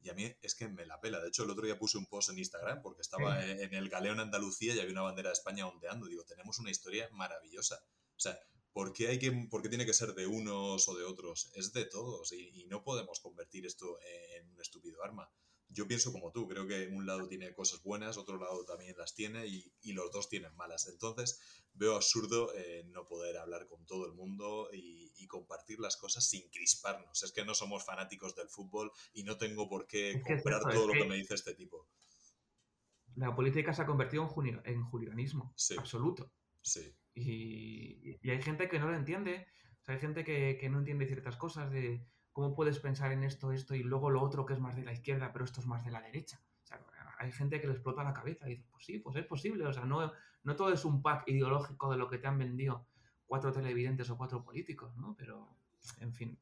y 0.00 0.10
a 0.10 0.14
mí 0.14 0.32
es 0.42 0.54
que 0.54 0.68
me 0.68 0.86
la 0.86 1.00
pela. 1.00 1.18
De 1.18 1.26
hecho, 1.26 1.42
el 1.42 1.50
otro 1.50 1.64
día 1.64 1.76
puse 1.76 1.98
un 1.98 2.06
post 2.06 2.30
en 2.30 2.38
Instagram 2.38 2.82
porque 2.82 3.02
estaba 3.02 3.44
en 3.44 3.74
el 3.74 3.88
Galeón 3.88 4.20
Andalucía 4.20 4.76
y 4.76 4.78
había 4.78 4.92
una 4.92 5.02
bandera 5.02 5.30
de 5.30 5.34
España 5.34 5.66
ondeando. 5.66 6.06
Digo, 6.06 6.22
tenemos 6.22 6.60
una 6.60 6.70
historia 6.70 7.08
maravillosa. 7.10 7.82
O 8.14 8.20
sea, 8.20 8.38
¿Por 8.72 8.92
qué, 8.92 9.08
hay 9.08 9.18
que, 9.18 9.32
¿Por 9.50 9.68
tiene 9.68 9.86
que 9.86 9.94
ser 9.94 10.14
de 10.14 10.26
unos 10.26 10.88
o 10.88 10.94
de 10.96 11.04
otros? 11.04 11.50
Es 11.54 11.72
de 11.72 11.86
todos 11.86 12.32
y, 12.32 12.64
no 12.66 12.84
podemos 12.84 13.18
convertir 13.20 13.66
esto 13.66 13.98
en 14.36 14.48
un 14.48 14.60
estúpido 14.60 15.02
arma. 15.02 15.28
Yo 15.72 15.86
pienso 15.86 16.12
como 16.12 16.32
tú, 16.32 16.48
creo 16.48 16.66
que 16.66 16.88
un 16.88 17.06
lado 17.06 17.28
tiene 17.28 17.52
cosas 17.52 17.82
buenas, 17.82 18.16
otro 18.16 18.38
lado 18.38 18.64
también 18.64 18.96
las 18.96 19.14
tiene 19.14 19.46
y, 19.46 19.92
los 19.92 20.10
dos 20.12 20.28
tienen 20.28 20.54
malas. 20.56 20.88
Entonces 20.88 21.40
veo 21.74 21.94
absurdo 21.96 22.52
eh, 22.54 22.84
no 22.88 23.06
poder 23.06 23.38
hablar 23.38 23.66
con 23.66 23.84
todo 23.86 24.06
el 24.06 24.12
mundo 24.12 24.68
y, 24.72 25.00
compartir 25.28 25.78
las 25.78 25.96
cosas 25.96 26.28
sin 26.28 26.50
crisparnos. 26.50 27.22
Es 27.22 27.30
que 27.30 27.44
no 27.44 27.54
somos 27.54 27.84
fanáticos 27.84 28.34
del 28.34 28.48
fútbol 28.48 28.90
y 29.12 29.22
no 29.22 29.38
tengo 29.38 29.68
por 29.68 29.86
qué 29.86 30.20
comprar 30.26 30.60
todo 30.62 30.88
lo 30.88 30.92
que, 30.92 31.04
me 31.04 31.14
dice 31.14 31.34
este 31.34 31.54
tipo. 31.54 31.86
La 33.14 33.32
política 33.32 33.72
se 33.72 33.82
ha 33.82 33.86
convertido 33.86 34.28
en, 34.44 34.60
en 34.64 34.82
julianismo 34.82 35.54
absoluto. 35.78 36.32
Sí. 36.62 36.92
Y, 37.14 38.18
hay 38.28 38.42
gente 38.42 38.68
que 38.68 38.78
no 38.78 38.88
lo 38.88 38.96
entiende. 38.96 39.46
hay 39.86 39.98
gente 39.98 40.24
que, 40.24 40.68
no 40.70 40.78
entiende 40.78 41.06
ciertas 41.06 41.36
cosas 41.36 41.70
de 41.70 42.06
cómo 42.32 42.54
puedes 42.54 42.78
pensar 42.78 43.12
en 43.12 43.24
esto, 43.24 43.52
esto 43.52 43.74
y 43.74 43.82
luego 43.82 44.10
lo 44.10 44.22
otro 44.22 44.46
que 44.46 44.54
es 44.54 44.60
más 44.60 44.76
de 44.76 44.84
la 44.84 44.92
izquierda, 44.92 45.32
pero 45.32 45.44
esto 45.44 45.60
es 45.60 45.66
más 45.66 45.84
de 45.84 45.90
la 45.90 46.00
derecha. 46.00 46.40
O 46.62 46.66
sea, 46.66 46.80
hay 47.18 47.32
gente 47.32 47.60
que 47.60 47.66
le 47.66 47.72
explota 47.72 48.04
la 48.04 48.14
cabeza 48.14 48.46
y 48.46 48.56
dice, 48.56 48.68
pues 48.70 48.84
sí, 48.84 48.98
pues 48.98 49.16
es 49.16 49.26
posible. 49.26 49.66
O 49.66 49.72
sea, 49.72 49.84
no, 49.84 50.12
no 50.44 50.56
todo 50.56 50.72
es 50.72 50.84
un 50.84 51.02
pack 51.02 51.28
ideológico 51.28 51.90
de 51.90 51.98
lo 51.98 52.08
que 52.08 52.18
te 52.18 52.28
han 52.28 52.38
vendido 52.38 52.86
cuatro 53.26 53.52
televidentes 53.52 54.10
o 54.10 54.16
cuatro 54.16 54.42
políticos, 54.42 54.96
¿no? 54.96 55.14
Pero, 55.16 55.56
en 55.98 56.12
fin. 56.12 56.38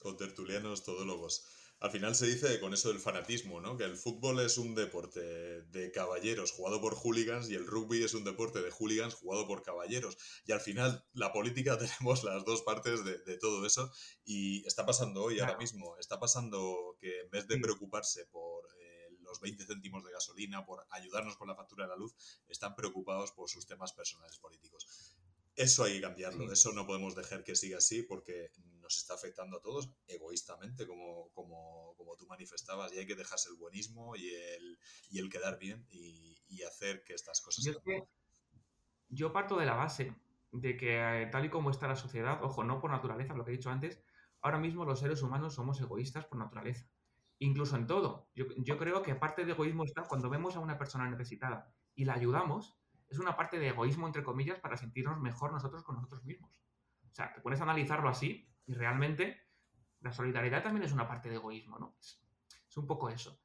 O 0.00 0.16
tertulianos 0.16 0.84
todólogos. 0.84 1.46
Al 1.80 1.90
final 1.90 2.14
se 2.14 2.26
dice 2.26 2.60
con 2.60 2.72
eso 2.72 2.88
del 2.88 2.98
fanatismo, 2.98 3.60
¿no? 3.60 3.76
Que 3.76 3.84
el 3.84 3.96
fútbol 3.96 4.40
es 4.40 4.56
un 4.56 4.74
deporte 4.74 5.20
de 5.20 5.92
caballeros 5.92 6.52
jugado 6.52 6.80
por 6.80 6.94
hooligans 6.94 7.50
y 7.50 7.54
el 7.54 7.66
rugby 7.66 8.02
es 8.02 8.14
un 8.14 8.24
deporte 8.24 8.62
de 8.62 8.70
hooligans 8.70 9.14
jugado 9.14 9.46
por 9.46 9.62
caballeros. 9.62 10.16
Y 10.46 10.52
al 10.52 10.60
final 10.60 11.04
la 11.12 11.32
política 11.32 11.76
tenemos 11.78 12.24
las 12.24 12.44
dos 12.44 12.62
partes 12.62 13.04
de, 13.04 13.38
todo 13.38 13.66
eso 13.66 13.90
y 14.24 14.66
está 14.66 14.86
pasando 14.86 15.22
hoy, 15.24 15.40
ahora 15.40 15.58
mismo, 15.58 15.98
está 15.98 16.18
pasando 16.18 16.96
que 17.00 17.20
en 17.20 17.30
vez 17.30 17.46
de 17.48 17.58
preocuparse 17.58 18.24
por 18.26 18.64
eh, 18.80 19.10
los 19.20 19.40
20 19.40 19.66
céntimos 19.66 20.04
de 20.04 20.12
gasolina, 20.12 20.64
por 20.64 20.86
ayudarnos 20.90 21.36
con 21.36 21.48
la 21.48 21.56
factura 21.56 21.84
de 21.84 21.90
la 21.90 21.96
luz, 21.96 22.14
están 22.48 22.74
preocupados 22.74 23.32
por 23.32 23.50
sus 23.50 23.66
temas 23.66 23.92
personales 23.92 24.38
políticos. 24.38 25.18
Eso 25.56 25.84
hay 25.84 25.94
que 25.94 26.00
cambiarlo, 26.00 26.50
eso 26.52 26.72
no 26.72 26.86
podemos 26.86 27.14
dejar 27.14 27.44
que 27.44 27.54
siga 27.54 27.78
así 27.78 28.02
porque 28.02 28.50
nos 28.80 28.96
está 28.98 29.14
afectando 29.14 29.58
a 29.58 29.62
todos 29.62 29.90
egoístamente, 30.08 30.86
como, 30.86 31.30
como, 31.32 31.94
como 31.96 32.16
tú 32.16 32.26
manifestabas, 32.26 32.92
y 32.92 32.98
hay 32.98 33.06
que 33.06 33.14
dejarse 33.14 33.50
el 33.50 33.56
buenismo 33.56 34.16
y 34.16 34.28
el, 34.34 34.78
y 35.10 35.20
el 35.20 35.30
quedar 35.30 35.58
bien 35.58 35.86
y, 35.90 36.42
y 36.48 36.62
hacer 36.64 37.04
que 37.04 37.14
estas 37.14 37.40
cosas... 37.40 37.64
Yo, 37.64 37.72
yo 39.08 39.32
parto 39.32 39.56
de 39.56 39.66
la 39.66 39.74
base 39.74 40.14
de 40.50 40.76
que 40.76 41.22
eh, 41.22 41.26
tal 41.26 41.44
y 41.44 41.50
como 41.50 41.70
está 41.70 41.86
la 41.86 41.96
sociedad, 41.96 42.42
ojo, 42.42 42.64
no 42.64 42.80
por 42.80 42.90
naturaleza, 42.90 43.34
lo 43.34 43.44
que 43.44 43.52
he 43.52 43.56
dicho 43.56 43.70
antes, 43.70 44.00
ahora 44.40 44.58
mismo 44.58 44.84
los 44.84 45.00
seres 45.00 45.22
humanos 45.22 45.54
somos 45.54 45.80
egoístas 45.80 46.26
por 46.26 46.38
naturaleza, 46.38 46.88
incluso 47.38 47.76
en 47.76 47.86
todo. 47.86 48.28
Yo, 48.34 48.46
yo 48.58 48.76
creo 48.76 49.02
que 49.02 49.14
parte 49.14 49.44
de 49.44 49.52
egoísmo 49.52 49.84
está 49.84 50.02
cuando 50.02 50.30
vemos 50.30 50.56
a 50.56 50.60
una 50.60 50.78
persona 50.78 51.08
necesitada 51.08 51.72
y 51.94 52.04
la 52.04 52.14
ayudamos, 52.14 52.76
es 53.08 53.18
una 53.18 53.36
parte 53.36 53.58
de 53.58 53.68
egoísmo, 53.68 54.06
entre 54.06 54.22
comillas, 54.22 54.58
para 54.60 54.76
sentirnos 54.76 55.20
mejor 55.20 55.52
nosotros 55.52 55.82
con 55.82 55.96
nosotros 55.96 56.24
mismos. 56.24 56.60
O 57.10 57.14
sea, 57.14 57.32
te 57.32 57.40
pones 57.40 57.60
a 57.60 57.64
analizarlo 57.64 58.08
así 58.08 58.48
y 58.66 58.74
realmente 58.74 59.44
la 60.00 60.12
solidaridad 60.12 60.62
también 60.62 60.84
es 60.84 60.92
una 60.92 61.08
parte 61.08 61.28
de 61.28 61.36
egoísmo, 61.36 61.78
¿no? 61.78 61.96
Es, 61.98 62.20
un 62.76 62.86
poco 62.88 63.08
eso. 63.08 63.40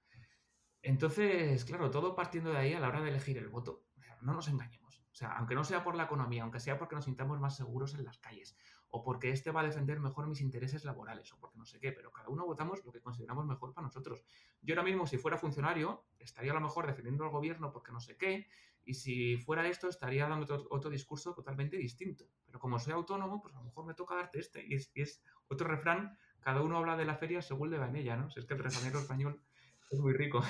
Entonces, 0.81 1.63
claro, 1.63 1.91
todo 1.91 2.15
partiendo 2.15 2.49
de 2.49 2.57
ahí 2.57 2.73
a 2.73 2.79
la 2.79 2.87
hora 2.87 3.01
de 3.01 3.09
elegir 3.09 3.37
el 3.37 3.47
voto. 3.47 3.85
no 4.21 4.33
nos 4.33 4.47
engañemos. 4.47 4.99
O 5.11 5.15
sea, 5.15 5.33
aunque 5.33 5.53
no 5.53 5.63
sea 5.63 5.83
por 5.83 5.95
la 5.95 6.05
economía, 6.05 6.41
aunque 6.41 6.59
sea 6.59 6.79
porque 6.79 6.95
nos 6.95 7.05
sintamos 7.05 7.39
más 7.39 7.55
seguros 7.55 7.93
en 7.93 8.05
las 8.05 8.17
calles, 8.17 8.57
o 8.89 9.03
porque 9.03 9.29
este 9.29 9.51
va 9.51 9.61
a 9.61 9.63
defender 9.63 9.99
mejor 9.99 10.27
mis 10.27 10.41
intereses 10.41 10.83
laborales, 10.83 11.31
o 11.33 11.39
porque 11.39 11.57
no 11.57 11.65
sé 11.65 11.79
qué, 11.79 11.91
pero 11.91 12.11
cada 12.11 12.29
uno 12.29 12.45
votamos 12.45 12.83
lo 12.85 12.91
que 12.91 13.01
consideramos 13.01 13.45
mejor 13.45 13.73
para 13.73 13.85
nosotros. 13.85 14.23
Yo 14.61 14.73
ahora 14.73 14.83
mismo, 14.83 15.05
si 15.05 15.17
fuera 15.17 15.37
funcionario, 15.37 16.05
estaría 16.17 16.51
a 16.51 16.55
lo 16.55 16.61
mejor 16.61 16.87
defendiendo 16.87 17.23
al 17.23 17.29
gobierno 17.29 17.71
porque 17.71 17.91
no 17.91 17.99
sé 17.99 18.17
qué, 18.17 18.47
y 18.89 18.95
si 18.95 19.37
fuera 19.37 19.67
esto, 19.67 19.87
estaría 19.87 20.27
dando 20.27 20.67
otro, 20.71 20.89
discurso 20.89 21.35
totalmente 21.35 21.77
distinto. 21.77 22.25
Pero 22.47 22.57
como 22.57 22.79
soy 22.79 22.93
autónomo, 22.93 23.39
pues 23.39 23.53
a 23.53 23.59
lo 23.59 23.65
mejor 23.65 23.85
me 23.85 23.93
toca 23.93 24.15
darte 24.15 24.39
este. 24.39 24.65
Y 24.67 24.73
es, 24.73 25.21
otro 25.47 25.67
refrán, 25.67 26.17
cada 26.39 26.63
uno 26.63 26.75
habla 26.75 26.97
de 26.97 27.05
la 27.05 27.15
feria 27.15 27.43
según 27.43 27.69
le 27.69 27.77
va 27.77 27.87
en 27.87 27.97
ella, 27.97 28.17
¿no? 28.17 28.31
Si 28.31 28.39
es 28.39 28.47
que 28.47 28.55
el 28.55 28.63
refranero 28.63 28.97
español 28.99 29.39
es 29.91 29.99
muy 29.99 30.13
rico. 30.13 30.43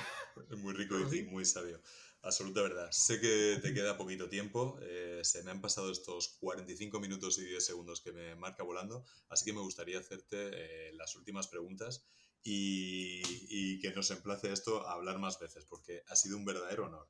Es 0.50 0.58
muy 0.58 0.72
rico 0.72 0.96
y 0.98 1.22
muy 1.30 1.44
sabio. 1.44 1.82
Absoluta 2.22 2.62
verdad. 2.62 2.88
Sé 2.92 3.20
que 3.20 3.58
te 3.60 3.74
queda 3.74 3.98
poquito 3.98 4.30
tiempo. 4.30 4.78
Eh, 4.80 5.20
se 5.22 5.42
me 5.42 5.50
han 5.50 5.60
pasado 5.60 5.92
estos 5.92 6.38
45 6.40 6.98
minutos 6.98 7.38
y 7.40 7.44
10 7.44 7.62
segundos 7.62 8.00
que 8.00 8.12
me 8.12 8.36
marca 8.36 8.62
volando. 8.62 9.04
Así 9.28 9.44
que 9.44 9.52
me 9.52 9.60
gustaría 9.60 9.98
hacerte 9.98 10.48
eh, 10.54 10.92
las 10.94 11.14
últimas 11.14 11.46
preguntas 11.46 12.06
y, 12.42 13.20
y, 13.50 13.80
que 13.80 13.92
nos 13.92 14.10
emplace 14.10 14.50
esto 14.50 14.88
a 14.88 14.94
hablar 14.94 15.18
más 15.18 15.38
veces, 15.38 15.66
porque 15.66 16.02
ha 16.08 16.16
sido 16.16 16.38
un 16.38 16.46
verdadero 16.46 16.86
honor. 16.86 17.06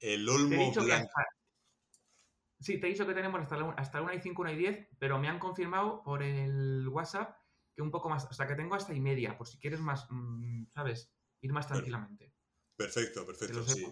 El 0.00 0.28
Olmo 0.28 0.72
Blanco. 0.72 1.10
Sí, 2.58 2.80
te 2.80 2.86
he 2.86 2.90
dicho 2.90 3.06
que 3.06 3.14
tenemos 3.14 3.40
hasta 3.40 3.56
la, 3.56 3.70
hasta 3.72 4.00
1 4.00 4.14
y 4.14 4.20
5, 4.20 4.42
1 4.42 4.52
y 4.52 4.56
10, 4.56 4.88
pero 4.98 5.18
me 5.18 5.28
han 5.28 5.38
confirmado 5.38 6.02
por 6.02 6.22
el 6.22 6.88
WhatsApp 6.88 7.36
que 7.74 7.82
un 7.82 7.90
poco 7.90 8.08
más, 8.08 8.24
o 8.24 8.32
sea, 8.32 8.46
que 8.46 8.54
tengo 8.54 8.74
hasta 8.74 8.94
y 8.94 9.00
media, 9.00 9.36
por 9.36 9.46
si 9.46 9.58
quieres 9.58 9.80
más, 9.80 10.06
mm, 10.08 10.68
¿sabes? 10.74 11.12
Ir 11.42 11.52
más 11.52 11.66
tranquilamente. 11.66 12.32
Perfecto, 12.74 13.26
perfecto, 13.26 13.62
sí. 13.66 13.86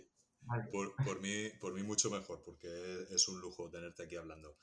Por, 0.73 0.95
por, 0.97 1.21
mí, 1.21 1.51
por 1.61 1.75
mí 1.75 1.83
mucho 1.83 2.11
mejor, 2.11 2.43
porque 2.43 2.69
es 3.11 3.29
un 3.29 3.41
lujo 3.41 3.71
tenerte 3.71 4.05
aquí 4.05 4.17
hablando. 4.17 4.57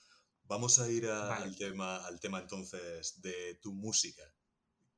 Vamos 0.44 0.80
a 0.80 0.90
ir 0.90 1.08
al, 1.08 1.56
tema, 1.56 2.06
al 2.06 2.20
tema 2.20 2.40
entonces 2.40 3.22
de 3.22 3.60
tu 3.62 3.74
música 3.74 4.24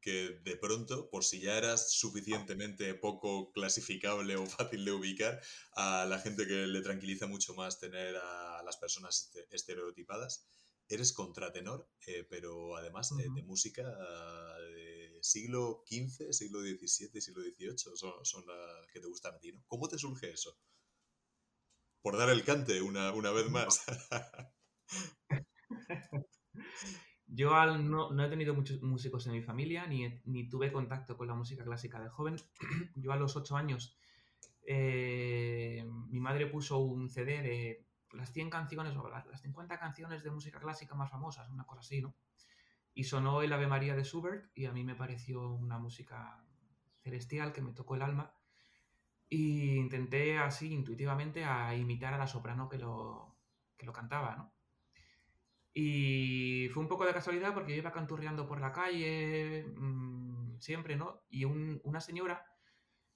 que 0.04 0.40
de 0.44 0.58
pronto, 0.58 1.10
por 1.10 1.24
si 1.24 1.40
ya 1.40 1.58
eras 1.58 1.92
suficientemente 1.94 2.94
poco 2.94 3.52
clasificable 3.54 4.36
o 4.36 4.46
fácil 4.58 4.84
de 4.84 4.92
ubicar, 4.92 5.42
a 5.72 6.06
la 6.06 6.20
gente 6.20 6.46
que 6.46 6.68
le 6.68 6.82
tranquiliza 6.82 7.26
mucho 7.26 7.54
más 7.56 7.80
tener 7.80 8.18
a 8.18 8.62
las 8.64 8.78
personas 8.78 9.32
este, 9.34 9.48
estereotipadas, 9.56 10.46
eres 10.90 11.14
contratenor, 11.14 11.90
eh, 12.06 12.26
pero 12.30 12.76
además 12.76 13.16
de 13.16 13.30
música 13.44 13.84
de 13.84 15.20
siglo 15.22 15.84
XV, 15.88 16.34
siglo 16.34 16.60
XVII, 16.60 17.22
siglo 17.22 17.42
XVIII, 17.42 17.78
son, 17.78 18.26
son, 18.26 18.46
las 18.46 18.88
que 18.92 19.00
te 19.00 19.08
gustan 19.08 19.36
a 19.36 19.40
ti, 19.40 19.54
¿no? 19.54 19.64
¿Cómo 19.68 19.88
te 19.88 19.98
surge 19.98 20.32
eso? 20.32 20.60
Por 22.02 22.18
dar 22.18 22.30
el 22.30 22.44
cante 22.44 22.82
una, 22.82 23.14
una 23.14 23.32
vez 23.32 23.50
más. 23.50 23.82
Yo 27.36 27.50
no, 27.78 28.24
he 28.24 28.30
tenido 28.30 28.54
muchos 28.54 28.84
músicos 28.84 29.26
en 29.26 29.34
mi 29.34 29.42
familia, 29.42 29.88
ni, 29.88 30.50
tuve 30.50 30.72
contacto 30.72 31.18
con 31.18 31.28
la 31.28 31.34
música 31.34 31.64
clásica 31.64 32.00
de 32.00 32.10
joven. 32.10 32.36
Yo 32.96 33.12
a 33.12 33.16
los 33.16 33.36
ocho 33.36 33.58
años, 33.58 33.98
eh, 34.68 35.84
mi 36.10 36.20
madre 36.20 36.46
puso 36.46 36.78
un 36.78 37.10
CD 37.10 37.42
de 37.42 37.88
las 38.12 38.32
100 38.32 38.52
canciones 38.52 38.96
o 38.96 39.10
las 39.10 39.42
50 39.42 39.80
canciones 39.80 40.24
de 40.24 40.30
música 40.30 40.60
clásica 40.60 40.94
más 40.94 41.10
famosas, 41.10 41.50
una 41.50 41.66
cosa 41.66 41.80
así, 41.80 42.04
¿no? 42.04 42.14
Y 42.94 43.06
sonó 43.06 43.42
el 43.42 43.52
Ave 43.52 43.66
María 43.66 43.96
de 43.96 44.04
Schubert 44.04 44.52
y 44.54 44.66
a 44.66 44.72
mí 44.72 44.84
me 44.84 44.94
pareció 44.94 45.50
una 45.54 45.80
música 45.80 46.46
celestial 47.02 47.52
que 47.52 47.64
me 47.64 47.74
tocó 47.74 47.96
el 47.96 48.04
alma. 48.04 48.36
Y 49.28 49.78
intenté 49.78 50.38
así 50.38 50.72
intuitivamente 50.72 51.44
a 51.46 51.76
imitar 51.76 52.14
a 52.14 52.20
la 52.20 52.28
soprano 52.28 52.70
que 52.70 52.78
lo, 52.78 53.36
que 53.76 53.88
lo 53.88 53.94
cantaba, 53.94 54.36
¿no? 54.36 54.53
Y 55.74 56.70
fue 56.70 56.84
un 56.84 56.90
poco 56.90 57.06
de 57.06 57.14
casualidad 57.14 57.54
porque 57.54 57.72
yo 57.72 57.80
iba 57.80 57.92
canturreando 57.92 58.48
por 58.48 58.62
la 58.62 58.72
calle, 58.72 59.66
mm, 59.76 60.60
siempre, 60.60 60.96
¿no? 60.96 61.24
Y 61.30 61.46
una 61.46 62.00
señora 62.00 62.46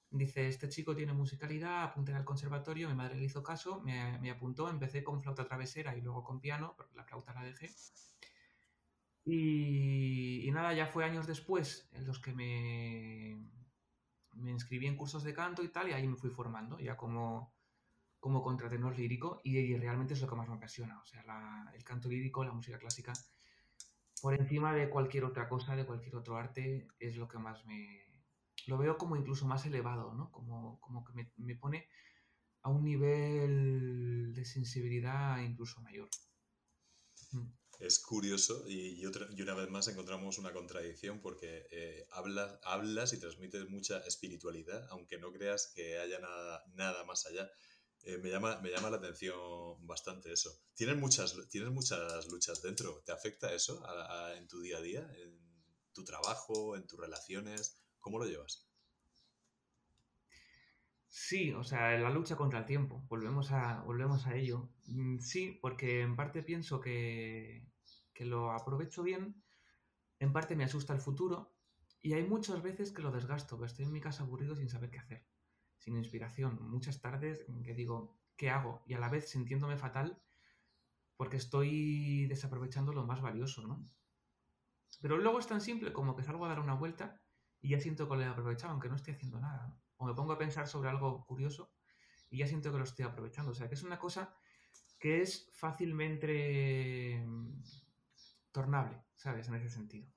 dice, 0.09 0.47
este 0.47 0.69
chico 0.69 0.95
tiene 0.95 1.13
musicalidad, 1.13 1.83
apunte 1.83 2.13
al 2.13 2.25
conservatorio, 2.25 2.87
mi 2.89 2.95
madre 2.95 3.15
le 3.15 3.25
hizo 3.25 3.43
caso, 3.43 3.81
me, 3.81 4.31
apuntó, 4.31 4.69
empecé 4.69 5.03
con 5.03 5.21
flauta 5.21 5.45
travesera 5.45 5.95
y 5.95 6.01
luego 6.01 6.23
con 6.23 6.39
piano, 6.39 6.73
porque 6.77 6.95
la 6.95 7.03
flauta 7.03 7.33
la 7.33 7.43
dejé. 7.43 7.69
Y, 9.25 10.47
y, 10.47 10.51
nada, 10.51 10.73
ya 10.73 10.87
fue 10.87 11.03
años 11.03 11.27
después 11.27 11.89
en 11.91 12.07
los 12.07 12.19
que 12.19 12.33
me, 12.33 13.37
me 14.33 14.51
inscribí 14.51 14.87
en 14.87 14.95
cursos 14.95 15.23
de 15.23 15.33
canto 15.33 15.63
y 15.63 15.69
tal, 15.69 15.89
y 15.89 15.93
ahí 15.93 16.07
me 16.07 16.15
fui 16.15 16.29
formando, 16.29 16.79
ya 16.79 16.95
como 16.95 17.56
como 18.19 18.43
contratenor 18.43 18.97
lírico 18.97 19.41
y, 19.43 19.75
realmente 19.77 20.13
es 20.13 20.21
lo 20.21 20.27
que 20.27 20.35
más 20.35 20.47
me 20.47 20.55
apasiona. 20.55 20.99
O 21.01 21.05
sea, 21.05 21.23
el 21.75 21.83
canto 21.83 22.09
lírico, 22.09 22.43
la 22.43 22.53
música 22.53 22.77
clásica, 22.77 23.13
por 24.21 24.33
encima 24.33 24.73
de 24.73 24.89
cualquier 24.89 25.25
otra 25.25 25.47
cosa, 25.47 25.75
de 25.75 25.85
cualquier 25.85 26.15
otro 26.15 26.37
arte, 26.37 26.87
es 26.99 27.17
lo 27.17 27.27
que 27.27 27.37
más 27.37 27.65
me... 27.65 28.05
Lo 28.65 28.77
veo 28.77 28.97
como 28.97 29.15
incluso 29.15 29.45
más 29.47 29.65
elevado, 29.65 30.13
¿no? 30.13 30.31
Como, 30.31 30.79
como 30.81 31.05
que 31.05 31.13
me, 31.13 31.31
me 31.37 31.55
pone 31.55 31.87
a 32.63 32.69
un 32.69 32.83
nivel 32.83 34.33
de 34.33 34.43
sensibilidad 34.43 35.39
incluso 35.39 35.79
mayor. 35.81 36.09
Mm. 37.31 37.47
Es 37.79 37.99
curioso 37.99 38.67
y, 38.67 39.05
otra, 39.05 39.27
y, 39.29 39.41
una 39.41 39.53
vez 39.53 39.69
más 39.69 39.87
encontramos 39.87 40.39
una 40.39 40.51
contradicción 40.51 41.21
porque 41.21 41.67
eh, 41.69 42.07
hablas, 42.11 42.59
hablas 42.63 43.13
y 43.13 43.19
transmites 43.19 43.69
mucha 43.69 43.99
espiritualidad, 43.99 44.87
aunque 44.89 45.19
no 45.19 45.31
creas 45.31 45.71
que 45.75 45.99
haya 45.99 46.19
nada, 46.19 46.63
nada 46.73 47.03
más 47.03 47.27
allá. 47.27 47.47
Eh, 48.07 48.17
me, 48.19 48.29
llama, 48.29 48.57
me 48.61 48.69
llama 48.69 48.89
la 48.89 48.95
atención 48.95 49.85
bastante 49.85 50.31
eso. 50.31 50.49
¿Tienes 50.73 50.95
muchas, 50.95 51.35
tienes 51.49 51.71
muchas 51.71 52.25
luchas 52.31 52.61
dentro. 52.61 53.03
¿Te 53.05 53.11
afecta 53.11 53.53
eso 53.53 53.83
en 54.33 54.47
tu 54.47 54.61
día 54.61 54.77
a 54.77 54.81
día? 54.81 55.11
¿En 55.17 55.37
tu 55.91 56.05
trabajo? 56.05 56.77
¿En 56.77 56.87
tus 56.87 56.97
relaciones? 56.97 57.81
¿Cómo 57.99 58.17
lo 58.17 58.23
llevas? 58.23 58.65
Sí, 61.09 61.51
o 61.51 61.65
sea, 61.65 61.99
la 61.99 62.09
lucha 62.09 62.37
contra 62.37 62.59
el 62.59 62.65
tiempo. 62.65 63.03
Volvemos 63.09 63.51
a, 63.51 63.81
volvemos 63.81 64.25
a 64.25 64.37
ello. 64.37 64.69
Mm, 64.85 65.19
sí, 65.19 65.59
porque 65.61 65.99
en 65.99 66.15
parte 66.15 66.43
pienso 66.43 66.79
que, 66.79 67.67
que 68.13 68.23
lo 68.23 68.53
aprovecho 68.53 69.03
bien, 69.03 69.43
en 70.19 70.31
parte 70.31 70.55
me 70.55 70.63
asusta 70.63 70.93
el 70.93 71.01
futuro 71.01 71.57
y 71.99 72.13
hay 72.13 72.23
muchas 72.23 72.61
veces 72.61 72.93
que 72.93 73.01
lo 73.01 73.11
desgasto, 73.11 73.59
que 73.59 73.65
estoy 73.65 73.83
en 73.83 73.91
mi 73.91 73.99
casa 73.99 74.23
aburrido 74.23 74.55
sin 74.55 74.69
saber 74.69 74.91
qué 74.91 74.99
hacer 74.99 75.25
sin 75.77 75.95
inspiración. 75.95 76.59
Muchas 76.69 77.01
tardes 77.01 77.45
que 77.63 77.73
digo, 77.73 78.17
¿qué 78.35 78.49
hago? 78.49 78.83
Y 78.85 78.93
a 78.93 78.99
la 78.99 79.09
vez 79.09 79.29
sintiéndome 79.29 79.77
fatal 79.77 80.21
porque 81.15 81.37
estoy 81.37 82.27
desaprovechando 82.27 82.93
lo 82.93 83.05
más 83.05 83.21
valioso, 83.21 83.67
¿no? 83.67 83.89
Pero 85.01 85.17
luego 85.17 85.39
es 85.39 85.47
tan 85.47 85.61
simple 85.61 85.93
como 85.93 86.15
que 86.15 86.23
salgo 86.23 86.45
a 86.45 86.49
dar 86.49 86.59
una 86.59 86.75
vuelta 86.75 87.21
y 87.59 87.69
ya 87.69 87.79
siento 87.79 88.07
que 88.07 88.15
lo 88.15 88.21
he 88.21 88.25
aprovechado, 88.25 88.71
aunque 88.71 88.89
no 88.89 88.95
estoy 88.95 89.13
haciendo 89.15 89.39
nada. 89.39 89.75
o 89.99 90.05
me 90.05 90.13
pongo 90.13 90.33
a 90.33 90.37
pensar 90.37 90.67
sobre 90.67 90.89
algo 90.89 91.25
curioso 91.25 91.71
y 92.29 92.37
ya 92.37 92.47
siento 92.47 92.71
que 92.71 92.77
lo 92.77 92.83
estoy 92.83 93.05
aprovechando. 93.05 93.51
O 93.51 93.55
sea, 93.55 93.67
que 93.67 93.75
es 93.75 93.83
una 93.83 93.97
cosa 93.97 94.35
que 94.99 95.21
es 95.21 95.49
fácilmente 95.53 97.23
mm, 97.25 97.63
tornable, 98.51 99.03
¿sabes? 99.15 99.47
En 99.47 99.55
ese 99.55 99.69
sentido. 99.69 100.07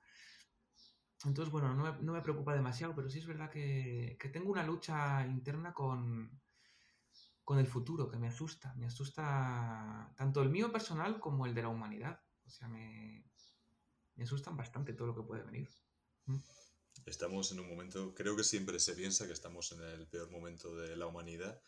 Entonces, 1.24 1.52
bueno, 1.52 1.74
no 1.74 2.12
me, 2.12 2.22
preocupa 2.22 2.54
demasiado, 2.54 2.94
pero 2.94 3.10
sí 3.10 3.18
es 3.18 3.26
verdad 3.26 3.50
que, 3.50 4.16
tengo 4.32 4.50
una 4.50 4.64
lucha 4.64 5.26
interna 5.26 5.74
con, 5.74 6.40
con 7.44 7.58
el 7.58 7.66
futuro, 7.66 8.08
que 8.08 8.18
me 8.18 8.28
asusta. 8.28 8.74
Me 8.76 8.86
asusta 8.86 10.12
tanto 10.16 10.42
el 10.42 10.48
mío 10.48 10.72
personal 10.72 11.20
como 11.20 11.46
el 11.46 11.54
de 11.54 11.62
la 11.62 11.68
humanidad. 11.68 12.20
O 12.44 12.50
sea, 12.50 12.68
me, 12.68 13.24
me 14.14 14.24
asustan 14.24 14.56
bastante 14.56 14.94
todo 14.94 15.08
lo 15.08 15.14
que 15.14 15.22
puede 15.22 15.42
venir. 15.42 15.68
Mm. 16.26 16.38
Estamos 17.06 17.52
en 17.52 17.60
un 17.60 17.68
momento, 17.68 18.14
creo 18.14 18.36
que 18.36 18.44
siempre 18.44 18.78
se 18.80 18.94
piensa 18.94 19.26
que 19.26 19.32
estamos 19.32 19.72
en 19.72 19.82
el 19.82 20.06
peor 20.06 20.30
momento 20.30 20.74
de 20.76 20.96
la 20.96 21.06
humanidad 21.06 21.62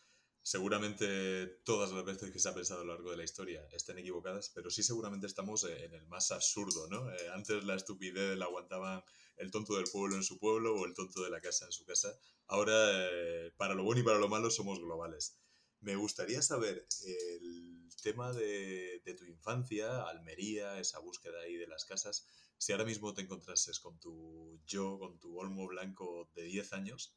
Seguramente 0.45 1.47
todas 1.63 1.93
las 1.93 2.03
veces 2.03 2.29
que 2.31 2.39
se 2.39 2.49
ha 2.49 2.53
pensado 2.53 2.81
a 2.81 2.83
lo 2.83 2.93
largo 2.93 3.11
de 3.11 3.15
la 3.15 3.23
historia 3.23 3.65
estén 3.71 3.97
equivocadas, 3.97 4.51
pero 4.53 4.69
sí 4.69 4.83
seguramente 4.83 5.25
estamos 5.25 5.63
en 5.63 5.93
el 5.93 6.05
más 6.07 6.31
absurdo, 6.31 6.89
¿no? 6.89 7.09
Eh, 7.09 7.29
antes 7.33 7.63
la 7.63 7.75
estupidez 7.75 8.37
la 8.37 8.45
aguantaban 8.45 9.01
el 9.37 9.51
tonto 9.51 9.77
del 9.77 9.85
pueblo 9.85 10.17
en 10.17 10.23
su 10.23 10.37
pueblo 10.39 10.75
o 10.75 10.85
el 10.85 10.93
tonto 10.93 11.23
de 11.23 11.29
la 11.29 11.39
casa 11.39 11.65
en 11.65 11.71
su 11.71 11.85
casa. 11.85 12.13
Ahora, 12.47 12.73
eh, 12.75 13.53
para 13.55 13.73
lo 13.73 13.85
bueno 13.85 14.01
y 14.01 14.03
para 14.03 14.19
lo 14.19 14.27
malo, 14.27 14.51
somos 14.51 14.79
globales. 14.79 15.39
Me 15.79 15.95
gustaría 15.95 16.41
saber 16.41 16.85
el 17.05 17.89
tema 18.03 18.33
de, 18.33 19.01
de, 19.05 19.13
tu 19.13 19.23
infancia, 19.23 20.03
Almería, 20.03 20.77
esa 20.77 20.99
búsqueda 20.99 21.39
ahí 21.39 21.55
de 21.55 21.67
las 21.67 21.85
casas. 21.85 22.27
Si 22.57 22.73
ahora 22.73 22.83
mismo 22.85 23.13
te 23.13 23.21
encontrases 23.21 23.79
con 23.79 23.97
tu 23.97 24.59
yo, 24.65 24.99
con 24.99 25.19
tu 25.19 25.39
olmo 25.39 25.67
blanco 25.67 26.29
de 26.35 26.43
10 26.43 26.73
años, 26.73 27.15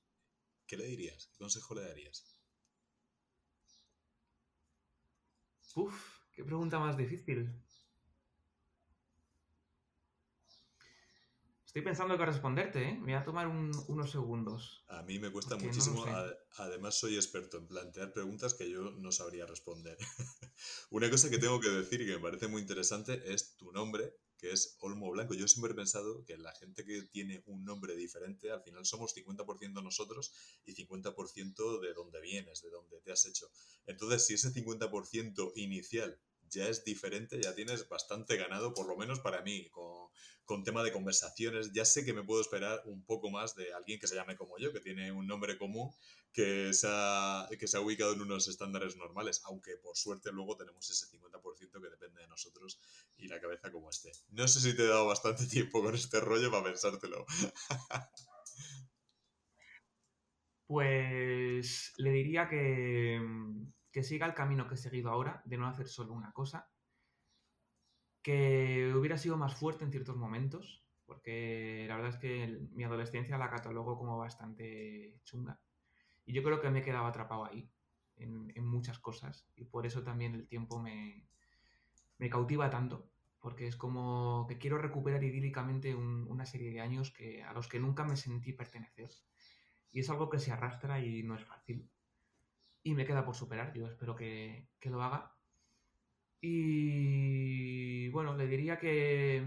¿qué 0.66 0.76
le 0.76 0.86
dirías? 0.86 1.26
¿Qué 1.32 1.38
consejo 1.38 1.74
le 1.74 1.82
darías? 1.82 2.35
Uf, 5.76 6.20
qué 6.32 6.42
pregunta 6.42 6.78
más 6.78 6.96
difícil. 6.96 7.52
Estoy 11.66 11.82
pensando 11.82 12.16
que 12.16 12.24
responderte, 12.24 12.82
¿eh? 12.82 12.94
Me 12.94 13.12
voy 13.12 13.12
a 13.12 13.24
tomar 13.24 13.46
unos 13.46 14.10
segundos. 14.10 14.86
A 14.88 15.02
mí 15.02 15.18
me 15.18 15.30
cuesta 15.30 15.56
muchísimo. 15.56 16.02
Además, 16.56 16.98
soy 16.98 17.16
experto 17.16 17.58
en 17.58 17.66
plantear 17.66 18.14
preguntas 18.14 18.54
que 18.54 18.70
yo 18.70 18.90
no 18.92 19.12
sabría 19.12 19.44
responder. 19.44 19.98
Una 20.90 21.10
cosa 21.10 21.28
que 21.28 21.38
tengo 21.38 21.60
que 21.60 21.68
decir 21.68 22.00
y 22.00 22.06
que 22.06 22.14
me 22.14 22.20
parece 22.20 22.48
muy 22.48 22.62
interesante 22.62 23.30
es 23.30 23.54
tu 23.58 23.70
nombre 23.72 24.16
que 24.38 24.52
es 24.52 24.76
Olmo 24.80 25.10
Blanco. 25.10 25.34
Yo 25.34 25.48
siempre 25.48 25.72
he 25.72 25.74
pensado 25.76 26.24
que 26.24 26.36
la 26.36 26.54
gente 26.54 26.84
que 26.84 27.02
tiene 27.02 27.42
un 27.46 27.64
nombre 27.64 27.94
diferente, 27.96 28.50
al 28.50 28.62
final 28.62 28.84
somos 28.84 29.14
50% 29.14 29.82
nosotros 29.82 30.32
y 30.64 30.74
50% 30.74 31.80
de 31.80 31.94
dónde 31.94 32.20
vienes, 32.20 32.62
de 32.62 32.70
dónde 32.70 33.00
te 33.00 33.12
has 33.12 33.26
hecho. 33.26 33.50
Entonces, 33.86 34.26
si 34.26 34.34
ese 34.34 34.52
50% 34.52 35.52
inicial 35.56 36.18
ya 36.50 36.68
es 36.68 36.84
diferente, 36.84 37.40
ya 37.42 37.54
tienes 37.54 37.88
bastante 37.88 38.36
ganado, 38.36 38.74
por 38.74 38.86
lo 38.86 38.96
menos 38.96 39.20
para 39.20 39.42
mí, 39.42 39.68
con, 39.70 40.64
tema 40.64 40.82
de 40.82 40.92
conversaciones. 40.92 41.72
Ya 41.72 41.84
sé 41.84 42.04
que 42.04 42.12
me 42.12 42.22
puedo 42.22 42.40
esperar 42.40 42.82
un 42.86 43.04
poco 43.04 43.30
más 43.30 43.54
de 43.54 43.72
alguien 43.74 43.98
que 43.98 44.06
se 44.06 44.14
llame 44.14 44.36
como 44.36 44.58
yo, 44.58 44.72
que 44.72 44.80
tiene 44.80 45.12
un 45.12 45.26
nombre 45.26 45.58
común, 45.58 45.90
que 46.32 46.72
se 46.72 46.86
ha, 46.90 47.48
que 47.58 47.66
se 47.66 47.76
ha 47.76 47.80
ubicado 47.80 48.12
en 48.12 48.20
unos 48.20 48.48
estándares 48.48 48.96
normales, 48.96 49.42
aunque 49.44 49.76
por 49.76 49.96
suerte 49.96 50.32
luego 50.32 50.56
tenemos 50.56 50.88
ese 50.90 51.06
50% 51.16 51.82
que 51.82 51.90
depende 51.90 52.22
de 52.22 52.28
nosotros 52.28 52.80
y 53.16 53.28
la 53.28 53.40
cabeza 53.40 53.70
como 53.70 53.90
esté. 53.90 54.12
No 54.30 54.46
sé 54.48 54.60
si 54.60 54.76
te 54.76 54.82
he 54.82 54.88
dado 54.88 55.06
bastante 55.06 55.46
tiempo 55.46 55.82
con 55.82 55.94
este 55.94 56.20
rollo 56.20 56.50
para 56.50 56.64
pensártelo. 56.64 57.26
Pues 60.66 61.92
le 61.96 62.10
diría 62.10 62.48
que, 62.48 63.20
que 63.96 64.02
siga 64.02 64.26
el 64.26 64.34
camino 64.34 64.68
que 64.68 64.74
he 64.74 64.76
seguido 64.76 65.08
ahora, 65.08 65.40
de 65.46 65.56
no 65.56 65.66
hacer 65.66 65.88
solo 65.88 66.12
una 66.12 66.30
cosa, 66.34 66.68
que 68.20 68.92
hubiera 68.94 69.16
sido 69.16 69.38
más 69.38 69.54
fuerte 69.54 69.84
en 69.84 69.90
ciertos 69.90 70.18
momentos, 70.18 70.84
porque 71.06 71.86
la 71.88 71.96
verdad 71.96 72.10
es 72.10 72.18
que 72.18 72.68
mi 72.72 72.84
adolescencia 72.84 73.38
la 73.38 73.48
catalogo 73.48 73.96
como 73.96 74.18
bastante 74.18 75.18
chunga. 75.24 75.58
Y 76.26 76.34
yo 76.34 76.42
creo 76.42 76.60
que 76.60 76.68
me 76.68 76.80
he 76.80 76.82
quedado 76.82 77.06
atrapado 77.06 77.46
ahí, 77.46 77.70
en, 78.18 78.66
muchas 78.66 78.98
cosas, 78.98 79.48
y 79.56 79.64
por 79.64 79.86
eso 79.86 80.02
también 80.02 80.34
el 80.34 80.46
tiempo 80.46 80.78
me, 80.78 81.26
me, 82.18 82.28
cautiva 82.28 82.68
tanto, 82.68 83.08
porque 83.40 83.66
es 83.66 83.76
como 83.76 84.44
que 84.46 84.58
quiero 84.58 84.76
recuperar 84.76 85.24
idílicamente 85.24 85.94
una 85.94 86.44
serie 86.44 86.70
de 86.70 86.82
años 86.82 87.12
que, 87.12 87.42
a 87.42 87.54
los 87.54 87.66
que 87.66 87.80
nunca 87.80 88.04
me 88.04 88.18
sentí 88.18 88.52
pertenecer. 88.52 89.08
Y 89.90 90.00
es 90.00 90.10
algo 90.10 90.28
que 90.28 90.38
se 90.38 90.52
arrastra 90.52 91.00
y 91.00 91.22
no 91.22 91.34
es 91.34 91.46
fácil 91.46 91.88
y 92.86 92.94
me 92.94 93.04
queda 93.04 93.24
por 93.24 93.34
superar. 93.34 93.72
Yo 93.74 93.88
espero 93.88 94.14
que, 94.14 94.68
lo 94.84 95.02
haga. 95.02 95.34
Y 96.40 98.08
bueno, 98.10 98.36
le 98.36 98.46
diría 98.46 98.78
que, 98.78 99.44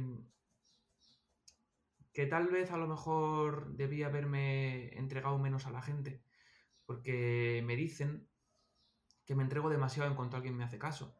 que 2.11 2.25
tal 2.25 2.47
vez 2.49 2.69
a 2.71 2.77
lo 2.77 2.85
mejor 2.85 3.71
debía 3.77 4.07
haberme 4.07 4.89
entregado 4.97 5.37
menos 5.39 5.65
a 5.65 5.71
la 5.71 5.81
gente, 5.81 6.21
porque 6.85 7.63
me 7.65 7.77
dicen 7.77 8.27
que 9.25 9.35
me 9.35 9.43
entrego 9.43 9.69
demasiado 9.69 10.09
en 10.09 10.17
cuanto 10.17 10.35
alguien 10.35 10.57
me 10.57 10.65
hace 10.65 10.77
caso, 10.77 11.15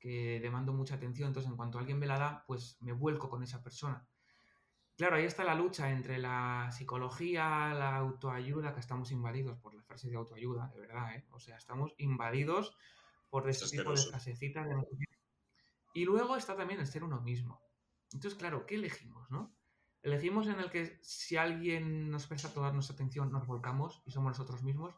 que 0.00 0.40
demando 0.40 0.72
mucha 0.72 0.96
atención, 0.96 1.28
entonces 1.28 1.52
en 1.52 1.56
cuanto 1.56 1.78
alguien 1.78 2.00
me 2.00 2.08
la 2.08 2.18
da, 2.18 2.44
pues 2.48 2.78
me 2.80 2.90
vuelco 2.90 3.30
con 3.30 3.44
esa 3.44 3.62
persona. 3.62 4.08
Claro, 4.96 5.16
ahí 5.16 5.24
está 5.24 5.42
la 5.42 5.56
lucha 5.56 5.90
entre 5.90 6.18
la 6.18 6.70
psicología, 6.70 7.74
la 7.74 7.96
autoayuda, 7.96 8.72
que 8.72 8.80
estamos 8.80 9.10
invadidos 9.10 9.58
por 9.58 9.74
las 9.74 9.84
frases 9.84 10.10
de 10.10 10.16
autoayuda, 10.16 10.68
de 10.68 10.80
verdad, 10.80 11.16
¿eh? 11.16 11.26
O 11.30 11.40
sea, 11.40 11.56
estamos 11.56 11.92
invadidos 11.98 12.76
por 13.28 13.48
ese 13.48 13.76
tipo 13.76 13.90
de 13.90 14.00
frasecitas. 14.00 14.68
Y 15.94 16.04
luego 16.04 16.36
está 16.36 16.56
también 16.56 16.78
el 16.78 16.86
ser 16.86 17.02
uno 17.02 17.20
mismo. 17.20 17.60
Entonces, 18.12 18.38
claro, 18.38 18.66
¿qué 18.66 18.76
elegimos, 18.76 19.28
no? 19.30 19.56
Elegimos 20.02 20.46
en 20.46 20.60
el 20.60 20.70
que 20.70 21.00
si 21.02 21.36
alguien 21.36 22.10
nos 22.10 22.28
presta 22.28 22.52
toda 22.52 22.72
nuestra 22.72 22.94
atención, 22.94 23.32
nos 23.32 23.46
volcamos 23.46 24.02
y 24.06 24.12
somos 24.12 24.30
nosotros 24.30 24.62
mismos. 24.62 24.94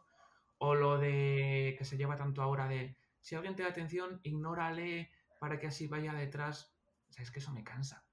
O 0.59 0.75
lo 0.75 0.99
de 0.99 1.75
que 1.77 1.85
se 1.85 1.97
lleva 1.97 2.17
tanto 2.17 2.43
ahora 2.43 2.67
de 2.67 2.97
si 3.21 3.35
alguien 3.35 3.55
te 3.55 3.63
da 3.63 3.69
atención, 3.69 4.19
ignórale 4.23 5.11
para 5.39 5.59
que 5.59 5.67
así 5.67 5.87
vaya 5.87 6.13
detrás. 6.13 6.75
O 7.09 7.13
sea, 7.13 7.23
es 7.23 7.31
que 7.31 7.39
eso 7.39 7.51
me 7.51 7.63
cansa. 7.63 8.06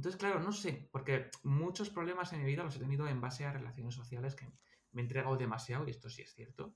Entonces, 0.00 0.18
claro, 0.18 0.40
no 0.40 0.50
sé, 0.50 0.88
porque 0.92 1.30
muchos 1.42 1.90
problemas 1.90 2.32
en 2.32 2.38
mi 2.40 2.46
vida 2.46 2.64
los 2.64 2.74
he 2.74 2.78
tenido 2.78 3.06
en 3.06 3.20
base 3.20 3.44
a 3.44 3.52
relaciones 3.52 3.94
sociales 3.94 4.34
que 4.34 4.46
me 4.92 5.02
he 5.02 5.04
entregado 5.04 5.36
demasiado, 5.36 5.86
y 5.86 5.90
esto 5.90 6.08
sí 6.08 6.22
es 6.22 6.32
cierto. 6.32 6.74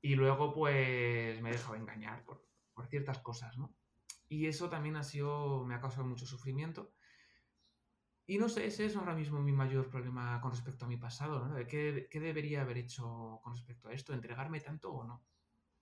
Y 0.00 0.14
luego, 0.14 0.54
pues, 0.54 1.42
me 1.42 1.50
he 1.50 1.52
dejado 1.52 1.74
engañar 1.74 2.24
por, 2.24 2.42
ciertas 2.88 3.18
cosas, 3.18 3.58
¿no? 3.58 3.74
Y 4.30 4.46
eso 4.46 4.70
también 4.70 4.96
ha 4.96 5.02
sido, 5.02 5.62
me 5.66 5.74
ha 5.74 5.80
causado 5.82 6.06
mucho 6.06 6.24
sufrimiento. 6.24 6.94
Y 8.26 8.38
no 8.38 8.48
sé, 8.48 8.64
ese 8.64 8.86
es 8.86 8.96
ahora 8.96 9.14
mismo 9.14 9.42
mi 9.42 9.52
mayor 9.52 9.90
problema 9.90 10.40
con 10.40 10.50
respecto 10.50 10.86
a 10.86 10.88
mi 10.88 10.96
pasado, 10.96 11.46
¿no? 11.46 11.66
qué, 11.66 12.08
debería 12.10 12.62
haber 12.62 12.78
hecho 12.78 13.40
con 13.44 13.52
respecto 13.52 13.90
a 13.90 13.92
esto? 13.92 14.14
¿Entregarme 14.14 14.60
tanto 14.60 14.90
o 14.90 15.04
no? 15.04 15.22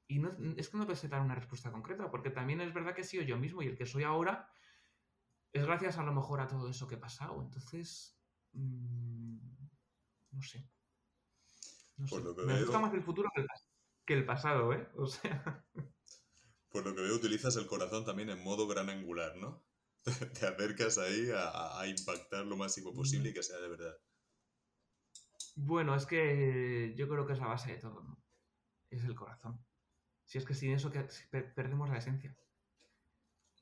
Y 0.09 0.19
no, 0.19 0.31
es 0.57 0.69
que 0.69 0.79
no 0.79 0.87
pensé 0.89 1.07
dar 1.07 1.21
una 1.21 1.37
respuesta 1.37 1.71
concreta, 1.71 2.11
porque 2.11 2.31
también 2.31 2.61
es 2.61 2.75
verdad 2.75 2.93
que 2.93 3.03
he 3.03 3.05
sido 3.05 3.23
yo 3.23 3.37
mismo 3.37 3.63
y 3.63 3.69
el 3.69 3.77
que 3.77 3.87
soy 3.87 4.03
ahora 4.03 4.51
es 5.57 5.65
gracias 5.65 5.99
a 5.99 6.03
lo 6.03 6.13
mejor 6.13 6.41
a 6.41 6.47
todo 6.47 6.69
eso 6.69 6.87
que 6.87 6.97
he 6.97 6.99
pasado. 6.99 7.41
Entonces, 7.43 8.19
mm, 8.53 9.39
no 10.33 10.43
sé. 10.43 10.69
Me 11.97 12.61
gusta 12.61 12.79
más 12.79 12.93
el 12.93 13.03
futuro 13.03 13.31
que 14.05 14.15
el, 14.15 14.27
pasado, 14.27 14.73
¿eh? 14.73 14.89
O 14.97 15.07
sea. 15.07 15.65
Por 16.69 16.85
lo 16.85 16.95
que 16.95 17.01
veo, 17.01 17.17
utilizas 17.17 17.57
el 17.57 17.67
corazón 17.67 18.05
también 18.05 18.29
en 18.29 18.43
modo 18.43 18.69
gran 18.69 18.91
angular, 18.91 19.35
¿no? 19.37 19.65
Te 20.39 20.47
acercas 20.47 20.99
ahí 20.99 21.31
a, 21.35 21.87
impactar 21.87 22.45
lo 22.45 22.57
máximo 22.57 22.93
posible 22.93 23.31
y 23.31 23.33
que 23.33 23.43
sea 23.43 23.59
de 23.59 23.69
verdad. 23.69 23.97
Bueno, 25.55 25.95
es 25.95 26.05
que 26.05 26.95
yo 26.97 27.09
creo 27.09 27.27
que 27.27 27.33
es 27.33 27.39
la 27.39 27.47
base 27.47 27.73
de 27.73 27.79
todo, 27.79 28.03
¿no? 28.03 28.23
Es 28.91 29.05
el 29.05 29.15
corazón. 29.15 29.65
Si 30.27 30.37
es 30.37 30.45
que 30.45 30.55
sin 30.55 30.73
eso 30.73 30.93
que 30.93 31.01
perdemos 31.55 31.89
la 31.89 31.99
esencia 31.99 32.37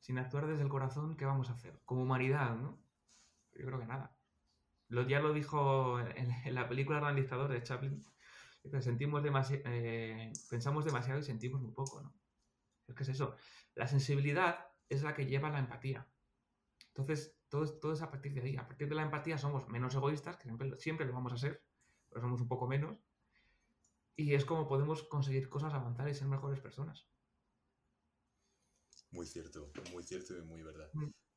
sin 0.04 0.18
actuar 0.18 0.46
desde 0.46 0.62
el 0.62 0.68
corazón, 0.68 1.16
¿qué 1.16 1.24
vamos 1.24 1.48
a 1.48 1.54
hacer? 1.54 1.80
Como 1.86 2.02
humanidad, 2.02 2.54
¿no? 2.56 2.78
Yo 3.54 3.64
creo 3.64 3.78
que 3.78 3.86
nada. 3.86 4.14
Lo, 4.88 5.08
ya 5.08 5.18
lo 5.18 5.32
dijo 5.32 5.98
en, 5.98 6.54
la 6.54 6.68
película 6.68 7.00
Realizador 7.00 7.50
de 7.50 7.62
Chaplin, 7.62 8.04
sentimos 8.80 9.24
eh, 9.24 10.30
pensamos 10.50 10.84
demasiado 10.84 11.20
y 11.20 11.22
sentimos 11.22 11.62
muy 11.62 11.72
poco, 11.72 12.02
¿no? 12.02 12.12
Es 12.86 12.94
que 12.94 13.02
es 13.02 13.08
eso. 13.08 13.34
La 13.74 13.86
sensibilidad 13.86 14.66
es 14.90 15.02
la 15.02 15.14
que 15.14 15.24
lleva 15.24 15.48
la 15.48 15.60
empatía. 15.60 16.06
Entonces, 16.88 17.38
todo, 17.48 17.66
todo 17.78 17.94
es 17.94 18.02
a 18.02 18.10
partir 18.10 18.34
de 18.34 18.42
ahí. 18.42 18.56
A 18.58 18.66
partir 18.66 18.90
de 18.90 18.96
la 18.96 19.04
empatía 19.04 19.38
somos 19.38 19.66
menos 19.70 19.94
egoístas, 19.94 20.36
que 20.36 20.42
siempre, 20.42 20.76
siempre 20.76 21.06
lo 21.06 21.14
vamos 21.14 21.32
a 21.32 21.38
ser, 21.38 21.64
pero 22.10 22.20
somos 22.20 22.42
un 22.42 22.48
poco 22.48 22.66
menos. 22.66 22.98
Y 24.16 24.34
es 24.34 24.44
como 24.44 24.68
podemos 24.68 25.02
conseguir 25.04 25.48
cosas, 25.48 25.72
avanzar 25.72 26.10
y 26.10 26.14
ser 26.14 26.28
mejores 26.28 26.60
personas. 26.60 27.08
Muy 29.14 29.26
cierto, 29.26 29.70
muy 29.92 30.02
cierto 30.02 30.36
y 30.36 30.42
muy 30.42 30.62
verdad. 30.62 30.90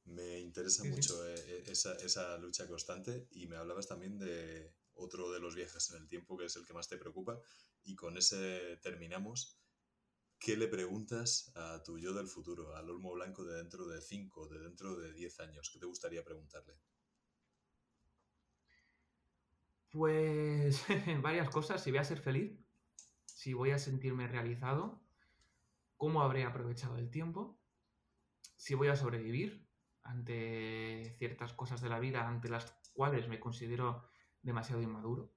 Me 0.05 0.39
interesa 0.39 0.84
mucho 0.84 1.23
eh, 1.28 1.36
eh, 1.38 1.63
esa, 1.67 1.93
esa, 1.97 2.36
lucha 2.39 2.67
constante 2.67 3.28
y 3.32 3.45
me 3.45 3.55
hablabas 3.55 3.88
también 3.88 4.17
de, 4.17 4.73
otro 4.95 5.32
de 5.32 5.39
los 5.39 5.53
viajes 5.53 5.91
en 5.91 5.97
el 5.97 6.07
tiempo 6.07 6.36
que 6.38 6.45
es 6.45 6.55
el 6.55 6.65
que 6.65 6.73
más 6.73 6.89
te 6.89 6.97
preocupa. 6.97 7.39
Y 7.84 7.95
con 7.95 8.17
ese 8.17 8.78
terminamos. 8.82 9.59
¿Qué 10.39 10.57
le 10.57 10.67
preguntas 10.67 11.51
a 11.55 11.84
tu 11.84 11.99
yo 11.99 12.13
del 12.13 12.28
futuro, 12.28 12.75
al 12.75 12.89
Olmo 12.89 13.13
Blanco 13.13 13.43
de 13.43 13.57
dentro 13.57 13.88
de 13.88 14.01
5, 14.01 14.47
de 14.47 14.59
dentro 14.59 14.95
de 14.95 15.13
10 15.13 15.39
años? 15.39 15.69
¿Qué 15.71 15.80
te 15.80 15.86
gustaría 15.86 16.23
preguntarle? 16.23 16.80
Pues 19.91 20.84
varias 21.21 21.49
cosas. 21.49 21.84
Si 21.84 21.91
voy 21.91 21.99
a 21.99 22.03
ser 22.03 22.21
feliz, 22.21 22.59
si 23.25 23.53
voy 23.53 23.69
a 23.69 23.80
sentirme 23.80 24.28
realizado, 24.28 24.99
cómo 25.97 26.21
habré 26.21 26.43
aprovechado 26.43 26.97
el 26.97 27.09
tiempo, 27.09 27.56
si 28.57 28.75
voy 28.75 28.89
a 28.89 28.95
sobrevivir 28.95 29.65
ante 30.03 31.15
ciertas 31.17 31.53
cosas 31.53 31.81
de 31.81 31.89
la 31.89 31.99
vida 31.99 32.27
ante 32.27 32.49
las 32.49 32.65
cuales 32.93 33.29
me 33.29 33.39
considero 33.39 34.03
demasiado 34.41 34.81
inmaduro. 34.81 35.33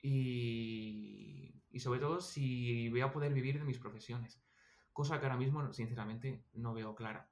Y, 0.00 1.62
y 1.70 1.80
sobre 1.80 2.00
todo 2.00 2.20
si 2.20 2.88
voy 2.88 3.02
a 3.02 3.12
poder 3.12 3.32
vivir 3.32 3.58
de 3.58 3.64
mis 3.64 3.78
profesiones, 3.78 4.42
cosa 4.92 5.20
que 5.20 5.26
ahora 5.26 5.38
mismo 5.38 5.72
sinceramente 5.72 6.44
no 6.54 6.74
veo 6.74 6.94
clara. 6.94 7.30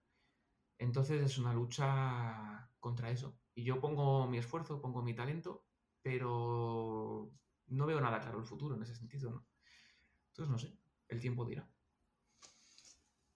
Entonces 0.78 1.20
es 1.22 1.38
una 1.38 1.52
lucha 1.52 2.70
contra 2.78 3.10
eso. 3.10 3.38
Y 3.54 3.64
yo 3.64 3.80
pongo 3.80 4.26
mi 4.26 4.38
esfuerzo, 4.38 4.80
pongo 4.80 5.02
mi 5.02 5.14
talento, 5.14 5.66
pero 6.02 7.30
no 7.66 7.86
veo 7.86 8.00
nada 8.00 8.20
claro 8.20 8.38
el 8.38 8.46
futuro 8.46 8.76
en 8.76 8.82
ese 8.82 8.94
sentido. 8.94 9.46
Entonces 10.28 10.50
no 10.50 10.58
sé, 10.58 10.76
el 11.08 11.20
tiempo 11.20 11.44
dirá. 11.44 11.68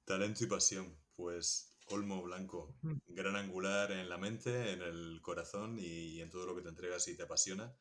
Talento 0.04 0.44
y 0.44 0.46
pasión, 0.46 0.96
pues 1.16 1.74
Olmo 1.88 2.22
Blanco, 2.22 2.74
gran 3.06 3.36
angular 3.36 3.92
en 3.92 4.08
la 4.08 4.16
mente, 4.16 4.72
en 4.72 4.82
el 4.82 5.20
corazón 5.22 5.78
y 5.78 6.20
en 6.20 6.30
todo 6.30 6.46
lo 6.46 6.56
que 6.56 6.62
te 6.62 6.70
entregas 6.70 7.06
y 7.08 7.16
te 7.16 7.24
apasiona. 7.24 7.76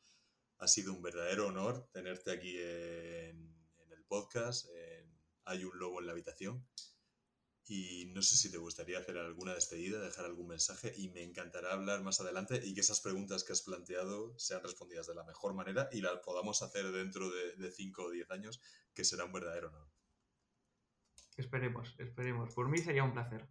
Ha 0.58 0.68
sido 0.68 0.92
un 0.92 1.02
verdadero 1.02 1.48
honor 1.48 1.88
tenerte 1.92 2.30
aquí 2.30 2.56
en, 2.58 3.56
en 3.78 3.92
el 3.92 4.04
podcast. 4.04 4.68
en 4.74 5.10
Hay 5.44 5.64
un 5.64 5.78
lobo 5.78 6.00
en 6.00 6.06
la 6.06 6.12
habitación. 6.12 6.66
Y 7.66 8.12
no 8.14 8.20
sé 8.20 8.36
si 8.36 8.50
te 8.50 8.58
gustaría 8.58 8.98
hacer 8.98 9.16
alguna 9.16 9.54
despedida, 9.54 9.98
dejar 9.98 10.26
algún 10.26 10.48
mensaje 10.48 10.92
y 10.94 11.08
me 11.08 11.22
encantará 11.22 11.72
hablar 11.72 12.02
más 12.02 12.20
adelante 12.20 12.60
y 12.62 12.74
que 12.74 12.82
esas 12.82 13.00
preguntas 13.00 13.42
que 13.42 13.54
has 13.54 13.62
planteado 13.62 14.38
sean 14.38 14.62
respondidas 14.62 15.06
de 15.06 15.14
la 15.14 15.24
mejor 15.24 15.54
manera 15.54 15.88
y 15.90 16.02
las 16.02 16.18
podamos 16.18 16.60
hacer 16.62 16.92
dentro 16.92 17.30
de 17.30 17.72
5 17.72 18.04
o 18.04 18.10
10 18.10 18.30
años, 18.32 18.60
que 18.92 19.04
será 19.04 19.24
un 19.24 19.32
verdadero 19.32 19.68
honor. 19.68 19.93
Esperemos, 21.36 21.94
esperemos. 21.98 22.54
Por 22.54 22.68
mí 22.68 22.78
sería 22.78 23.04
un 23.04 23.12
placer. 23.12 23.46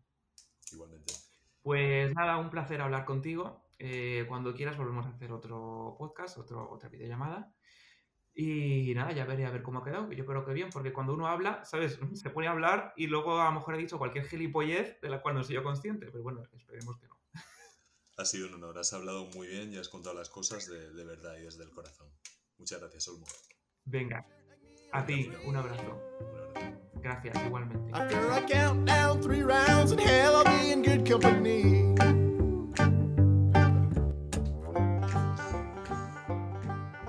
Igualmente. 0.71 1.13
Pues 1.61 2.13
nada, 2.13 2.37
un 2.37 2.49
placer 2.49 2.81
hablar 2.81 3.05
contigo. 3.05 3.67
Eh, 3.79 4.25
cuando 4.27 4.53
quieras 4.53 4.77
volvemos 4.77 5.05
a 5.05 5.09
hacer 5.09 5.31
otro 5.31 5.95
podcast, 5.97 6.37
otro, 6.37 6.69
otra 6.69 6.89
videollamada. 6.89 7.53
Y 8.35 8.93
nada, 8.95 9.11
ya 9.11 9.25
veré 9.25 9.45
a 9.45 9.51
ver 9.51 9.61
cómo 9.61 9.79
ha 9.79 9.83
quedado. 9.83 10.11
Yo 10.11 10.25
creo 10.25 10.45
que 10.45 10.53
bien, 10.53 10.69
porque 10.71 10.91
cuando 10.91 11.13
uno 11.13 11.27
habla, 11.27 11.63
¿sabes? 11.65 11.99
Se 12.15 12.29
pone 12.29 12.47
a 12.47 12.51
hablar 12.51 12.93
y 12.97 13.07
luego 13.07 13.39
a 13.39 13.45
lo 13.45 13.53
mejor 13.53 13.75
he 13.75 13.79
dicho 13.79 13.97
cualquier 13.97 14.25
gilipollez 14.25 14.99
de 15.01 15.09
la 15.09 15.21
cual 15.21 15.35
no 15.35 15.43
soy 15.43 15.55
yo 15.55 15.63
consciente. 15.63 16.07
Pero 16.07 16.23
bueno, 16.23 16.43
esperemos 16.53 16.97
que 16.99 17.07
no. 17.07 17.19
Ha 18.15 18.25
sido 18.25 18.47
un 18.47 18.53
honor, 18.53 18.77
has 18.77 18.93
hablado 18.93 19.25
muy 19.33 19.47
bien 19.47 19.73
y 19.73 19.77
has 19.77 19.89
contado 19.89 20.15
las 20.15 20.29
cosas 20.29 20.67
de, 20.67 20.93
de 20.93 21.03
verdad 21.03 21.35
y 21.39 21.43
desde 21.43 21.63
el 21.63 21.71
corazón. 21.71 22.07
Muchas 22.59 22.79
gracias, 22.79 23.07
Olmo. 23.07 23.25
Venga, 23.85 24.23
a 24.91 25.03
ti, 25.03 25.31
un 25.45 25.55
abrazo. 25.55 25.99
Un 26.19 26.37
abrazo. 26.37 26.72
Gracias, 27.03 27.35
igualmente. 27.45 27.83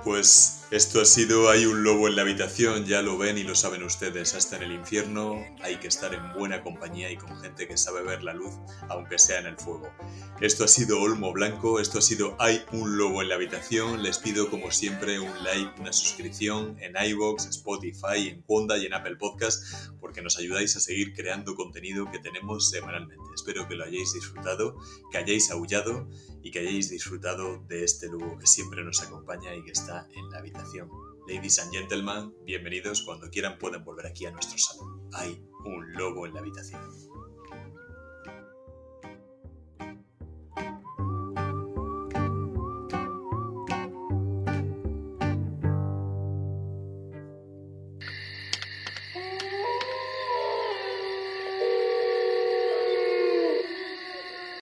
Pues 0.05 0.61
esto 0.69 1.01
ha 1.01 1.05
sido 1.05 1.49
Hay 1.49 1.65
un 1.65 1.83
lobo 1.83 2.07
en 2.07 2.15
la 2.15 2.21
habitación, 2.21 2.85
ya 2.85 3.01
lo 3.01 3.17
ven 3.17 3.39
y 3.39 3.43
lo 3.43 3.55
saben 3.55 3.81
ustedes, 3.81 4.35
hasta 4.35 4.57
en 4.57 4.61
el 4.61 4.71
infierno 4.73 5.43
hay 5.63 5.77
que 5.77 5.87
estar 5.87 6.13
en 6.13 6.31
buena 6.33 6.61
compañía 6.61 7.09
y 7.09 7.17
con 7.17 7.35
gente 7.41 7.67
que 7.67 7.75
sabe 7.75 8.03
ver 8.03 8.21
la 8.21 8.35
luz, 8.35 8.53
aunque 8.87 9.17
sea 9.17 9.39
en 9.39 9.47
el 9.47 9.57
fuego. 9.57 9.89
Esto 10.41 10.63
ha 10.63 10.67
sido 10.67 11.01
Olmo 11.01 11.33
Blanco, 11.33 11.79
esto 11.79 11.97
ha 11.97 12.01
sido 12.03 12.35
Hay 12.37 12.63
un 12.71 12.99
lobo 12.99 13.23
en 13.23 13.29
la 13.29 13.35
habitación, 13.35 14.03
les 14.03 14.19
pido 14.19 14.51
como 14.51 14.69
siempre 14.69 15.19
un 15.19 15.43
like, 15.43 15.81
una 15.81 15.91
suscripción 15.91 16.77
en 16.79 16.93
iVoox, 16.95 17.47
Spotify, 17.47 18.29
en 18.29 18.43
Wanda 18.47 18.77
y 18.77 18.85
en 18.85 18.93
Apple 18.93 19.15
Podcast, 19.15 19.91
porque 19.99 20.21
nos 20.21 20.37
ayudáis 20.37 20.75
a 20.75 20.81
seguir 20.81 21.15
creando 21.15 21.55
contenido 21.55 22.11
que 22.11 22.19
tenemos 22.19 22.69
semanalmente. 22.69 23.23
Espero 23.33 23.67
que 23.67 23.73
lo 23.73 23.85
hayáis 23.85 24.13
disfrutado, 24.13 24.77
que 25.11 25.17
hayáis 25.17 25.49
aullado 25.49 26.07
y 26.45 26.51
que 26.51 26.59
hayáis 26.59 26.91
disfrutado 26.91 27.65
de 27.67 27.83
este 27.83 28.07
lobo 28.07 28.37
que 28.37 28.45
siempre 28.45 28.83
nos 28.83 29.01
acompaña 29.01 29.55
y 29.55 29.63
que 29.63 29.71
está 29.71 30.07
en 30.15 30.29
la 30.29 30.37
habitación. 30.37 30.87
Ladies 31.27 31.57
and 31.57 31.73
gentlemen, 31.73 32.35
bienvenidos. 32.45 33.01
Cuando 33.01 33.31
quieran 33.31 33.57
pueden 33.57 33.83
volver 33.83 34.05
aquí 34.05 34.27
a 34.27 34.31
nuestro 34.31 34.55
salón. 34.59 35.09
Hay 35.13 35.43
un 35.65 35.93
lobo 35.93 36.27
en 36.27 36.35
la 36.35 36.41
habitación. 36.41 36.83